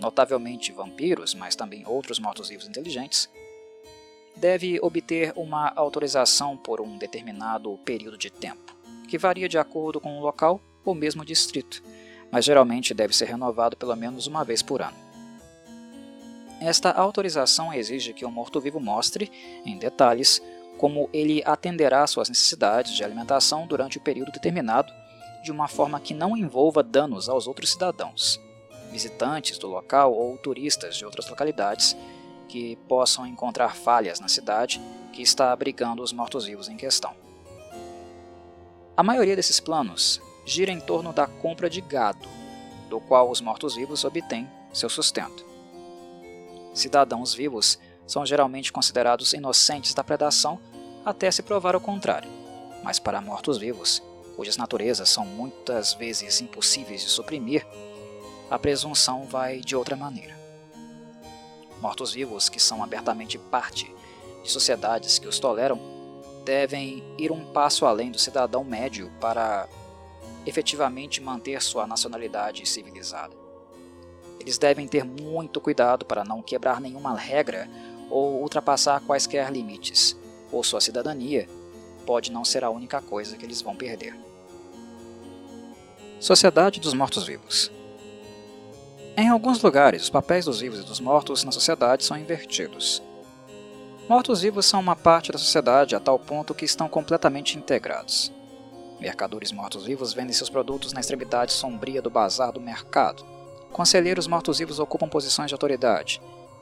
notavelmente 0.00 0.72
vampiros, 0.72 1.34
mas 1.34 1.54
também 1.54 1.86
outros 1.86 2.18
mortos-vivos 2.18 2.66
inteligentes, 2.66 3.28
deve 4.36 4.78
obter 4.80 5.32
uma 5.36 5.72
autorização 5.76 6.56
por 6.56 6.80
um 6.80 6.96
determinado 6.96 7.78
período 7.84 8.16
de 8.16 8.30
tempo, 8.30 8.74
que 9.08 9.18
varia 9.18 9.48
de 9.48 9.58
acordo 9.58 10.00
com 10.00 10.18
o 10.18 10.22
local 10.22 10.60
ou 10.84 10.94
mesmo 10.94 11.24
distrito, 11.24 11.82
mas 12.30 12.44
geralmente 12.44 12.94
deve 12.94 13.14
ser 13.14 13.26
renovado 13.26 13.76
pelo 13.76 13.94
menos 13.96 14.26
uma 14.26 14.44
vez 14.44 14.62
por 14.62 14.80
ano. 14.82 14.96
Esta 16.60 16.90
autorização 16.90 17.72
exige 17.72 18.12
que 18.12 18.24
o 18.24 18.30
morto-vivo 18.30 18.78
mostre, 18.78 19.30
em 19.64 19.78
detalhes, 19.78 20.42
como 20.76 21.08
ele 21.12 21.42
atenderá 21.44 22.06
suas 22.06 22.28
necessidades 22.28 22.92
de 22.92 23.02
alimentação 23.02 23.66
durante 23.66 23.98
o 23.98 24.00
período 24.00 24.32
determinado, 24.32 24.92
de 25.42 25.50
uma 25.50 25.68
forma 25.68 26.00
que 26.00 26.12
não 26.12 26.36
envolva 26.36 26.82
danos 26.82 27.28
aos 27.28 27.46
outros 27.46 27.72
cidadãos, 27.72 28.38
visitantes 28.90 29.56
do 29.58 29.68
local 29.68 30.12
ou 30.12 30.36
turistas 30.36 30.96
de 30.96 31.04
outras 31.04 31.28
localidades 31.28 31.96
que 32.50 32.74
possam 32.88 33.24
encontrar 33.24 33.76
falhas 33.76 34.18
na 34.18 34.26
cidade 34.26 34.80
que 35.12 35.22
está 35.22 35.52
abrigando 35.52 36.02
os 36.02 36.12
mortos-vivos 36.12 36.68
em 36.68 36.76
questão. 36.76 37.14
A 38.96 39.04
maioria 39.04 39.36
desses 39.36 39.60
planos 39.60 40.20
gira 40.44 40.72
em 40.72 40.80
torno 40.80 41.12
da 41.12 41.28
compra 41.28 41.70
de 41.70 41.80
gado, 41.80 42.28
do 42.88 42.98
qual 43.00 43.30
os 43.30 43.40
mortos-vivos 43.40 44.04
obtêm 44.04 44.50
seu 44.72 44.90
sustento. 44.90 45.46
cidadãos 46.74 47.32
vivos 47.32 47.78
são 48.04 48.26
geralmente 48.26 48.72
considerados 48.72 49.32
inocentes 49.32 49.94
da 49.94 50.02
predação 50.02 50.58
até 51.04 51.30
se 51.30 51.44
provar 51.44 51.76
o 51.76 51.80
contrário. 51.80 52.28
Mas 52.82 52.98
para 52.98 53.20
mortos-vivos, 53.20 54.02
cujas 54.34 54.56
naturezas 54.56 55.08
são 55.08 55.24
muitas 55.24 55.94
vezes 55.94 56.40
impossíveis 56.40 57.02
de 57.02 57.10
suprimir, 57.10 57.64
a 58.50 58.58
presunção 58.58 59.24
vai 59.26 59.60
de 59.60 59.76
outra 59.76 59.94
maneira. 59.94 60.39
Mortos-vivos 61.80 62.48
que 62.48 62.60
são 62.60 62.82
abertamente 62.82 63.38
parte 63.38 63.94
de 64.42 64.50
sociedades 64.50 65.18
que 65.18 65.28
os 65.28 65.38
toleram 65.38 65.78
devem 66.44 67.02
ir 67.18 67.30
um 67.30 67.44
passo 67.52 67.86
além 67.86 68.10
do 68.10 68.18
cidadão 68.18 68.64
médio 68.64 69.10
para 69.20 69.68
efetivamente 70.46 71.20
manter 71.20 71.60
sua 71.62 71.86
nacionalidade 71.86 72.66
civilizada. 72.66 73.34
Eles 74.38 74.56
devem 74.56 74.88
ter 74.88 75.04
muito 75.04 75.60
cuidado 75.60 76.04
para 76.04 76.24
não 76.24 76.42
quebrar 76.42 76.80
nenhuma 76.80 77.16
regra 77.16 77.68
ou 78.08 78.40
ultrapassar 78.40 79.00
quaisquer 79.00 79.52
limites, 79.52 80.16
ou 80.50 80.64
sua 80.64 80.80
cidadania 80.80 81.48
pode 82.06 82.32
não 82.32 82.44
ser 82.44 82.64
a 82.64 82.70
única 82.70 83.00
coisa 83.00 83.36
que 83.36 83.44
eles 83.44 83.60
vão 83.60 83.76
perder. 83.76 84.18
Sociedade 86.18 86.80
dos 86.80 86.94
Mortos-Vivos 86.94 87.70
Em 89.16 89.28
alguns 89.28 89.62
lugares, 89.62 90.02
os 90.02 90.10
papéis 90.10 90.44
dos 90.44 90.60
vivos 90.60 90.80
e 90.80 90.84
dos 90.84 91.00
mortos 91.00 91.44
na 91.44 91.52
sociedade 91.52 92.04
são 92.04 92.16
invertidos. 92.16 93.02
Mortos-vivos 94.08 94.66
são 94.66 94.80
uma 94.80 94.96
parte 94.96 95.30
da 95.30 95.38
sociedade 95.38 95.94
a 95.94 96.00
tal 96.00 96.18
ponto 96.18 96.54
que 96.54 96.64
estão 96.64 96.88
completamente 96.88 97.56
integrados. 97.56 98.32
Mercadores 99.00 99.52
mortos-vivos 99.52 100.12
vendem 100.12 100.32
seus 100.32 100.50
produtos 100.50 100.92
na 100.92 101.00
extremidade 101.00 101.52
sombria 101.52 102.02
do 102.02 102.10
bazar 102.10 102.52
do 102.52 102.60
mercado. 102.60 103.24
Conselheiros 103.72 104.26
mortos-vivos 104.26 104.78
ocupam 104.78 105.08
posições 105.08 105.48
de 105.48 105.54
autoridade, 105.54 106.20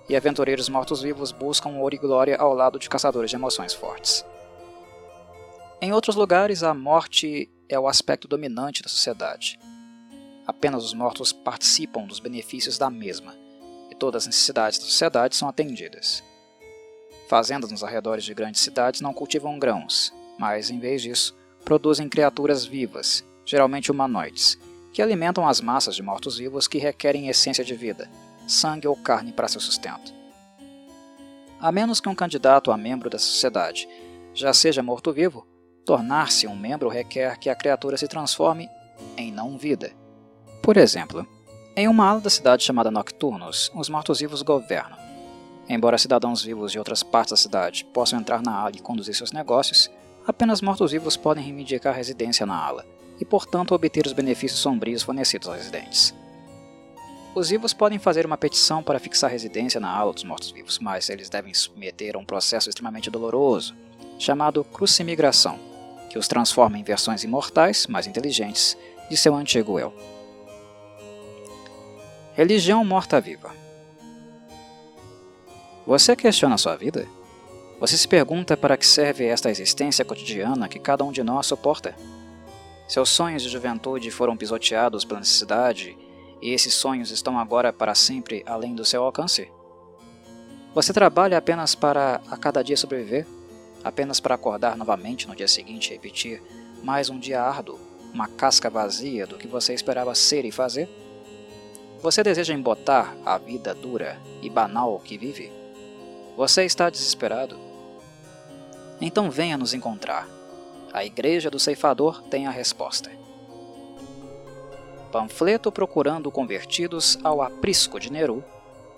e 0.09 0.17
aventureiros 0.17 0.69
mortos-vivos 0.69 1.33
buscam 1.33 1.71
ouro 1.71 1.95
e 1.95 1.99
glória 1.99 2.37
ao 2.37 2.55
lado 2.55 2.79
de 2.79 2.89
caçadores 2.89 3.31
de 3.31 3.37
emoções 3.37 3.75
fortes. 3.75 4.25
Em 5.81 5.93
outros 5.93 6.17
lugares, 6.17 6.63
a 6.63 6.73
morte 6.75 7.51
é 7.69 7.79
o 7.79 7.87
aspecto 7.87 8.27
dominante 8.27 8.83
da 8.83 8.89
sociedade. 8.89 9.59
Apenas 10.49 10.83
os 10.83 10.95
mortos 10.95 11.31
participam 11.31 12.07
dos 12.07 12.21
benefícios 12.21 12.79
da 12.79 12.89
mesma, 12.89 13.37
e 13.91 13.95
todas 13.95 14.23
as 14.23 14.29
necessidades 14.29 14.79
da 14.79 14.87
sociedade 14.87 15.37
são 15.37 15.47
atendidas. 15.47 16.25
Fazendas 17.29 17.71
nos 17.71 17.85
arredores 17.85 18.25
de 18.25 18.33
grandes 18.33 18.63
cidades 18.63 19.03
não 19.03 19.13
cultivam 19.13 19.59
grãos, 19.59 20.11
mas, 20.39 20.71
em 20.71 20.79
vez 20.79 21.03
disso, 21.03 21.37
produzem 21.67 22.09
criaturas 22.09 22.65
vivas, 22.65 23.23
geralmente 23.45 23.93
humanoides, 23.93 24.59
que 24.91 25.03
alimentam 25.03 25.47
as 25.47 25.61
massas 25.61 25.95
de 25.95 26.03
mortos-vivos 26.03 26.67
que 26.67 26.79
requerem 26.79 27.29
essência 27.29 27.63
de 27.63 27.75
vida, 27.75 28.11
sangue 28.47 28.89
ou 28.89 28.97
carne 28.97 29.35
para 29.35 29.49
seu 29.49 29.61
sustento. 29.61 30.15
A 31.61 31.71
menos 31.71 32.01
que 32.01 32.09
um 32.09 32.15
candidato 32.15 32.73
a 32.73 32.77
membro 32.79 33.11
da 33.11 33.19
sociedade 33.19 33.87
já 34.33 34.55
seja 34.55 34.83
morto-vivo, 34.83 35.47
tornar-se 35.85 36.47
um 36.47 36.57
membro 36.57 36.89
requer 36.89 37.39
que 37.39 37.51
a 37.51 37.55
criatura 37.55 37.99
se 37.99 38.09
transforme 38.09 38.67
em 39.15 39.31
não-vida. 39.31 39.93
Por 40.69 40.77
exemplo, 40.77 41.27
em 41.75 41.89
uma 41.89 42.07
ala 42.07 42.21
da 42.21 42.29
cidade 42.29 42.63
chamada 42.63 42.91
Nocturnos, 42.91 43.73
os 43.75 43.89
mortos-vivos 43.89 44.43
governam. 44.43 44.99
Embora 45.67 45.97
cidadãos 45.97 46.43
vivos 46.43 46.71
de 46.71 46.79
outras 46.79 47.03
partes 47.03 47.31
da 47.31 47.39
cidade 47.39 47.87
possam 47.87 48.21
entrar 48.21 48.43
na 48.43 48.55
ala 48.55 48.73
e 48.77 48.79
conduzir 48.79 49.15
seus 49.15 49.33
negócios, 49.33 49.91
apenas 50.27 50.61
mortos-vivos 50.61 51.17
podem 51.17 51.43
reivindicar 51.43 51.95
residência 51.95 52.45
na 52.45 52.55
ala, 52.55 52.85
e 53.19 53.25
portanto 53.25 53.75
obter 53.75 54.05
os 54.05 54.13
benefícios 54.13 54.61
sombrios 54.61 55.03
fornecidos 55.03 55.49
aos 55.49 55.57
residentes. 55.57 56.15
Os 57.35 57.49
vivos 57.49 57.73
podem 57.73 57.99
fazer 57.99 58.27
uma 58.27 58.37
petição 58.37 58.83
para 58.83 58.99
fixar 58.99 59.31
residência 59.31 59.81
na 59.81 59.91
ala 59.91 60.13
dos 60.13 60.25
mortos-vivos, 60.25 60.79
mas 60.81 61.09
eles 61.09 61.31
devem 61.31 61.55
submeter 61.55 62.15
a 62.15 62.19
um 62.19 62.27
processo 62.27 62.69
extremamente 62.69 63.09
doloroso, 63.09 63.75
chamado 64.19 64.63
crucimigração, 64.65 65.59
que 66.11 66.19
os 66.19 66.29
transforma 66.29 66.79
em 66.79 66.85
versões 66.85 67.25
imortais, 67.25 67.87
mais 67.87 68.07
inteligentes, 68.07 68.77
de 69.09 69.17
seu 69.17 69.35
antigo 69.35 69.79
eu. 69.79 70.18
Religião 72.39 72.85
morta-viva 72.85 73.51
Você 75.85 76.15
questiona 76.15 76.57
sua 76.57 76.77
vida? 76.77 77.05
Você 77.81 77.99
se 77.99 78.07
pergunta 78.07 78.57
para 78.57 78.77
que 78.77 78.87
serve 78.87 79.27
esta 79.27 79.51
existência 79.51 80.05
cotidiana 80.05 80.69
que 80.69 80.79
cada 80.79 81.03
um 81.03 81.11
de 81.11 81.21
nós 81.25 81.47
suporta? 81.47 81.97
Seus 82.87 83.09
sonhos 83.09 83.43
de 83.43 83.49
juventude 83.49 84.09
foram 84.13 84.37
pisoteados 84.37 85.05
pela 85.05 85.19
necessidade 85.19 85.99
e 86.41 86.53
esses 86.53 86.75
sonhos 86.75 87.11
estão 87.11 87.37
agora 87.37 87.73
para 87.73 87.93
sempre 87.97 88.45
além 88.47 88.73
do 88.73 88.85
seu 88.85 89.03
alcance? 89.03 89.51
Você 90.77 90.93
trabalha 90.93 91.39
apenas 91.39 91.75
para 91.75 92.21
a 92.31 92.37
cada 92.37 92.63
dia 92.63 92.77
sobreviver? 92.77 93.27
Apenas 93.83 94.21
para 94.21 94.37
acordar 94.37 94.77
novamente 94.77 95.27
no 95.27 95.35
dia 95.35 95.49
seguinte 95.49 95.89
e 95.89 95.95
repetir 95.95 96.41
mais 96.85 97.11
um 97.11 97.19
dia 97.19 97.43
árduo, 97.43 97.81
uma 98.15 98.29
casca 98.29 98.71
vazia 98.71 99.27
do 99.27 99.37
que 99.37 99.49
você 99.49 99.75
esperava 99.75 100.15
ser 100.15 100.45
e 100.45 100.53
fazer? 100.53 100.89
Você 102.01 102.23
deseja 102.23 102.55
embotar 102.55 103.17
a 103.27 103.37
vida 103.39 103.75
dura 103.75 104.21
e 104.41 104.49
banal 104.49 105.01
que 105.01 105.19
vive? 105.19 105.53
Você 106.37 106.65
está 106.65 106.89
desesperado? 106.89 107.59
Então 109.01 109.29
venha 109.29 109.59
nos 109.59 109.75
encontrar. 109.75 110.29
A 110.93 111.05
Igreja 111.05 111.51
do 111.51 111.59
Ceifador 111.59 112.23
tem 112.23 112.47
a 112.47 112.51
resposta. 112.51 113.11
Panfleto 115.11 115.73
procurando 115.73 116.31
convertidos 116.31 117.19
ao 117.25 117.43
aprisco 117.43 117.99
de 117.99 118.13
Neru, 118.13 118.45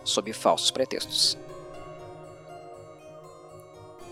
sob 0.04 0.30
falsos 0.34 0.70
pretextos. 0.70 1.38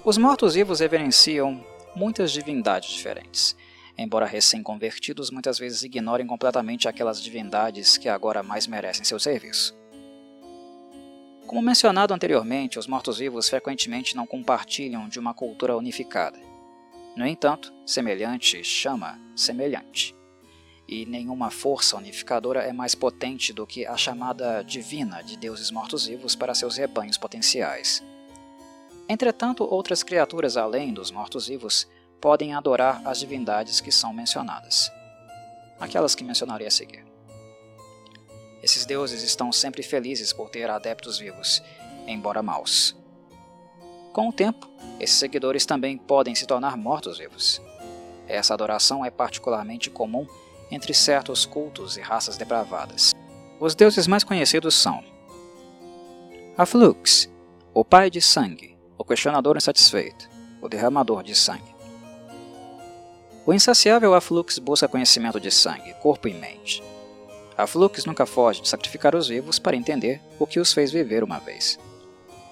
Os 0.02 0.16
mortos-vivos 0.16 0.80
reverenciam 0.80 1.62
muitas 1.94 2.32
divindades 2.32 2.88
diferentes, 2.88 3.54
embora 3.98 4.24
recém-convertidos 4.24 5.30
muitas 5.30 5.58
vezes 5.58 5.82
ignorem 5.82 6.26
completamente 6.26 6.86
aquelas 6.86 7.20
divindades 7.20 7.98
que 7.98 8.08
agora 8.08 8.42
mais 8.42 8.68
merecem 8.68 9.04
seu 9.04 9.18
serviço. 9.18 9.76
Como 11.48 11.60
mencionado 11.60 12.14
anteriormente, 12.14 12.78
os 12.78 12.86
mortos-vivos 12.86 13.48
frequentemente 13.48 14.14
não 14.14 14.26
compartilham 14.26 15.08
de 15.08 15.18
uma 15.18 15.34
cultura 15.34 15.76
unificada. 15.76 16.38
No 17.16 17.26
entanto, 17.26 17.72
semelhante 17.84 18.62
chama 18.62 19.18
semelhante, 19.34 20.14
e 20.86 21.04
nenhuma 21.04 21.50
força 21.50 21.96
unificadora 21.96 22.62
é 22.62 22.72
mais 22.72 22.94
potente 22.94 23.52
do 23.52 23.66
que 23.66 23.84
a 23.84 23.96
chamada 23.96 24.62
divina 24.62 25.22
de 25.22 25.36
deuses 25.36 25.70
mortos-vivos 25.70 26.36
para 26.36 26.54
seus 26.54 26.76
rebanhos 26.76 27.18
potenciais. 27.18 28.02
Entretanto, 29.08 29.64
outras 29.64 30.02
criaturas 30.02 30.56
além 30.56 30.92
dos 30.92 31.10
mortos-vivos 31.10 31.88
podem 32.20 32.54
adorar 32.54 33.00
as 33.04 33.18
divindades 33.18 33.80
que 33.80 33.92
são 33.92 34.12
mencionadas. 34.12 34.90
Aquelas 35.78 36.14
que 36.14 36.24
mencionarei 36.24 36.66
a 36.66 36.70
seguir. 36.70 37.04
Esses 38.62 38.84
deuses 38.84 39.22
estão 39.22 39.52
sempre 39.52 39.82
felizes 39.82 40.32
por 40.32 40.50
ter 40.50 40.68
adeptos 40.68 41.18
vivos, 41.18 41.62
embora 42.06 42.42
maus. 42.42 42.96
Com 44.12 44.28
o 44.28 44.32
tempo, 44.32 44.68
esses 44.98 45.16
seguidores 45.16 45.64
também 45.64 45.96
podem 45.96 46.34
se 46.34 46.46
tornar 46.46 46.76
mortos-vivos. 46.76 47.62
Essa 48.26 48.52
adoração 48.52 49.04
é 49.04 49.10
particularmente 49.10 49.90
comum 49.90 50.26
entre 50.70 50.92
certos 50.92 51.46
cultos 51.46 51.96
e 51.96 52.00
raças 52.00 52.36
depravadas. 52.36 53.14
Os 53.60 53.74
deuses 53.74 54.06
mais 54.06 54.24
conhecidos 54.24 54.74
são 54.74 55.02
Aflux, 56.56 57.30
o 57.72 57.84
pai 57.84 58.10
de 58.10 58.20
sangue, 58.20 58.76
o 58.98 59.04
questionador 59.04 59.56
insatisfeito, 59.56 60.28
o 60.60 60.68
derramador 60.68 61.22
de 61.22 61.34
sangue. 61.34 61.77
O 63.48 63.54
insaciável 63.54 64.12
Aflux 64.12 64.58
busca 64.58 64.86
conhecimento 64.86 65.40
de 65.40 65.50
sangue, 65.50 65.94
corpo 66.02 66.28
e 66.28 66.34
mente. 66.34 66.82
A 67.56 67.66
Flux 67.66 68.04
nunca 68.04 68.26
foge 68.26 68.60
de 68.60 68.68
sacrificar 68.68 69.16
os 69.16 69.28
vivos 69.28 69.58
para 69.58 69.74
entender 69.74 70.20
o 70.38 70.46
que 70.46 70.60
os 70.60 70.70
fez 70.70 70.92
viver 70.92 71.24
uma 71.24 71.38
vez. 71.38 71.78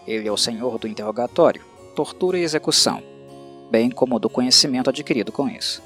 Ele 0.06 0.26
é 0.26 0.32
o 0.32 0.38
senhor 0.38 0.78
do 0.78 0.88
interrogatório, 0.88 1.62
tortura 1.94 2.38
e 2.38 2.42
execução, 2.42 3.02
bem 3.70 3.90
como 3.90 4.18
do 4.18 4.30
conhecimento 4.30 4.88
adquirido 4.88 5.30
com 5.30 5.46
isso. 5.50 5.82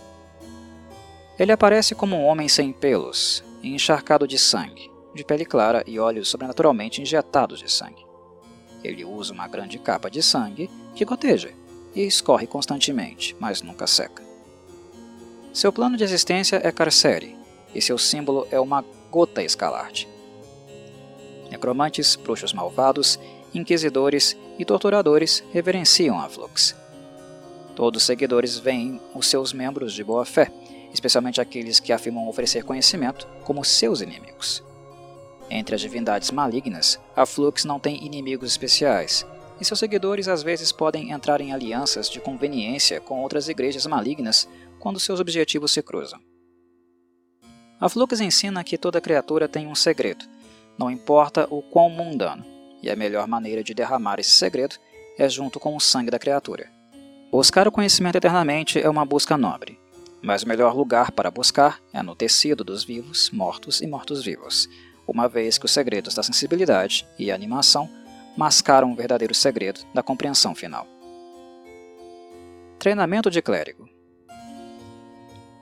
Ele 1.36 1.50
aparece 1.50 1.92
como 1.92 2.14
um 2.14 2.24
homem 2.24 2.46
sem 2.46 2.72
pelos 2.72 3.42
encharcado 3.64 4.28
de 4.28 4.38
sangue, 4.38 4.92
de 5.12 5.24
pele 5.24 5.44
clara 5.44 5.82
e 5.88 5.98
olhos 5.98 6.28
sobrenaturalmente 6.28 7.02
injetados 7.02 7.58
de 7.58 7.68
sangue. 7.68 8.06
Ele 8.84 9.04
usa 9.04 9.32
uma 9.32 9.48
grande 9.48 9.76
capa 9.76 10.08
de 10.08 10.22
sangue 10.22 10.70
que 10.94 11.04
goteja 11.04 11.52
e 11.96 12.02
escorre 12.02 12.46
constantemente, 12.46 13.36
mas 13.40 13.60
nunca 13.60 13.88
seca. 13.88 14.29
Seu 15.52 15.72
plano 15.72 15.96
de 15.96 16.04
existência 16.04 16.60
é 16.62 16.70
Carcere, 16.70 17.36
e 17.74 17.82
seu 17.82 17.98
símbolo 17.98 18.46
é 18.52 18.60
uma 18.60 18.84
gota 19.10 19.42
escalarte. 19.42 20.08
Necromantes, 21.50 22.14
bruxos 22.14 22.52
malvados, 22.52 23.18
inquisidores 23.52 24.36
e 24.60 24.64
torturadores 24.64 25.42
reverenciam 25.52 26.20
a 26.20 26.28
Flux. 26.28 26.76
Todos 27.74 28.02
os 28.02 28.06
seguidores 28.06 28.58
veem 28.58 29.00
os 29.12 29.26
seus 29.26 29.52
membros 29.52 29.92
de 29.92 30.04
boa 30.04 30.24
fé, 30.24 30.52
especialmente 30.94 31.40
aqueles 31.40 31.80
que 31.80 31.92
afirmam 31.92 32.28
oferecer 32.28 32.62
conhecimento, 32.62 33.26
como 33.42 33.64
seus 33.64 34.00
inimigos. 34.00 34.62
Entre 35.50 35.74
as 35.74 35.80
divindades 35.80 36.30
malignas, 36.30 37.00
a 37.16 37.26
Flux 37.26 37.64
não 37.64 37.80
tem 37.80 38.04
inimigos 38.06 38.52
especiais, 38.52 39.26
e 39.60 39.64
seus 39.64 39.80
seguidores 39.80 40.28
às 40.28 40.44
vezes 40.44 40.70
podem 40.70 41.10
entrar 41.10 41.40
em 41.40 41.52
alianças 41.52 42.08
de 42.08 42.20
conveniência 42.20 43.00
com 43.00 43.20
outras 43.20 43.48
igrejas 43.48 43.84
malignas 43.84 44.48
quando 44.80 44.98
seus 44.98 45.20
objetivos 45.20 45.70
se 45.70 45.82
cruzam. 45.82 46.18
A 47.78 47.88
Flux 47.88 48.20
ensina 48.20 48.64
que 48.64 48.76
toda 48.76 49.00
criatura 49.00 49.46
tem 49.46 49.66
um 49.66 49.74
segredo, 49.74 50.24
não 50.78 50.90
importa 50.90 51.46
o 51.50 51.62
quão 51.62 51.88
mundano, 51.88 52.44
e 52.82 52.90
a 52.90 52.96
melhor 52.96 53.28
maneira 53.28 53.62
de 53.62 53.74
derramar 53.74 54.18
esse 54.18 54.30
segredo 54.30 54.76
é 55.18 55.28
junto 55.28 55.60
com 55.60 55.76
o 55.76 55.80
sangue 55.80 56.10
da 56.10 56.18
criatura. 56.18 56.70
Buscar 57.30 57.68
o 57.68 57.72
conhecimento 57.72 58.16
eternamente 58.16 58.80
é 58.80 58.88
uma 58.88 59.04
busca 59.04 59.36
nobre, 59.36 59.78
mas 60.22 60.42
o 60.42 60.48
melhor 60.48 60.74
lugar 60.74 61.12
para 61.12 61.30
buscar 61.30 61.80
é 61.92 62.02
no 62.02 62.16
tecido 62.16 62.64
dos 62.64 62.82
vivos, 62.82 63.30
mortos 63.30 63.80
e 63.80 63.86
mortos-vivos, 63.86 64.68
uma 65.06 65.28
vez 65.28 65.58
que 65.58 65.66
os 65.66 65.72
segredos 65.72 66.14
da 66.14 66.22
sensibilidade 66.22 67.06
e 67.18 67.30
animação 67.30 67.88
mascaram 68.36 68.92
o 68.92 68.96
verdadeiro 68.96 69.34
segredo 69.34 69.80
da 69.92 70.02
compreensão 70.02 70.54
final. 70.54 70.86
Treinamento 72.78 73.30
de 73.30 73.42
clérigo 73.42 73.89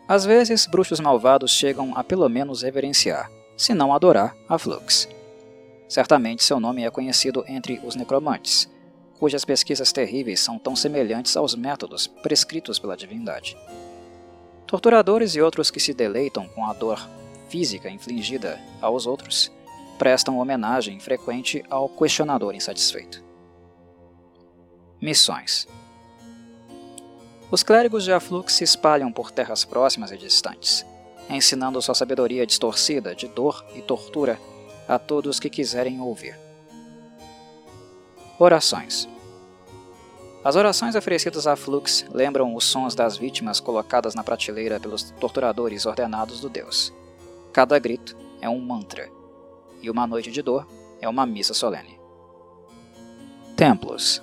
Às 0.09 0.25
vezes, 0.25 0.67
bruxos 0.67 1.01
malvados 1.01 1.51
chegam 1.51 1.93
a 1.95 2.03
pelo 2.03 2.27
menos 2.31 2.63
reverenciar, 2.63 3.31
se 3.59 3.75
não 3.75 3.93
adorar, 3.93 4.35
a 4.49 4.59
Flux. 4.59 5.07
Certamente 5.87 6.43
seu 6.43 6.59
nome 6.59 6.83
é 6.83 6.91
conhecido 6.91 7.45
entre 7.47 7.79
os 7.85 7.95
necromantes, 7.95 8.67
cujas 9.19 9.45
pesquisas 9.45 9.93
terríveis 9.93 10.41
são 10.41 10.59
tão 10.59 10.75
semelhantes 10.75 11.37
aos 11.37 11.55
métodos 11.55 12.07
prescritos 12.07 12.79
pela 12.79 12.97
divindade. 12.97 13.55
Torturadores 14.67 15.35
e 15.35 15.43
outros 15.43 15.71
que 15.71 15.81
se 15.81 15.93
deleitam 15.93 16.49
com 16.49 16.65
a 16.65 16.73
dor 16.73 17.07
física 17.51 17.91
infligida 17.91 18.59
aos 18.81 19.07
outros, 19.07 19.53
prestam 19.99 20.39
homenagem 20.39 21.01
frequente 21.01 21.65
ao 21.69 21.89
questionador 21.89 22.55
insatisfeito. 22.55 23.23
Missões 25.01 25.67
Os 27.51 27.63
clérigos 27.63 28.05
de 28.05 28.13
Aflux 28.13 28.53
se 28.53 28.65
espalham 28.65 29.11
por 29.11 29.31
terras 29.31 29.65
próximas 29.65 30.11
e 30.11 30.19
distantes, 30.19 30.85
ensinando 31.31 31.81
sua 31.81 31.95
sabedoria 31.95 32.47
distorcida 32.47 33.15
de 33.15 33.27
dor 33.27 33.65
e 33.75 33.81
tortura 33.81 34.39
a 34.87 34.99
todos 34.99 35.41
que 35.41 35.49
quiserem 35.49 35.99
ouvir. 36.01 36.39
Orações 38.39 39.09
As 40.45 40.57
orações 40.57 40.95
oferecidas 40.95 41.47
a 41.47 41.57
Flux 41.57 42.05
lembram 42.13 42.55
os 42.55 42.65
sons 42.65 42.95
das 42.95 43.17
vítimas 43.17 43.61
colocadas 43.61 44.15
na 44.15 44.23
prateleira 44.23 44.79
pelos 44.79 45.11
torturadores 45.19 45.87
ordenados 45.87 46.41
do 46.41 46.51
Deus. 46.51 46.93
Cada 47.51 47.79
grito 47.79 48.15
é 48.43 48.49
um 48.49 48.61
mantra, 48.61 49.11
e 49.81 49.91
uma 49.91 50.07
noite 50.07 50.31
de 50.31 50.43
dor 50.43 50.69
é 51.01 51.09
uma 51.09 51.25
missa 51.25 51.55
solene. 51.55 51.99
Templos 53.57 54.21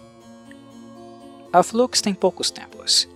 A 1.52 1.64
Flux 1.64 2.02
tem 2.02 2.14
poucos 2.14 2.52
templos. 2.52 3.14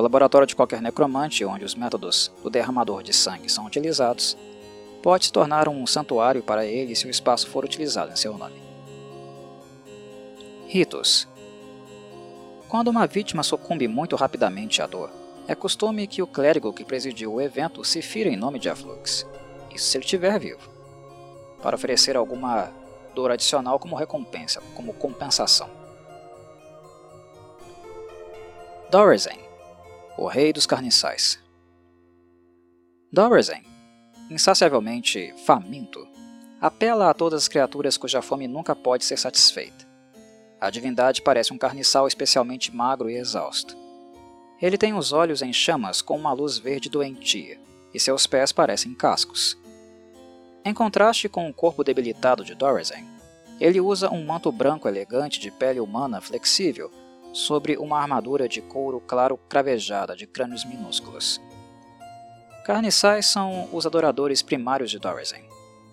O 0.00 0.02
laboratório 0.02 0.46
de 0.46 0.56
qualquer 0.56 0.80
necromante, 0.80 1.44
onde 1.44 1.62
os 1.62 1.74
métodos 1.74 2.32
do 2.42 2.48
derramador 2.48 3.02
de 3.02 3.12
sangue 3.12 3.50
são 3.50 3.66
utilizados, 3.66 4.34
pode 5.02 5.26
se 5.26 5.32
tornar 5.32 5.68
um 5.68 5.86
santuário 5.86 6.42
para 6.42 6.64
ele 6.64 6.96
se 6.96 7.06
o 7.06 7.10
espaço 7.10 7.46
for 7.46 7.66
utilizado 7.66 8.10
em 8.10 8.16
seu 8.16 8.38
nome. 8.38 8.62
Ritos 10.66 11.28
Quando 12.66 12.88
uma 12.88 13.06
vítima 13.06 13.42
sucumbe 13.42 13.86
muito 13.86 14.16
rapidamente 14.16 14.80
à 14.80 14.86
dor, 14.86 15.10
é 15.46 15.54
costume 15.54 16.06
que 16.06 16.22
o 16.22 16.26
clérigo 16.26 16.72
que 16.72 16.82
presidiu 16.82 17.34
o 17.34 17.40
evento 17.42 17.84
se 17.84 18.00
fira 18.00 18.30
em 18.30 18.38
nome 18.38 18.58
de 18.58 18.70
Aflux, 18.70 19.26
isso 19.70 19.84
se 19.84 19.98
ele 19.98 20.04
estiver 20.04 20.40
vivo, 20.40 20.66
para 21.60 21.76
oferecer 21.76 22.16
alguma 22.16 22.72
dor 23.14 23.32
adicional 23.32 23.78
como 23.78 23.96
recompensa, 23.96 24.62
como 24.74 24.94
compensação. 24.94 25.68
Dorizen, 28.90 29.49
o 30.20 30.26
rei 30.26 30.52
dos 30.52 30.66
carniçais. 30.66 31.40
Dorizen, 33.10 33.64
insaciavelmente 34.30 35.32
faminto, 35.46 36.06
apela 36.60 37.08
a 37.08 37.14
todas 37.14 37.44
as 37.44 37.48
criaturas 37.48 37.96
cuja 37.96 38.20
fome 38.20 38.46
nunca 38.46 38.76
pode 38.76 39.06
ser 39.06 39.16
satisfeita. 39.16 39.88
A 40.60 40.68
divindade 40.68 41.22
parece 41.22 41.54
um 41.54 41.58
carniçal 41.58 42.06
especialmente 42.06 42.70
magro 42.70 43.08
e 43.08 43.16
exausto. 43.16 43.74
Ele 44.60 44.76
tem 44.76 44.92
os 44.92 45.10
olhos 45.10 45.40
em 45.40 45.54
chamas 45.54 46.02
com 46.02 46.18
uma 46.18 46.34
luz 46.34 46.58
verde 46.58 46.90
doentia, 46.90 47.58
e 47.94 47.98
seus 47.98 48.26
pés 48.26 48.52
parecem 48.52 48.92
cascos. 48.92 49.56
Em 50.62 50.74
contraste 50.74 51.30
com 51.30 51.48
o 51.48 51.54
corpo 51.54 51.82
debilitado 51.82 52.44
de 52.44 52.54
Dorizen, 52.54 53.06
ele 53.58 53.80
usa 53.80 54.10
um 54.10 54.22
manto 54.22 54.52
branco 54.52 54.86
elegante 54.86 55.40
de 55.40 55.50
pele 55.50 55.80
humana 55.80 56.20
flexível 56.20 56.92
sobre 57.32 57.76
uma 57.76 58.00
armadura 58.00 58.48
de 58.48 58.60
couro 58.60 59.00
claro 59.00 59.36
cravejada 59.48 60.16
de 60.16 60.26
crânios 60.26 60.64
minúsculos. 60.64 61.40
Carniçais 62.64 63.26
são 63.26 63.68
os 63.72 63.86
adoradores 63.86 64.42
primários 64.42 64.90
de 64.90 64.98
Dorizen, 64.98 65.44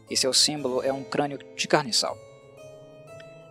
e 0.09 0.17
seu 0.17 0.33
símbolo 0.33 0.83
é 0.83 0.91
um 0.91 1.03
crânio 1.03 1.39
de 1.55 1.67
carniçal. 1.67 2.17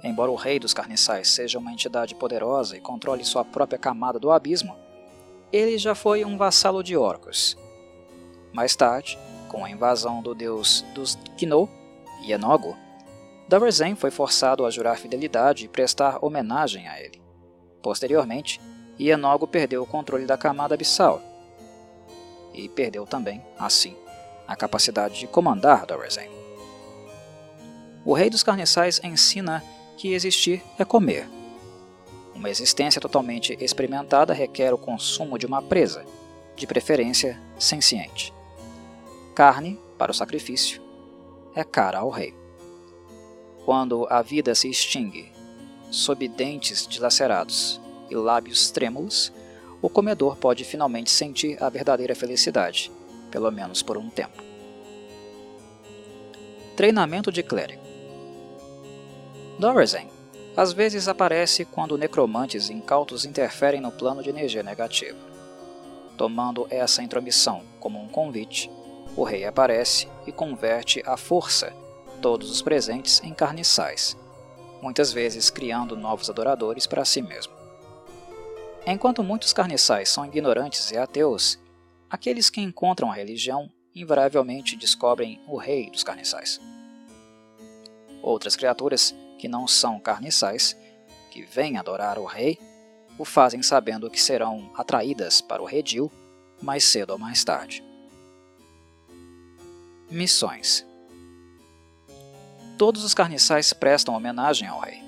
Embora 0.02 0.30
o 0.30 0.36
rei 0.36 0.58
dos 0.58 0.74
carniçais 0.74 1.28
seja 1.28 1.58
uma 1.58 1.72
entidade 1.72 2.14
poderosa 2.14 2.76
e 2.76 2.80
controle 2.80 3.24
sua 3.24 3.44
própria 3.44 3.78
camada 3.78 4.18
do 4.18 4.30
abismo, 4.30 4.76
ele 5.52 5.78
já 5.78 5.94
foi 5.94 6.24
um 6.24 6.36
vassalo 6.36 6.82
de 6.82 6.96
Orcus. 6.96 7.56
Mais 8.52 8.76
tarde, 8.76 9.18
com 9.48 9.64
a 9.64 9.70
invasão 9.70 10.22
do 10.22 10.34
deus 10.34 10.84
dos 10.94 11.16
Kino, 11.36 11.68
Yenogo, 12.22 12.76
Dorizen 13.48 13.94
foi 13.94 14.10
forçado 14.10 14.64
a 14.66 14.70
jurar 14.70 14.98
fidelidade 14.98 15.64
e 15.64 15.68
prestar 15.68 16.24
homenagem 16.24 16.88
a 16.88 17.00
ele. 17.00 17.25
Posteriormente, 17.86 18.60
Yenogo 18.98 19.46
perdeu 19.46 19.80
o 19.80 19.86
controle 19.86 20.26
da 20.26 20.36
camada 20.36 20.74
abissal 20.74 21.22
e 22.52 22.68
perdeu 22.68 23.06
também, 23.06 23.40
assim, 23.56 23.96
a 24.44 24.56
capacidade 24.56 25.20
de 25.20 25.28
comandar 25.28 25.86
Dorizen. 25.86 26.28
O 28.04 28.12
rei 28.12 28.28
dos 28.28 28.42
carniçais 28.42 29.00
ensina 29.04 29.62
que 29.96 30.14
existir 30.14 30.64
é 30.76 30.84
comer. 30.84 31.28
Uma 32.34 32.50
existência 32.50 33.00
totalmente 33.00 33.56
experimentada 33.60 34.34
requer 34.34 34.74
o 34.74 34.78
consumo 34.78 35.38
de 35.38 35.46
uma 35.46 35.62
presa, 35.62 36.04
de 36.56 36.66
preferência 36.66 37.40
senciente 37.56 38.34
carne 39.32 39.78
para 39.96 40.10
o 40.10 40.14
sacrifício, 40.14 40.82
é 41.54 41.62
cara 41.62 42.00
ao 42.00 42.10
rei. 42.10 42.34
Quando 43.64 44.08
a 44.10 44.22
vida 44.22 44.56
se 44.56 44.68
extingue, 44.68 45.35
sob 45.90 46.26
dentes 46.28 46.86
dilacerados 46.86 47.80
e 48.10 48.14
lábios 48.14 48.70
trêmulos, 48.70 49.32
o 49.80 49.88
comedor 49.88 50.36
pode 50.36 50.64
finalmente 50.64 51.10
sentir 51.10 51.62
a 51.62 51.68
verdadeira 51.68 52.14
felicidade, 52.14 52.90
pelo 53.30 53.50
menos 53.50 53.82
por 53.82 53.96
um 53.96 54.08
tempo. 54.08 54.42
Treinamento 56.76 57.32
de 57.32 57.42
clérigo 57.42 57.82
Dorizen 59.58 60.08
às 60.56 60.72
vezes 60.72 61.06
aparece 61.06 61.64
quando 61.64 61.98
necromantes 61.98 62.70
incautos 62.70 63.24
interferem 63.24 63.80
no 63.80 63.92
plano 63.92 64.22
de 64.22 64.30
energia 64.30 64.62
negativa. 64.62 65.18
Tomando 66.16 66.66
essa 66.70 67.02
intromissão 67.02 67.62
como 67.78 68.02
um 68.02 68.08
convite, 68.08 68.70
o 69.14 69.22
rei 69.22 69.44
aparece 69.44 70.08
e 70.26 70.32
converte 70.32 71.02
à 71.04 71.16
força 71.16 71.72
todos 72.22 72.50
os 72.50 72.62
presentes 72.62 73.22
em 73.22 73.34
carniçais, 73.34 74.16
muitas 74.82 75.12
vezes 75.12 75.50
criando 75.50 75.96
novos 75.96 76.30
adoradores 76.30 76.86
para 76.86 77.04
si 77.04 77.22
mesmo. 77.22 77.52
Enquanto 78.86 79.22
muitos 79.22 79.52
carniçais 79.52 80.08
são 80.08 80.24
ignorantes 80.24 80.90
e 80.90 80.96
ateus, 80.96 81.58
aqueles 82.08 82.48
que 82.48 82.60
encontram 82.60 83.10
a 83.10 83.14
religião 83.14 83.70
invariavelmente 83.94 84.76
descobrem 84.76 85.40
o 85.48 85.56
rei 85.56 85.90
dos 85.90 86.04
carniçais. 86.04 86.60
Outras 88.22 88.54
criaturas 88.54 89.14
que 89.38 89.48
não 89.48 89.66
são 89.66 89.98
carniçais, 89.98 90.76
que 91.30 91.42
vêm 91.42 91.78
adorar 91.78 92.18
o 92.18 92.24
rei, 92.24 92.58
o 93.18 93.24
fazem 93.24 93.62
sabendo 93.62 94.10
que 94.10 94.20
serão 94.20 94.70
atraídas 94.76 95.40
para 95.40 95.62
o 95.62 95.66
redil 95.66 96.12
mais 96.60 96.84
cedo 96.84 97.10
ou 97.10 97.18
mais 97.18 97.42
tarde. 97.44 97.82
Missões 100.10 100.86
Todos 102.76 103.04
os 103.04 103.14
carniçais 103.14 103.72
prestam 103.72 104.14
homenagem 104.14 104.68
ao 104.68 104.80
rei. 104.80 105.02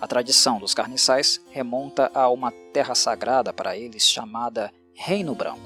A 0.00 0.06
tradição 0.06 0.60
dos 0.60 0.72
carniçais 0.72 1.40
remonta 1.50 2.12
a 2.14 2.28
uma 2.28 2.52
terra 2.72 2.94
sagrada 2.94 3.52
para 3.52 3.76
eles 3.76 4.08
chamada 4.08 4.72
Reino 4.94 5.34
Branco. 5.34 5.58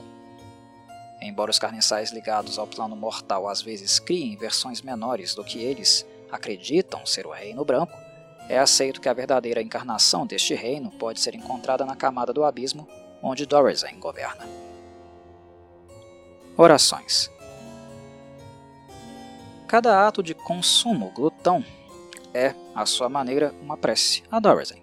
Embora 1.20 1.50
os 1.50 1.58
carniçais 1.58 2.10
ligados 2.10 2.58
ao 2.58 2.66
plano 2.66 2.96
mortal 2.96 3.46
às 3.46 3.60
vezes 3.60 3.98
criem 3.98 4.34
versões 4.34 4.80
menores 4.80 5.34
do 5.34 5.44
que 5.44 5.58
eles 5.58 6.06
acreditam 6.32 7.04
ser 7.04 7.26
o 7.26 7.32
Reino 7.32 7.66
Branco, 7.66 7.92
é 8.48 8.58
aceito 8.58 8.98
que 8.98 9.08
a 9.08 9.12
verdadeira 9.12 9.60
encarnação 9.60 10.26
deste 10.26 10.54
reino 10.54 10.90
pode 10.90 11.20
ser 11.20 11.34
encontrada 11.34 11.84
na 11.84 11.94
camada 11.94 12.32
do 12.32 12.44
abismo 12.44 12.88
onde 13.22 13.44
Dorizen 13.44 14.00
governa. 14.00 14.48
Orações 16.56 17.30
Cada 19.70 20.04
ato 20.04 20.20
de 20.20 20.34
consumo 20.34 21.12
glutão 21.14 21.64
é, 22.34 22.56
à 22.74 22.84
sua 22.84 23.08
maneira, 23.08 23.54
uma 23.62 23.76
prece 23.76 24.24
a 24.28 24.40
Dorothy, 24.40 24.82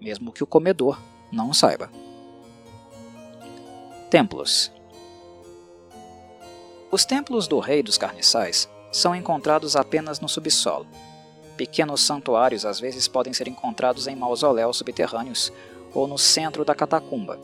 mesmo 0.00 0.30
que 0.30 0.44
o 0.44 0.46
comedor 0.46 0.96
não 1.32 1.52
saiba. 1.52 1.90
Templos 4.08 4.70
Os 6.88 7.04
templos 7.04 7.48
do 7.48 7.58
Rei 7.58 7.82
dos 7.82 7.98
Carniçais 7.98 8.68
são 8.92 9.12
encontrados 9.12 9.74
apenas 9.74 10.20
no 10.20 10.28
subsolo. 10.28 10.86
Pequenos 11.56 12.00
santuários 12.02 12.64
às 12.64 12.78
vezes 12.78 13.08
podem 13.08 13.32
ser 13.32 13.48
encontrados 13.48 14.06
em 14.06 14.14
mausoléus 14.14 14.76
subterrâneos 14.76 15.52
ou 15.92 16.06
no 16.06 16.16
centro 16.16 16.64
da 16.64 16.76
catacumba, 16.76 17.40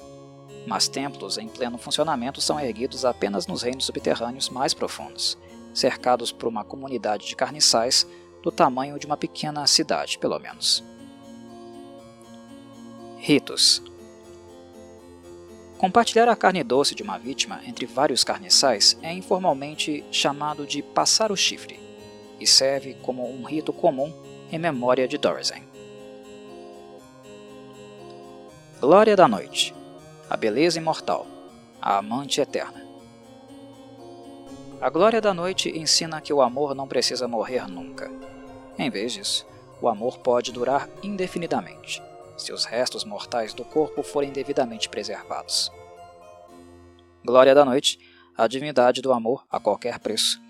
mas 0.64 0.86
templos 0.86 1.38
em 1.38 1.48
pleno 1.48 1.76
funcionamento 1.76 2.40
são 2.40 2.60
erguidos 2.60 3.04
apenas 3.04 3.48
nos 3.48 3.62
reinos 3.62 3.84
subterrâneos 3.84 4.48
mais 4.48 4.72
profundos, 4.72 5.36
cercados 5.78 6.32
por 6.32 6.48
uma 6.48 6.64
comunidade 6.64 7.26
de 7.26 7.36
carniçais 7.36 8.06
do 8.42 8.50
tamanho 8.50 8.98
de 8.98 9.06
uma 9.06 9.16
pequena 9.16 9.66
cidade, 9.66 10.18
pelo 10.18 10.38
menos. 10.38 10.84
Ritos 13.18 13.82
Compartilhar 15.78 16.28
a 16.28 16.34
carne 16.34 16.64
doce 16.64 16.92
de 16.92 17.04
uma 17.04 17.18
vítima 17.18 17.60
entre 17.64 17.86
vários 17.86 18.24
carniçais 18.24 18.98
é 19.00 19.12
informalmente 19.12 20.04
chamado 20.10 20.66
de 20.66 20.82
passar 20.82 21.30
o 21.30 21.36
chifre 21.36 21.78
e 22.40 22.46
serve 22.46 22.94
como 23.02 23.24
um 23.24 23.44
rito 23.44 23.72
comum 23.72 24.12
em 24.50 24.58
memória 24.58 25.06
de 25.06 25.16
Dorizen. 25.16 25.62
Glória 28.80 29.14
da 29.14 29.28
Noite 29.28 29.74
A 30.28 30.36
beleza 30.36 30.78
imortal 30.78 31.26
A 31.80 31.98
amante 31.98 32.40
eterna 32.40 32.87
A 34.80 34.88
glória 34.90 35.20
da 35.20 35.34
noite 35.34 35.76
ensina 35.76 36.20
que 36.20 36.32
o 36.32 36.40
amor 36.40 36.72
não 36.72 36.86
precisa 36.86 37.26
morrer 37.26 37.68
nunca. 37.68 38.08
Em 38.78 38.88
vez 38.88 39.12
disso, 39.12 39.44
o 39.82 39.88
amor 39.88 40.18
pode 40.18 40.52
durar 40.52 40.88
indefinidamente, 41.02 42.00
se 42.36 42.52
os 42.52 42.64
restos 42.64 43.04
mortais 43.04 43.52
do 43.52 43.64
corpo 43.64 44.04
forem 44.04 44.30
devidamente 44.30 44.88
preservados. 44.88 45.72
Glória 47.24 47.56
da 47.56 47.64
Noite, 47.64 47.98
a 48.36 48.46
divindade 48.46 49.02
do 49.02 49.12
amor 49.12 49.44
a 49.50 49.58
qualquer 49.58 49.98
preço, 49.98 50.40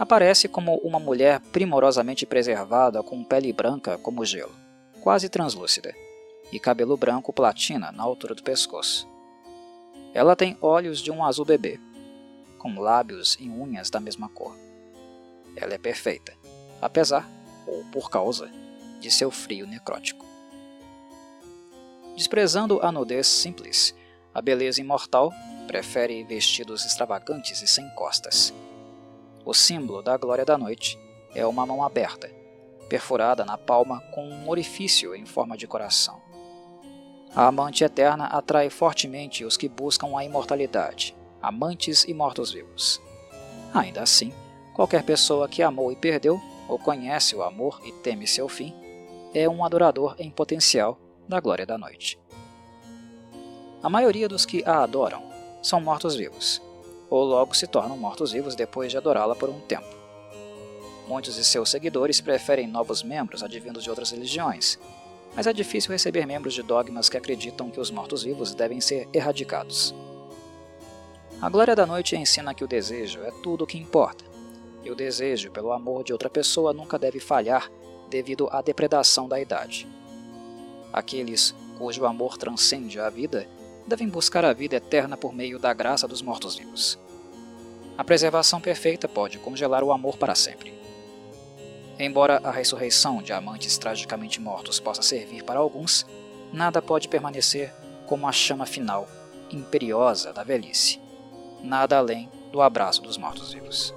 aparece 0.00 0.48
como 0.48 0.74
uma 0.78 0.98
mulher 0.98 1.38
primorosamente 1.52 2.26
preservada 2.26 3.04
com 3.04 3.22
pele 3.22 3.52
branca 3.52 3.96
como 3.98 4.24
gelo, 4.24 4.52
quase 5.00 5.28
translúcida, 5.28 5.94
e 6.50 6.58
cabelo 6.58 6.96
branco 6.96 7.32
platina 7.32 7.92
na 7.92 8.02
altura 8.02 8.34
do 8.34 8.42
pescoço. 8.42 9.06
Ela 10.12 10.34
tem 10.34 10.58
olhos 10.60 10.98
de 10.98 11.12
um 11.12 11.24
azul 11.24 11.44
bebê, 11.44 11.78
com 12.60 12.78
lábios 12.78 13.38
e 13.40 13.48
unhas 13.48 13.88
da 13.88 13.98
mesma 13.98 14.28
cor. 14.28 14.54
Ela 15.56 15.74
é 15.74 15.78
perfeita, 15.78 16.36
apesar 16.80 17.26
ou 17.66 17.82
por 17.86 18.10
causa 18.10 18.50
de 19.00 19.10
seu 19.10 19.30
frio 19.30 19.66
necrótico. 19.66 20.26
Desprezando 22.14 22.78
a 22.82 22.92
nudez 22.92 23.26
simples, 23.26 23.94
a 24.34 24.42
beleza 24.42 24.80
imortal 24.80 25.32
prefere 25.66 26.22
vestidos 26.22 26.84
extravagantes 26.84 27.62
e 27.62 27.66
sem 27.66 27.88
costas. 27.94 28.52
O 29.42 29.54
símbolo 29.54 30.02
da 30.02 30.18
glória 30.18 30.44
da 30.44 30.58
noite 30.58 30.98
é 31.34 31.46
uma 31.46 31.64
mão 31.64 31.82
aberta, 31.82 32.30
perfurada 32.90 33.42
na 33.42 33.56
palma 33.56 34.02
com 34.12 34.28
um 34.28 34.50
orifício 34.50 35.14
em 35.14 35.24
forma 35.24 35.56
de 35.56 35.66
coração. 35.66 36.20
A 37.34 37.46
amante 37.46 37.84
eterna 37.84 38.26
atrai 38.26 38.68
fortemente 38.68 39.44
os 39.46 39.56
que 39.56 39.68
buscam 39.68 40.18
a 40.18 40.24
imortalidade, 40.24 41.16
amantes 41.42 42.04
e 42.04 42.14
mortos-vivos. 42.14 43.00
Ainda 43.72 44.02
assim, 44.02 44.32
qualquer 44.74 45.02
pessoa 45.02 45.48
que 45.48 45.62
amou 45.62 45.92
e 45.92 45.96
perdeu 45.96 46.40
ou 46.68 46.78
conhece 46.78 47.34
o 47.34 47.42
amor 47.42 47.80
e 47.84 47.92
teme 47.92 48.26
seu 48.26 48.48
fim, 48.48 48.74
é 49.34 49.48
um 49.48 49.64
adorador 49.64 50.14
em 50.18 50.30
potencial 50.30 50.98
da 51.28 51.40
glória 51.40 51.66
da 51.66 51.78
noite. 51.78 52.18
A 53.82 53.88
maioria 53.88 54.28
dos 54.28 54.44
que 54.44 54.62
a 54.64 54.82
adoram 54.82 55.22
são 55.62 55.80
mortos-vivos, 55.80 56.60
ou 57.08 57.24
logo 57.24 57.54
se 57.54 57.66
tornam 57.66 57.96
mortos-vivos 57.96 58.54
depois 58.54 58.90
de 58.90 58.96
adorá-la 58.96 59.34
por 59.34 59.48
um 59.48 59.60
tempo. 59.60 59.88
Muitos 61.08 61.34
de 61.34 61.44
seus 61.44 61.70
seguidores 61.70 62.20
preferem 62.20 62.66
novos 62.66 63.02
membros 63.02 63.42
advindos 63.42 63.82
de 63.82 63.90
outras 63.90 64.10
religiões, 64.10 64.78
mas 65.34 65.46
é 65.46 65.52
difícil 65.52 65.92
receber 65.92 66.26
membros 66.26 66.54
de 66.54 66.62
dogmas 66.62 67.08
que 67.08 67.16
acreditam 67.16 67.70
que 67.70 67.80
os 67.80 67.90
mortos-vivos 67.90 68.54
devem 68.54 68.80
ser 68.80 69.08
erradicados. 69.12 69.94
A 71.42 71.48
Glória 71.48 71.74
da 71.74 71.86
Noite 71.86 72.14
ensina 72.14 72.52
que 72.52 72.62
o 72.62 72.68
desejo 72.68 73.22
é 73.22 73.30
tudo 73.42 73.64
o 73.64 73.66
que 73.66 73.78
importa, 73.78 74.22
e 74.84 74.90
o 74.90 74.94
desejo 74.94 75.50
pelo 75.50 75.72
amor 75.72 76.04
de 76.04 76.12
outra 76.12 76.28
pessoa 76.28 76.74
nunca 76.74 76.98
deve 76.98 77.18
falhar 77.18 77.70
devido 78.10 78.46
à 78.52 78.60
depredação 78.60 79.26
da 79.26 79.40
idade. 79.40 79.88
Aqueles 80.92 81.54
cujo 81.78 82.04
amor 82.04 82.36
transcende 82.36 83.00
a 83.00 83.08
vida 83.08 83.48
devem 83.86 84.06
buscar 84.06 84.44
a 84.44 84.52
vida 84.52 84.76
eterna 84.76 85.16
por 85.16 85.32
meio 85.32 85.58
da 85.58 85.72
graça 85.72 86.06
dos 86.06 86.20
mortos-vivos. 86.20 86.98
A 87.96 88.04
preservação 88.04 88.60
perfeita 88.60 89.08
pode 89.08 89.38
congelar 89.38 89.82
o 89.82 89.92
amor 89.92 90.18
para 90.18 90.34
sempre. 90.34 90.78
Embora 91.98 92.38
a 92.44 92.50
ressurreição 92.50 93.22
de 93.22 93.32
amantes 93.32 93.78
tragicamente 93.78 94.38
mortos 94.38 94.78
possa 94.78 95.00
servir 95.00 95.42
para 95.42 95.58
alguns, 95.58 96.04
nada 96.52 96.82
pode 96.82 97.08
permanecer 97.08 97.72
como 98.06 98.28
a 98.28 98.32
chama 98.32 98.66
final, 98.66 99.08
imperiosa 99.50 100.34
da 100.34 100.44
velhice, 100.44 100.99
nada 101.62 101.98
além 101.98 102.30
do 102.50 102.60
abraço 102.60 103.02
dos 103.02 103.16
mortos-vivos. 103.16 103.94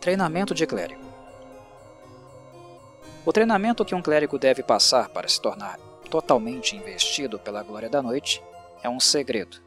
Treinamento 0.00 0.54
de 0.54 0.66
clérigo. 0.66 1.02
O 3.24 3.32
treinamento 3.32 3.84
que 3.84 3.94
um 3.94 4.02
clérigo 4.02 4.38
deve 4.38 4.62
passar 4.62 5.08
para 5.08 5.28
se 5.28 5.40
tornar 5.40 5.78
totalmente 6.10 6.76
investido 6.76 7.38
pela 7.38 7.62
glória 7.62 7.88
da 7.88 8.02
noite 8.02 8.42
é 8.82 8.88
um 8.88 8.98
segredo, 8.98 9.58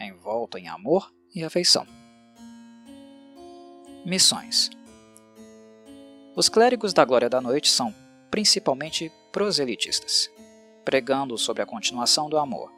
envolto 0.00 0.56
em 0.56 0.68
amor 0.68 1.12
e 1.34 1.44
afeição. 1.44 1.86
Missões 4.04 4.70
Os 6.34 6.48
clérigos 6.48 6.92
da 6.92 7.04
glória 7.04 7.28
da 7.28 7.40
noite 7.40 7.70
são 7.70 7.94
principalmente 8.30 9.12
proselitistas, 9.30 10.30
pregando 10.84 11.38
sobre 11.38 11.62
a 11.62 11.66
continuação 11.66 12.28
do 12.28 12.38
amor 12.38 12.72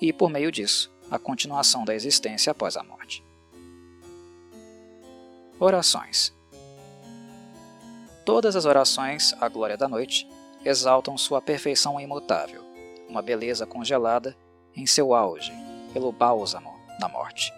e, 0.00 0.12
por 0.12 0.28
meio 0.28 0.52
disso, 0.52 0.92
a 1.10 1.18
continuação 1.18 1.84
da 1.84 1.94
existência 1.94 2.50
após 2.52 2.76
a 2.76 2.82
morte. 2.82 3.24
Orações 5.58 6.32
Todas 8.24 8.54
as 8.54 8.64
orações 8.64 9.34
à 9.40 9.48
glória 9.48 9.76
da 9.76 9.88
noite 9.88 10.28
exaltam 10.64 11.18
sua 11.18 11.42
perfeição 11.42 11.98
imutável, 12.00 12.62
uma 13.08 13.20
beleza 13.20 13.66
congelada 13.66 14.36
em 14.76 14.86
seu 14.86 15.14
auge 15.14 15.52
pelo 15.92 16.12
bálsamo 16.12 16.72
da 17.00 17.08
morte. 17.08 17.52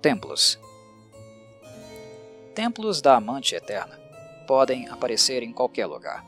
Templos 0.00 0.58
Templos 2.54 3.02
da 3.02 3.16
Amante 3.16 3.56
Eterna 3.56 3.98
podem 4.46 4.88
aparecer 4.88 5.42
em 5.42 5.52
qualquer 5.52 5.86
lugar. 5.86 6.24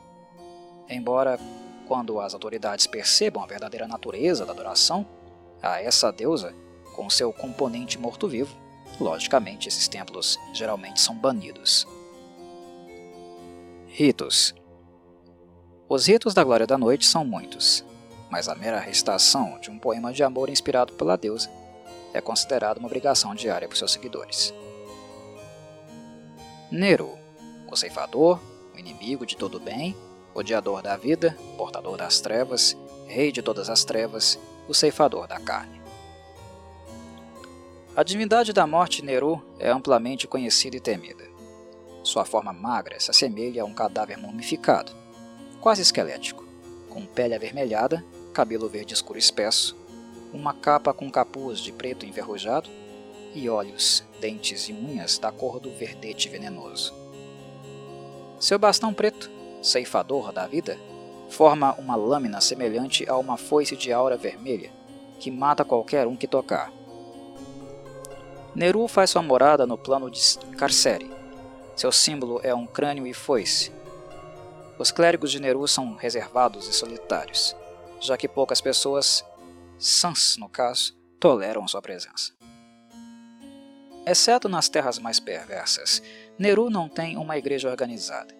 Embora, 0.89 1.39
quando 1.87 2.19
as 2.19 2.33
autoridades 2.33 2.85
percebam 2.85 3.43
a 3.43 3.47
verdadeira 3.47 3.87
natureza 3.87 4.45
da 4.45 4.51
adoração 4.51 5.07
a 5.61 5.81
essa 5.81 6.11
deusa, 6.11 6.53
com 6.95 7.09
seu 7.09 7.31
componente 7.31 7.97
morto-vivo, 7.97 8.55
logicamente 8.99 9.67
esses 9.67 9.87
templos 9.87 10.37
geralmente 10.53 10.99
são 10.99 11.15
banidos. 11.15 11.87
Ritos 13.87 14.53
Os 15.87 16.07
ritos 16.07 16.33
da 16.33 16.43
Glória 16.43 16.67
da 16.67 16.77
Noite 16.77 17.05
são 17.05 17.23
muitos, 17.23 17.83
mas 18.29 18.47
a 18.47 18.55
mera 18.55 18.79
recitação 18.79 19.59
de 19.59 19.71
um 19.71 19.79
poema 19.79 20.11
de 20.11 20.23
amor 20.23 20.49
inspirado 20.49 20.93
pela 20.93 21.17
deusa 21.17 21.49
é 22.13 22.21
considerada 22.21 22.79
uma 22.79 22.87
obrigação 22.87 23.33
diária 23.33 23.67
por 23.67 23.77
seus 23.77 23.91
seguidores. 23.91 24.53
Nero, 26.69 27.17
o 27.71 27.75
ceifador, 27.75 28.39
o 28.75 28.79
inimigo 28.79 29.25
de 29.25 29.37
todo 29.37 29.59
bem, 29.59 29.95
odiador 30.37 30.83
da 30.83 30.95
vida, 30.95 31.35
portador 31.57 31.97
das 31.97 32.21
trevas, 32.21 32.77
rei 33.07 33.31
de 33.31 33.41
todas 33.41 33.69
as 33.69 33.83
trevas, 33.83 34.39
o 34.67 34.73
ceifador 34.73 35.27
da 35.27 35.39
carne. 35.39 35.81
A 37.95 38.03
divindade 38.03 38.53
da 38.53 38.67
morte 38.67 39.03
Neru 39.03 39.41
é 39.57 39.69
amplamente 39.69 40.27
conhecida 40.27 40.77
e 40.77 40.79
temida. 40.79 41.25
Sua 42.03 42.23
forma 42.23 42.53
magra 42.53 42.99
se 42.99 43.09
assemelha 43.09 43.63
a 43.63 43.65
um 43.65 43.73
cadáver 43.73 44.17
mumificado, 44.17 44.91
quase 45.59 45.81
esquelético, 45.81 46.45
com 46.87 47.03
pele 47.03 47.33
avermelhada, 47.33 48.05
cabelo 48.31 48.69
verde 48.69 48.93
escuro 48.93 49.17
espesso, 49.17 49.75
uma 50.31 50.53
capa 50.53 50.93
com 50.93 51.09
capuz 51.09 51.59
de 51.59 51.71
preto 51.71 52.05
enferrujado 52.05 52.69
e 53.33 53.49
olhos, 53.49 54.03
dentes 54.21 54.69
e 54.69 54.73
unhas 54.73 55.17
da 55.17 55.31
cor 55.31 55.59
do 55.59 55.71
verdete 55.71 56.29
venenoso. 56.29 56.93
Seu 58.39 58.59
bastão 58.59 58.93
preto, 58.93 59.31
ceifador 59.67 60.31
da 60.31 60.47
vida, 60.47 60.77
forma 61.29 61.73
uma 61.75 61.95
lâmina 61.95 62.41
semelhante 62.41 63.07
a 63.07 63.17
uma 63.17 63.37
foice 63.37 63.75
de 63.75 63.91
aura 63.91 64.17
vermelha 64.17 64.71
que 65.19 65.29
mata 65.31 65.65
qualquer 65.65 66.07
um 66.07 66.15
que 66.15 66.27
tocar. 66.27 66.71
Neru 68.55 68.87
faz 68.87 69.11
sua 69.11 69.21
morada 69.21 69.67
no 69.67 69.77
plano 69.77 70.09
de 70.09 70.19
Carcere. 70.57 71.11
Seu 71.75 71.91
símbolo 71.91 72.39
é 72.43 72.55
um 72.55 72.65
crânio 72.65 73.05
e 73.05 73.13
foice. 73.13 73.71
Os 74.79 74.91
clérigos 74.91 75.31
de 75.31 75.39
Neru 75.39 75.67
são 75.67 75.95
reservados 75.95 76.67
e 76.67 76.73
solitários, 76.73 77.55
já 77.99 78.17
que 78.17 78.27
poucas 78.27 78.61
pessoas, 78.61 79.23
sãs 79.77 80.37
no 80.37 80.49
caso, 80.49 80.95
toleram 81.19 81.67
sua 81.67 81.81
presença. 81.81 82.33
Exceto 84.05 84.47
nas 84.47 84.69
terras 84.69 84.97
mais 84.99 85.19
perversas, 85.19 86.01
Neru 86.39 86.69
não 86.69 86.87
tem 86.87 87.17
uma 87.17 87.37
igreja 87.37 87.69
organizada. 87.69 88.33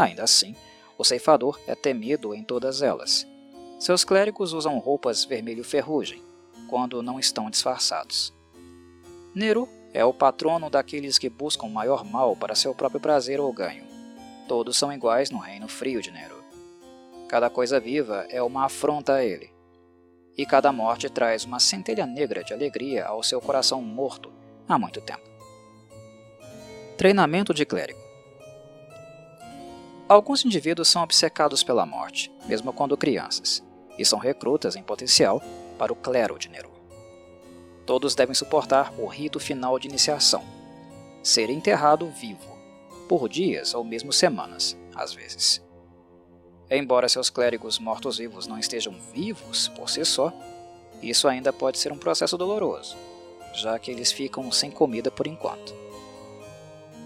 Ainda 0.00 0.24
assim, 0.24 0.56
o 0.96 1.04
ceifador 1.04 1.60
é 1.66 1.74
temido 1.74 2.34
em 2.34 2.42
todas 2.42 2.80
elas. 2.80 3.26
Seus 3.78 4.02
clérigos 4.02 4.54
usam 4.54 4.78
roupas 4.78 5.26
vermelho 5.26 5.62
ferrugem, 5.62 6.22
quando 6.70 7.02
não 7.02 7.20
estão 7.20 7.50
disfarçados. 7.50 8.32
Neru 9.34 9.68
é 9.92 10.02
o 10.02 10.14
patrono 10.14 10.70
daqueles 10.70 11.18
que 11.18 11.28
buscam 11.28 11.68
maior 11.68 12.02
mal 12.02 12.34
para 12.34 12.54
seu 12.54 12.74
próprio 12.74 12.98
prazer 12.98 13.40
ou 13.40 13.52
ganho. 13.52 13.84
Todos 14.48 14.78
são 14.78 14.90
iguais 14.90 15.30
no 15.30 15.36
reino 15.36 15.68
frio 15.68 16.00
de 16.00 16.10
Neru. 16.10 16.42
Cada 17.28 17.50
coisa 17.50 17.78
viva 17.78 18.26
é 18.30 18.42
uma 18.42 18.64
afronta 18.64 19.16
a 19.16 19.24
ele. 19.24 19.52
E 20.34 20.46
cada 20.46 20.72
morte 20.72 21.10
traz 21.10 21.44
uma 21.44 21.60
centelha 21.60 22.06
negra 22.06 22.42
de 22.42 22.54
alegria 22.54 23.04
ao 23.04 23.22
seu 23.22 23.38
coração 23.38 23.82
morto 23.82 24.32
há 24.66 24.78
muito 24.78 25.02
tempo. 25.02 25.28
Treinamento 26.96 27.52
de 27.52 27.66
clérigo 27.66 28.09
Alguns 30.10 30.44
indivíduos 30.44 30.88
são 30.88 31.04
obcecados 31.04 31.62
pela 31.62 31.86
morte, 31.86 32.32
mesmo 32.46 32.72
quando 32.72 32.96
crianças, 32.96 33.62
e 33.96 34.04
são 34.04 34.18
recrutas 34.18 34.74
em 34.74 34.82
potencial 34.82 35.40
para 35.78 35.92
o 35.92 35.96
clero 35.96 36.36
de 36.36 36.48
Neru. 36.48 36.72
Todos 37.86 38.16
devem 38.16 38.34
suportar 38.34 38.92
o 38.98 39.06
rito 39.06 39.38
final 39.38 39.78
de 39.78 39.86
iniciação, 39.86 40.42
ser 41.22 41.48
enterrado 41.48 42.08
vivo, 42.08 42.58
por 43.08 43.28
dias 43.28 43.72
ou 43.72 43.84
mesmo 43.84 44.12
semanas, 44.12 44.76
às 44.96 45.14
vezes. 45.14 45.64
Embora 46.68 47.08
seus 47.08 47.30
clérigos 47.30 47.78
mortos-vivos 47.78 48.48
não 48.48 48.58
estejam 48.58 48.92
vivos 49.14 49.68
por 49.68 49.88
si 49.88 50.04
só, 50.04 50.32
isso 51.00 51.28
ainda 51.28 51.52
pode 51.52 51.78
ser 51.78 51.92
um 51.92 51.98
processo 51.98 52.36
doloroso, 52.36 52.96
já 53.54 53.78
que 53.78 53.92
eles 53.92 54.10
ficam 54.10 54.50
sem 54.50 54.72
comida 54.72 55.08
por 55.08 55.28
enquanto. 55.28 55.72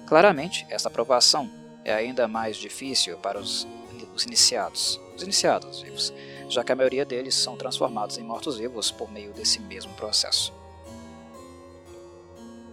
Claramente, 0.06 0.66
esta 0.70 0.88
aprovação 0.88 1.63
é 1.84 1.92
ainda 1.92 2.26
mais 2.26 2.56
difícil 2.56 3.18
para 3.18 3.38
os, 3.38 3.66
os 4.14 4.24
iniciados, 4.24 5.00
os 5.14 5.22
iniciados 5.22 5.82
vivos, 5.82 6.12
já 6.48 6.64
que 6.64 6.72
a 6.72 6.76
maioria 6.76 7.04
deles 7.04 7.34
são 7.34 7.56
transformados 7.56 8.16
em 8.16 8.24
mortos-vivos 8.24 8.90
por 8.90 9.10
meio 9.12 9.32
desse 9.32 9.60
mesmo 9.60 9.92
processo. 9.94 10.52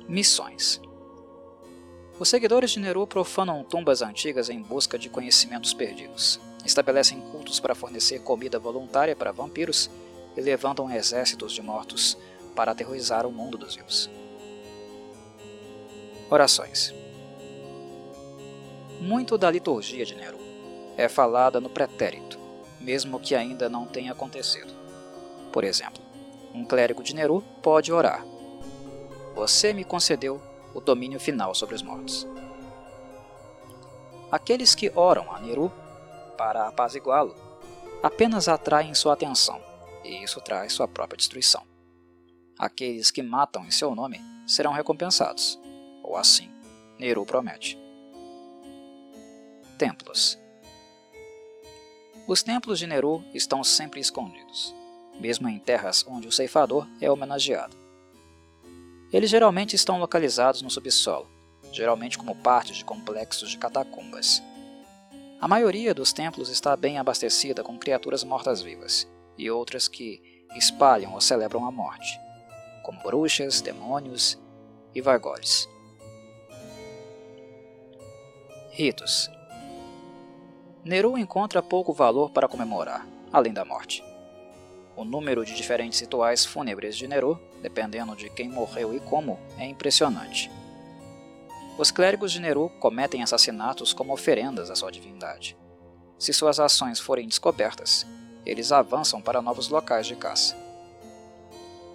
Missões 0.08 0.82
Os 2.20 2.30
seguidores 2.30 2.72
de 2.72 2.80
Neru 2.80 3.06
profanam 3.06 3.64
tumbas 3.64 4.02
antigas 4.02 4.50
em 4.50 4.62
busca 4.62 4.98
de 4.98 5.10
conhecimentos 5.10 5.74
perdidos, 5.74 6.40
estabelecem 6.66 7.20
cultos 7.20 7.60
para 7.60 7.76
fornecer 7.76 8.20
comida 8.22 8.60
voluntária 8.60 9.16
para 9.16 9.32
vampiros 9.32 9.90
e 10.38 10.42
levantam 10.42 10.90
exércitos 10.90 11.52
de 11.54 11.62
mortos 11.62 12.18
para 12.56 12.72
aterrorizar 12.72 13.26
o 13.26 13.32
mundo 13.32 13.58
dos 13.58 13.76
vivos. 13.76 14.10
Orações 16.30 17.01
Muito 19.02 19.36
da 19.36 19.50
liturgia 19.50 20.06
de 20.06 20.14
Neru 20.14 20.38
é 20.96 21.10
falada 21.10 21.60
no 21.60 21.72
pretérito, 21.72 22.38
mesmo 22.80 23.20
que 23.20 23.34
ainda 23.34 23.68
não 23.68 23.88
tenha 23.88 24.12
acontecido. 24.12 24.72
Por 25.52 25.64
exemplo, 25.64 26.04
um 26.54 26.64
clérigo 26.64 27.02
de 27.02 27.16
Neru 27.16 27.44
pode 27.64 27.92
orar: 27.92 28.24
Você 29.34 29.74
me 29.74 29.84
concedeu 29.84 30.40
o 30.72 30.80
domínio 30.80 31.20
final 31.20 31.56
sobre 31.56 31.74
os 31.74 31.82
mortos. 31.82 32.28
Aqueles 34.32 34.76
que 34.76 34.92
oram 34.96 35.34
a 35.34 35.40
Neru 35.40 35.72
para 36.38 36.68
apaziguá-lo 36.68 37.36
apenas 38.04 38.48
atraem 38.48 38.94
sua 38.94 39.14
atenção, 39.14 39.60
e 40.04 40.24
isso 40.24 40.40
traz 40.42 40.74
sua 40.74 40.88
própria 40.88 41.18
destruição. 41.18 41.64
Aqueles 42.56 43.10
que 43.10 43.24
matam 43.24 43.66
em 43.66 43.72
seu 43.72 43.96
nome 43.96 44.22
serão 44.46 44.72
recompensados, 44.72 45.60
ou 46.04 46.16
assim 46.16 46.52
Neru 47.00 47.26
promete. 47.26 47.81
Templos 49.82 50.38
os 52.28 52.44
templos 52.44 52.78
de 52.78 52.86
Neru 52.86 53.24
estão 53.34 53.64
sempre 53.64 54.00
escondidos, 54.00 54.76
mesmo 55.20 55.50
em 55.50 55.58
terras 55.58 56.06
onde 56.08 56.28
o 56.28 56.32
ceifador 56.32 56.88
é 57.02 57.10
homenageado. 57.10 57.76
Eles 59.12 59.32
geralmente 59.32 59.76
estão 59.76 60.00
localizados 60.00 60.62
no 60.62 60.70
subsolo, 60.70 61.28
geralmente 61.72 62.20
como 62.20 62.36
partes 62.36 62.78
de 62.78 62.86
complexos 62.86 63.50
de 63.50 63.58
catacumbas. 63.58 64.44
A 65.42 65.48
maioria 65.48 65.96
dos 65.96 66.14
templos 66.14 66.50
está 66.50 66.78
bem 66.78 67.00
abastecida 67.00 67.64
com 67.64 67.80
criaturas 67.80 68.24
mortas-vivas 68.24 69.08
e 69.36 69.50
outras 69.50 69.88
que 69.88 70.46
espalham 70.56 71.16
ou 71.16 71.20
celebram 71.20 71.66
a 71.66 71.72
morte, 71.72 72.20
como 72.84 73.02
bruxas, 73.02 73.62
demônios 73.62 74.38
e 74.94 75.02
vargolhos. 75.02 75.68
Ritos 78.74 79.28
Neru 80.84 81.16
encontra 81.16 81.62
pouco 81.62 81.94
valor 81.94 82.32
para 82.32 82.48
comemorar, 82.48 83.08
além 83.32 83.54
da 83.54 83.64
morte. 83.64 84.04
O 84.96 85.06
número 85.06 85.46
de 85.46 85.54
diferentes 85.54 86.00
rituais 86.00 86.44
fúnebres 86.44 86.98
de 86.98 87.08
Neru, 87.08 87.40
dependendo 87.62 88.16
de 88.16 88.32
quem 88.32 88.50
morreu 88.50 88.92
e 88.92 89.00
como, 89.00 89.40
é 89.60 89.66
impressionante. 89.68 90.50
Os 91.78 91.92
clérigos 91.92 92.32
de 92.32 92.40
Neru 92.40 92.68
cometem 92.80 93.22
assassinatos 93.22 93.94
como 93.94 94.12
oferendas 94.12 94.72
à 94.72 94.76
sua 94.76 94.92
divindade. 94.92 95.56
Se 96.18 96.34
suas 96.34 96.60
ações 96.60 97.00
forem 97.00 97.28
descobertas, 97.28 98.08
eles 98.44 98.72
avançam 98.72 99.22
para 99.22 99.42
novos 99.42 99.70
locais 99.70 100.08
de 100.08 100.16
caça. 100.16 100.58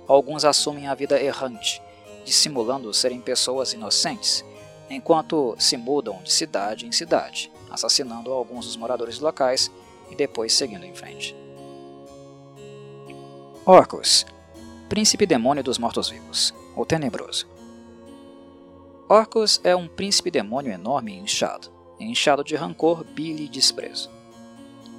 Alguns 0.06 0.44
assumem 0.44 0.86
a 0.86 0.94
vida 0.94 1.20
errante, 1.20 1.82
dissimulando 2.24 2.94
serem 2.94 3.20
pessoas 3.20 3.72
inocentes, 3.72 4.44
enquanto 4.88 5.56
se 5.58 5.76
mudam 5.76 6.22
de 6.22 6.32
cidade 6.32 6.86
em 6.86 6.92
cidade, 6.92 7.50
assassinando 7.76 8.32
alguns 8.32 8.66
dos 8.66 8.76
moradores 8.76 9.20
locais 9.20 9.70
e 10.10 10.16
depois 10.16 10.52
seguindo 10.52 10.84
em 10.84 10.94
frente. 10.94 11.36
Orcus, 13.64 14.26
príncipe 14.88 15.26
demônio 15.26 15.62
dos 15.62 15.78
mortos-vivos, 15.78 16.54
o 16.74 16.84
tenebroso. 16.84 17.46
Orcus 19.08 19.60
é 19.62 19.76
um 19.76 19.86
príncipe 19.86 20.30
demônio 20.30 20.72
enorme 20.72 21.12
e 21.12 21.18
inchado, 21.18 21.70
inchado 22.00 22.42
de 22.42 22.56
rancor, 22.56 23.04
bile 23.04 23.44
e 23.44 23.48
desprezo. 23.48 24.10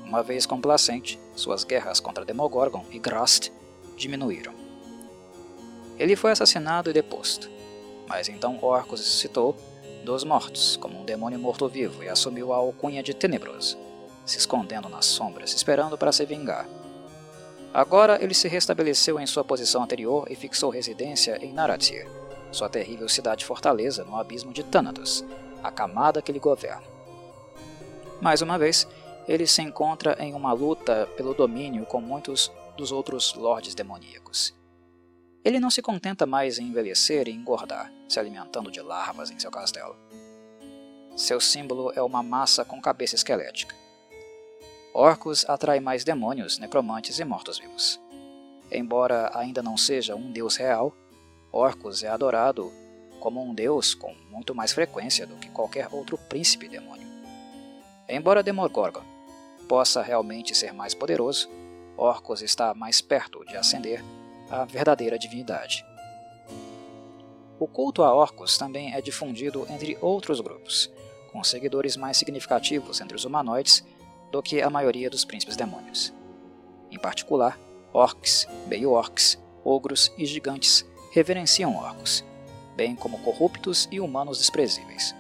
Uma 0.04 0.24
vez 0.24 0.46
complacente, 0.46 1.20
suas 1.36 1.64
guerras 1.64 2.00
contra 2.00 2.24
Demogorgon 2.24 2.86
e 2.92 3.00
Grast 3.00 3.52
diminuíram. 3.98 4.54
Ele 5.98 6.16
foi 6.16 6.32
assassinado 6.32 6.90
e 6.90 6.94
deposto, 6.94 7.50
mas 8.08 8.30
então 8.30 8.58
Orcus 8.62 9.02
ressuscitou 9.02 9.58
dos 10.08 10.24
mortos, 10.24 10.78
como 10.78 11.02
um 11.02 11.04
demônio 11.04 11.38
morto-vivo, 11.38 12.02
e 12.02 12.08
assumiu 12.08 12.54
a 12.54 12.56
alcunha 12.56 13.04
de 13.04 13.14
Tenebroso, 13.14 13.78
se 14.26 14.38
escondendo 14.38 14.88
nas 14.88 15.06
sombras, 15.06 15.54
esperando 15.54 15.98
para 15.98 16.14
se 16.14 16.26
vingar. 16.26 16.66
Agora 17.74 18.18
ele 18.24 18.34
se 18.34 18.48
restabeleceu 18.48 19.20
em 19.20 19.28
sua 19.28 19.44
posição 19.44 19.84
anterior 19.84 20.26
e 20.32 20.36
fixou 20.36 20.70
residência 20.70 21.38
em 21.44 21.52
Naratir, 21.52 22.08
sua 22.54 22.70
terrível 22.70 23.10
cidade-fortaleza 23.10 24.06
no 24.06 24.16
abismo 24.16 24.54
de 24.54 24.64
Thanatos, 24.64 25.26
a 25.62 25.70
camada 25.70 26.22
que 26.22 26.32
lhe 26.32 26.40
governa. 26.40 26.88
Mais 28.22 28.42
uma 28.42 28.58
vez, 28.58 28.88
ele 29.28 29.46
se 29.46 29.62
encontra 29.62 30.16
em 30.20 30.34
uma 30.34 30.54
luta 30.54 31.06
pelo 31.18 31.34
domínio 31.34 31.86
com 31.86 32.00
muitos 32.00 32.50
dos 32.78 32.94
outros 32.94 33.34
lordes 33.34 33.76
demoníacos. 33.76 34.56
Ele 35.48 35.62
não 35.62 35.72
se 35.72 35.82
contenta 35.82 36.26
mais 36.26 36.60
em 36.60 36.68
envelhecer 36.68 37.26
e 37.30 37.32
engordar, 37.32 37.90
se 38.10 38.20
alimentando 38.20 38.70
de 38.70 38.82
larvas 38.82 39.32
em 39.32 39.40
seu 39.40 39.50
castelo. 39.50 39.96
Seu 41.16 41.40
símbolo 41.40 41.90
é 41.96 42.02
uma 42.02 42.22
massa 42.22 42.66
com 42.66 42.82
cabeça 42.82 43.16
esquelética. 43.16 43.74
Orcus 44.94 45.48
atrai 45.48 45.80
mais 45.80 46.04
demônios, 46.04 46.60
necromantes 46.60 47.18
e 47.18 47.24
mortos-vivos. 47.24 47.98
Embora 48.70 49.32
ainda 49.34 49.64
não 49.64 49.78
seja 49.78 50.18
um 50.18 50.34
deus 50.34 50.58
real, 50.58 50.94
Orcus 51.50 52.04
é 52.04 52.10
adorado 52.10 52.70
como 53.22 53.42
um 53.42 53.54
deus 53.54 53.96
com 53.96 54.14
muito 54.30 54.54
mais 54.54 54.74
frequência 54.74 55.26
do 55.26 55.38
que 55.38 55.50
qualquer 55.50 55.88
outro 55.94 56.18
príncipe 56.18 56.68
demônio. 56.68 57.08
Embora 58.10 58.44
Demogorgon 58.44 59.06
possa 59.70 60.02
realmente 60.02 60.54
ser 60.54 60.74
mais 60.74 60.94
poderoso, 60.94 61.50
Orcus 61.96 62.42
está 62.42 62.74
mais 62.74 63.00
perto 63.00 63.46
de 63.46 63.56
ascender 63.56 64.04
a 64.50 64.66
verdadeira 64.66 65.18
divindade. 65.18 65.86
O 67.60 67.68
culto 67.68 68.04
a 68.04 68.14
Orcus 68.14 68.58
também 68.58 68.94
é 68.94 69.02
difundido 69.02 69.66
entre 69.70 69.98
outros 70.00 70.40
grupos, 70.40 70.92
com 71.32 71.44
seguidores 71.44 71.98
mais 71.98 72.18
significativos 72.18 73.02
entre 73.02 73.16
os 73.16 73.26
humanoides 73.26 73.84
do 74.32 74.44
que 74.44 74.62
a 74.62 74.70
maioria 74.70 75.10
dos 75.10 75.26
príncipes 75.26 75.56
demônios. 75.56 76.14
Em 76.92 77.00
particular, 77.00 77.60
orcs, 77.92 78.48
meio-orcs, 78.68 79.38
ogros 79.64 80.12
e 80.18 80.26
gigantes 80.26 80.86
reverenciam 81.12 81.76
Orcus, 81.76 82.24
bem 82.76 82.96
como 82.96 83.20
corruptos 83.20 83.88
e 83.92 84.00
humanos 84.00 84.38
desprezíveis. 84.38 85.16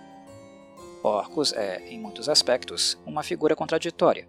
Orcus 1.03 1.53
é, 1.53 1.87
em 1.89 1.99
muitos 1.99 2.29
aspectos, 2.29 2.97
uma 3.05 3.23
figura 3.23 3.55
contraditória. 3.55 4.27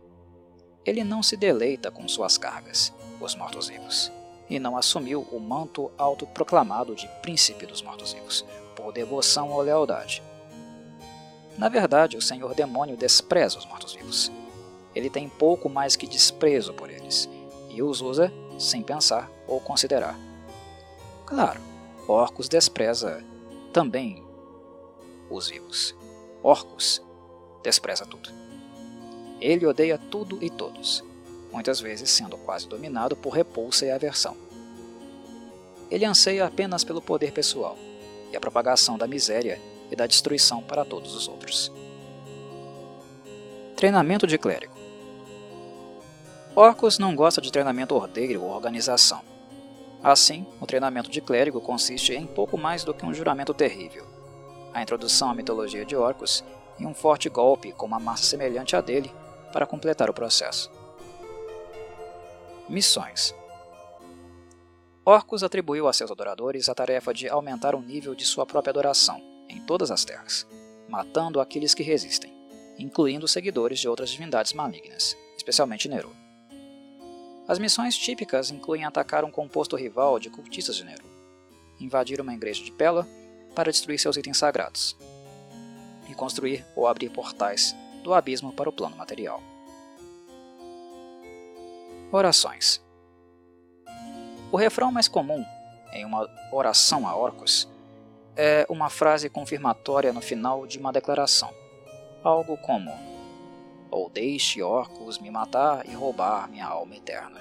Ele 0.84 1.04
não 1.04 1.22
se 1.22 1.36
deleita 1.36 1.90
com 1.90 2.08
suas 2.08 2.38
cargas, 2.38 2.92
os 3.20 3.34
mortos-vivos, 3.34 4.10
e 4.48 4.58
não 4.58 4.76
assumiu 4.76 5.26
o 5.32 5.38
manto 5.38 5.90
autoproclamado 5.98 6.94
de 6.94 7.08
príncipe 7.22 7.66
dos 7.66 7.82
mortos-vivos, 7.82 8.44
por 8.74 8.92
devoção 8.92 9.50
ou 9.50 9.60
lealdade. 9.60 10.22
Na 11.56 11.68
verdade, 11.68 12.16
o 12.16 12.22
Senhor 12.22 12.54
Demônio 12.54 12.96
despreza 12.96 13.58
os 13.58 13.66
mortos-vivos. 13.66 14.30
Ele 14.94 15.10
tem 15.10 15.28
pouco 15.28 15.68
mais 15.68 15.96
que 15.96 16.06
desprezo 16.06 16.72
por 16.72 16.88
eles, 16.88 17.28
e 17.68 17.82
os 17.82 18.00
usa 18.00 18.32
sem 18.58 18.82
pensar 18.82 19.30
ou 19.46 19.60
considerar. 19.60 20.18
Claro, 21.26 21.60
Orcus 22.06 22.48
despreza 22.48 23.22
também 23.72 24.24
os 25.28 25.48
vivos. 25.48 25.94
Orcus 26.42 27.02
despreza 27.62 28.06
tudo. 28.06 28.30
Ele 29.40 29.66
odeia 29.66 29.98
tudo 29.98 30.42
e 30.42 30.48
todos, 30.48 31.04
muitas 31.52 31.80
vezes 31.80 32.10
sendo 32.10 32.36
quase 32.38 32.68
dominado 32.68 33.16
por 33.16 33.30
repulsa 33.30 33.86
e 33.86 33.90
aversão. 33.90 34.36
Ele 35.90 36.04
anseia 36.04 36.46
apenas 36.46 36.84
pelo 36.84 37.00
poder 37.00 37.32
pessoal 37.32 37.76
e 38.30 38.36
a 38.36 38.40
propagação 38.40 38.98
da 38.98 39.06
miséria 39.06 39.60
e 39.90 39.96
da 39.96 40.06
destruição 40.06 40.62
para 40.62 40.84
todos 40.84 41.14
os 41.14 41.28
outros. 41.28 41.72
Treinamento 43.76 44.26
de 44.26 44.36
clérigo 44.36 44.78
Orcus 46.60 46.98
não 46.98 47.14
gosta 47.14 47.40
de 47.40 47.52
treinamento 47.52 47.94
ordeiro 47.94 48.42
ou 48.42 48.50
organização. 48.50 49.20
Assim, 50.02 50.44
o 50.60 50.66
treinamento 50.66 51.08
de 51.08 51.20
clérigo 51.20 51.60
consiste 51.60 52.12
em 52.12 52.26
pouco 52.26 52.58
mais 52.58 52.82
do 52.82 52.92
que 52.92 53.06
um 53.06 53.14
juramento 53.14 53.54
terrível. 53.54 54.04
A 54.74 54.82
introdução 54.82 55.30
à 55.30 55.34
mitologia 55.34 55.84
de 55.84 55.94
Orcus 55.94 56.42
e 56.76 56.84
um 56.84 56.92
forte 56.92 57.28
golpe 57.28 57.70
com 57.70 57.86
uma 57.86 58.00
massa 58.00 58.24
semelhante 58.24 58.74
à 58.74 58.80
dele 58.80 59.12
para 59.52 59.66
completar 59.66 60.10
o 60.10 60.12
processo. 60.12 60.68
Missões 62.68 63.34
Orcus 65.02 65.42
atribuiu 65.42 65.88
a 65.88 65.92
seus 65.94 66.10
adoradores 66.10 66.68
a 66.68 66.74
tarefa 66.74 67.14
de 67.14 67.26
aumentar 67.26 67.74
o 67.74 67.80
nível 67.80 68.14
de 68.14 68.26
sua 68.26 68.44
própria 68.44 68.70
adoração 68.70 69.22
em 69.48 69.58
todas 69.62 69.90
as 69.90 70.04
terras, 70.04 70.46
matando 70.86 71.40
aqueles 71.40 71.72
que 71.72 71.82
resistem, 71.82 72.30
incluindo 72.78 73.26
seguidores 73.26 73.80
de 73.80 73.88
outras 73.88 74.10
divindades 74.10 74.52
malignas, 74.52 75.16
especialmente 75.34 75.88
Nero. 75.88 76.14
As 77.48 77.58
missões 77.58 77.96
típicas 77.96 78.50
incluem 78.50 78.84
atacar 78.84 79.24
um 79.24 79.30
composto 79.30 79.74
rival 79.74 80.18
de 80.18 80.28
cultistas 80.28 80.76
de 80.76 80.84
Nero, 80.84 81.06
invadir 81.80 82.20
uma 82.20 82.34
igreja 82.34 82.62
de 82.62 82.72
Pela 82.72 83.08
para 83.54 83.72
destruir 83.72 83.98
seus 83.98 84.18
itens 84.18 84.36
sagrados, 84.36 84.94
e 86.06 86.14
construir 86.14 86.66
ou 86.76 86.86
abrir 86.86 87.08
portais 87.08 87.74
do 88.04 88.12
abismo 88.12 88.52
para 88.52 88.68
o 88.68 88.72
plano 88.72 88.94
material. 88.94 89.42
Orações 92.10 92.82
O 94.50 94.56
refrão 94.56 94.90
mais 94.90 95.08
comum 95.08 95.44
em 95.92 96.06
uma 96.06 96.26
oração 96.50 97.06
a 97.06 97.14
Orcus 97.14 97.68
é 98.34 98.66
uma 98.70 98.88
frase 98.88 99.28
confirmatória 99.28 100.10
no 100.12 100.22
final 100.22 100.66
de 100.66 100.78
uma 100.78 100.92
declaração, 100.92 101.52
algo 102.24 102.56
como 102.56 102.90
ou 103.90 104.08
deixe 104.08 104.62
Orcus 104.62 105.18
me 105.18 105.30
matar 105.30 105.86
e 105.86 105.92
roubar 105.92 106.48
minha 106.48 106.66
alma 106.66 106.96
eterna. 106.96 107.40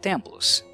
Templos 0.00 0.64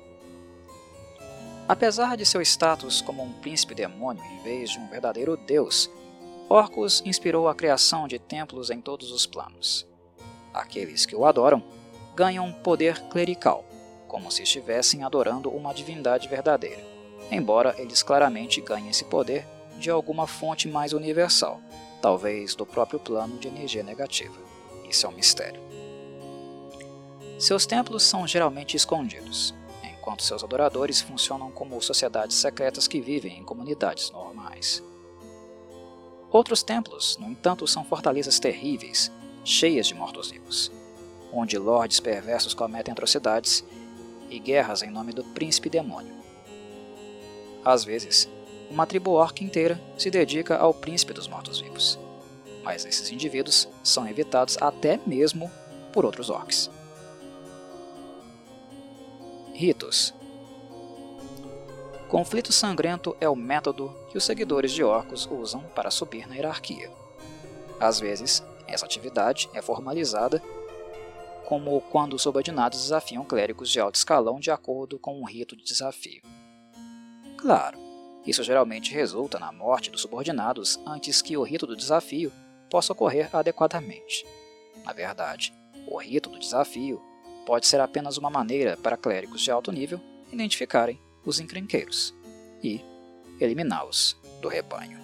Apesar 1.67 2.17
de 2.17 2.27
seu 2.27 2.43
status 2.43 3.01
como 3.01 3.23
um 3.23 3.33
príncipe 3.35 3.75
demônio 3.75 4.23
em 4.25 4.43
vez 4.43 4.71
de 4.71 4.79
um 4.79 4.89
verdadeiro 4.89 5.39
deus, 5.39 5.89
Orcus 6.51 7.03
inspirou 7.07 7.49
a 7.49 7.55
criação 7.55 8.07
de 8.07 8.19
templos 8.19 8.69
em 8.69 8.81
todos 8.81 9.11
os 9.11 9.25
planos. 9.25 9.90
Aqueles 10.53 11.07
que 11.07 11.15
o 11.15 11.25
adoram 11.25 11.63
ganham 12.15 12.53
poder 12.53 13.01
clerical, 13.09 13.65
como 14.09 14.31
se 14.31 14.43
estivessem 14.43 15.05
adorando 15.05 15.51
uma 15.51 15.73
divindade 15.73 16.29
verdadeira, 16.29 16.83
embora 17.31 17.75
eles 17.79 18.03
claramente 18.03 18.61
ganhem 18.61 18.91
esse 18.91 19.05
poder 19.05 19.47
de 19.79 19.89
alguma 19.91 20.27
fonte 20.27 20.69
mais 20.69 20.93
universal, 20.93 21.61
talvez 22.03 22.55
do 22.55 22.67
próprio 22.67 22.99
plano 22.99 23.39
de 23.39 23.49
energia 23.49 23.83
negativa. 23.83 24.37
Isso 24.89 25.07
é 25.07 25.09
um 25.09 25.13
mistério. 25.13 25.61
Seus 27.39 27.65
templos 27.65 28.03
são 28.03 28.27
geralmente 28.27 28.77
escondidos, 28.77 29.55
enquanto 29.83 30.23
seus 30.23 30.43
adoradores 30.43 31.01
funcionam 31.01 31.51
como 31.51 31.81
sociedades 31.81 32.37
secretas 32.37 32.89
que 32.89 33.01
vivem 33.01 33.39
em 33.39 33.45
comunidades 33.45 34.11
normais. 34.11 34.83
Outros 36.31 36.63
templos, 36.63 37.17
no 37.19 37.29
entanto, 37.29 37.67
são 37.67 37.85
fortalezas 37.85 38.39
terríveis, 38.39 39.11
cheias 39.51 39.87
de 39.87 39.95
mortos-vivos, 39.95 40.71
onde 41.33 41.59
lordes 41.59 42.01
perversos 42.01 42.55
cometem 42.55 42.93
atrocidades 42.93 43.65
e 44.31 44.39
guerras 44.39 44.83
em 44.83 44.91
nome 44.91 45.13
do 45.13 45.25
príncipe 45.25 45.69
demônio. 45.69 46.15
Às 47.65 47.85
vezes, 47.85 48.29
uma 48.71 48.87
tribo 48.87 49.11
orc 49.11 49.43
inteira 49.43 49.81
se 49.99 50.11
dedica 50.11 50.57
ao 50.57 50.73
príncipe 50.73 51.13
dos 51.13 51.27
mortos-vivos, 51.27 51.99
mas 52.63 52.85
esses 52.85 53.11
indivíduos 53.11 53.69
são 53.83 54.07
evitados 54.09 54.57
até 54.61 55.01
mesmo 55.05 55.51
por 55.93 56.05
outros 56.05 56.31
orcs. 56.31 56.71
Ritos 59.53 60.15
Conflito 62.09 62.53
sangrento 62.53 63.17
é 63.21 63.29
o 63.29 63.37
método 63.37 63.95
que 64.11 64.19
os 64.19 64.25
seguidores 64.25 64.73
de 64.73 64.83
orcos 64.83 65.29
usam 65.31 65.63
para 65.75 65.91
subir 65.91 66.29
na 66.29 66.35
hierarquia. 66.35 66.91
Às 67.79 68.01
vezes, 68.01 68.43
essa 68.71 68.87
atividade 68.87 69.49
é 69.53 69.61
formalizada 69.61 70.43
como 71.45 71.81
quando 71.81 72.15
os 72.15 72.23
subordinados 72.23 72.83
desafiam 72.83 73.25
clérigos 73.25 73.71
de 73.71 73.81
alto 73.81 73.97
escalão 73.97 74.39
de 74.39 74.51
acordo 74.51 74.99
com 74.99 75.21
um 75.21 75.25
rito 75.25 75.57
de 75.57 75.65
desafio. 75.65 76.23
Claro, 77.37 77.77
isso 78.25 78.45
geralmente 78.45 78.93
resulta 78.93 79.39
na 79.39 79.51
morte 79.51 79.91
dos 79.91 80.03
subordinados 80.03 80.79
antes 80.87 81.21
que 81.21 81.37
o 81.37 81.43
rito 81.43 81.67
do 81.67 81.77
desafio 81.77 82.33
possa 82.71 82.93
ocorrer 82.93 83.35
adequadamente. 83.35 84.25
Na 84.85 84.93
verdade, 84.93 85.53
o 85.89 85.97
rito 85.99 86.31
do 86.31 86.39
desafio 86.39 87.03
pode 87.45 87.67
ser 87.67 87.81
apenas 87.81 88.17
uma 88.17 88.31
maneira 88.31 88.77
para 88.77 88.97
clérigos 88.97 89.41
de 89.41 89.51
alto 89.51 89.73
nível 89.73 90.01
identificarem 90.31 91.01
os 91.25 91.41
encrenqueiros 91.41 92.15
e 92.63 92.81
eliminá-los 93.41 94.17
do 94.41 94.49
rebanho. 94.49 95.00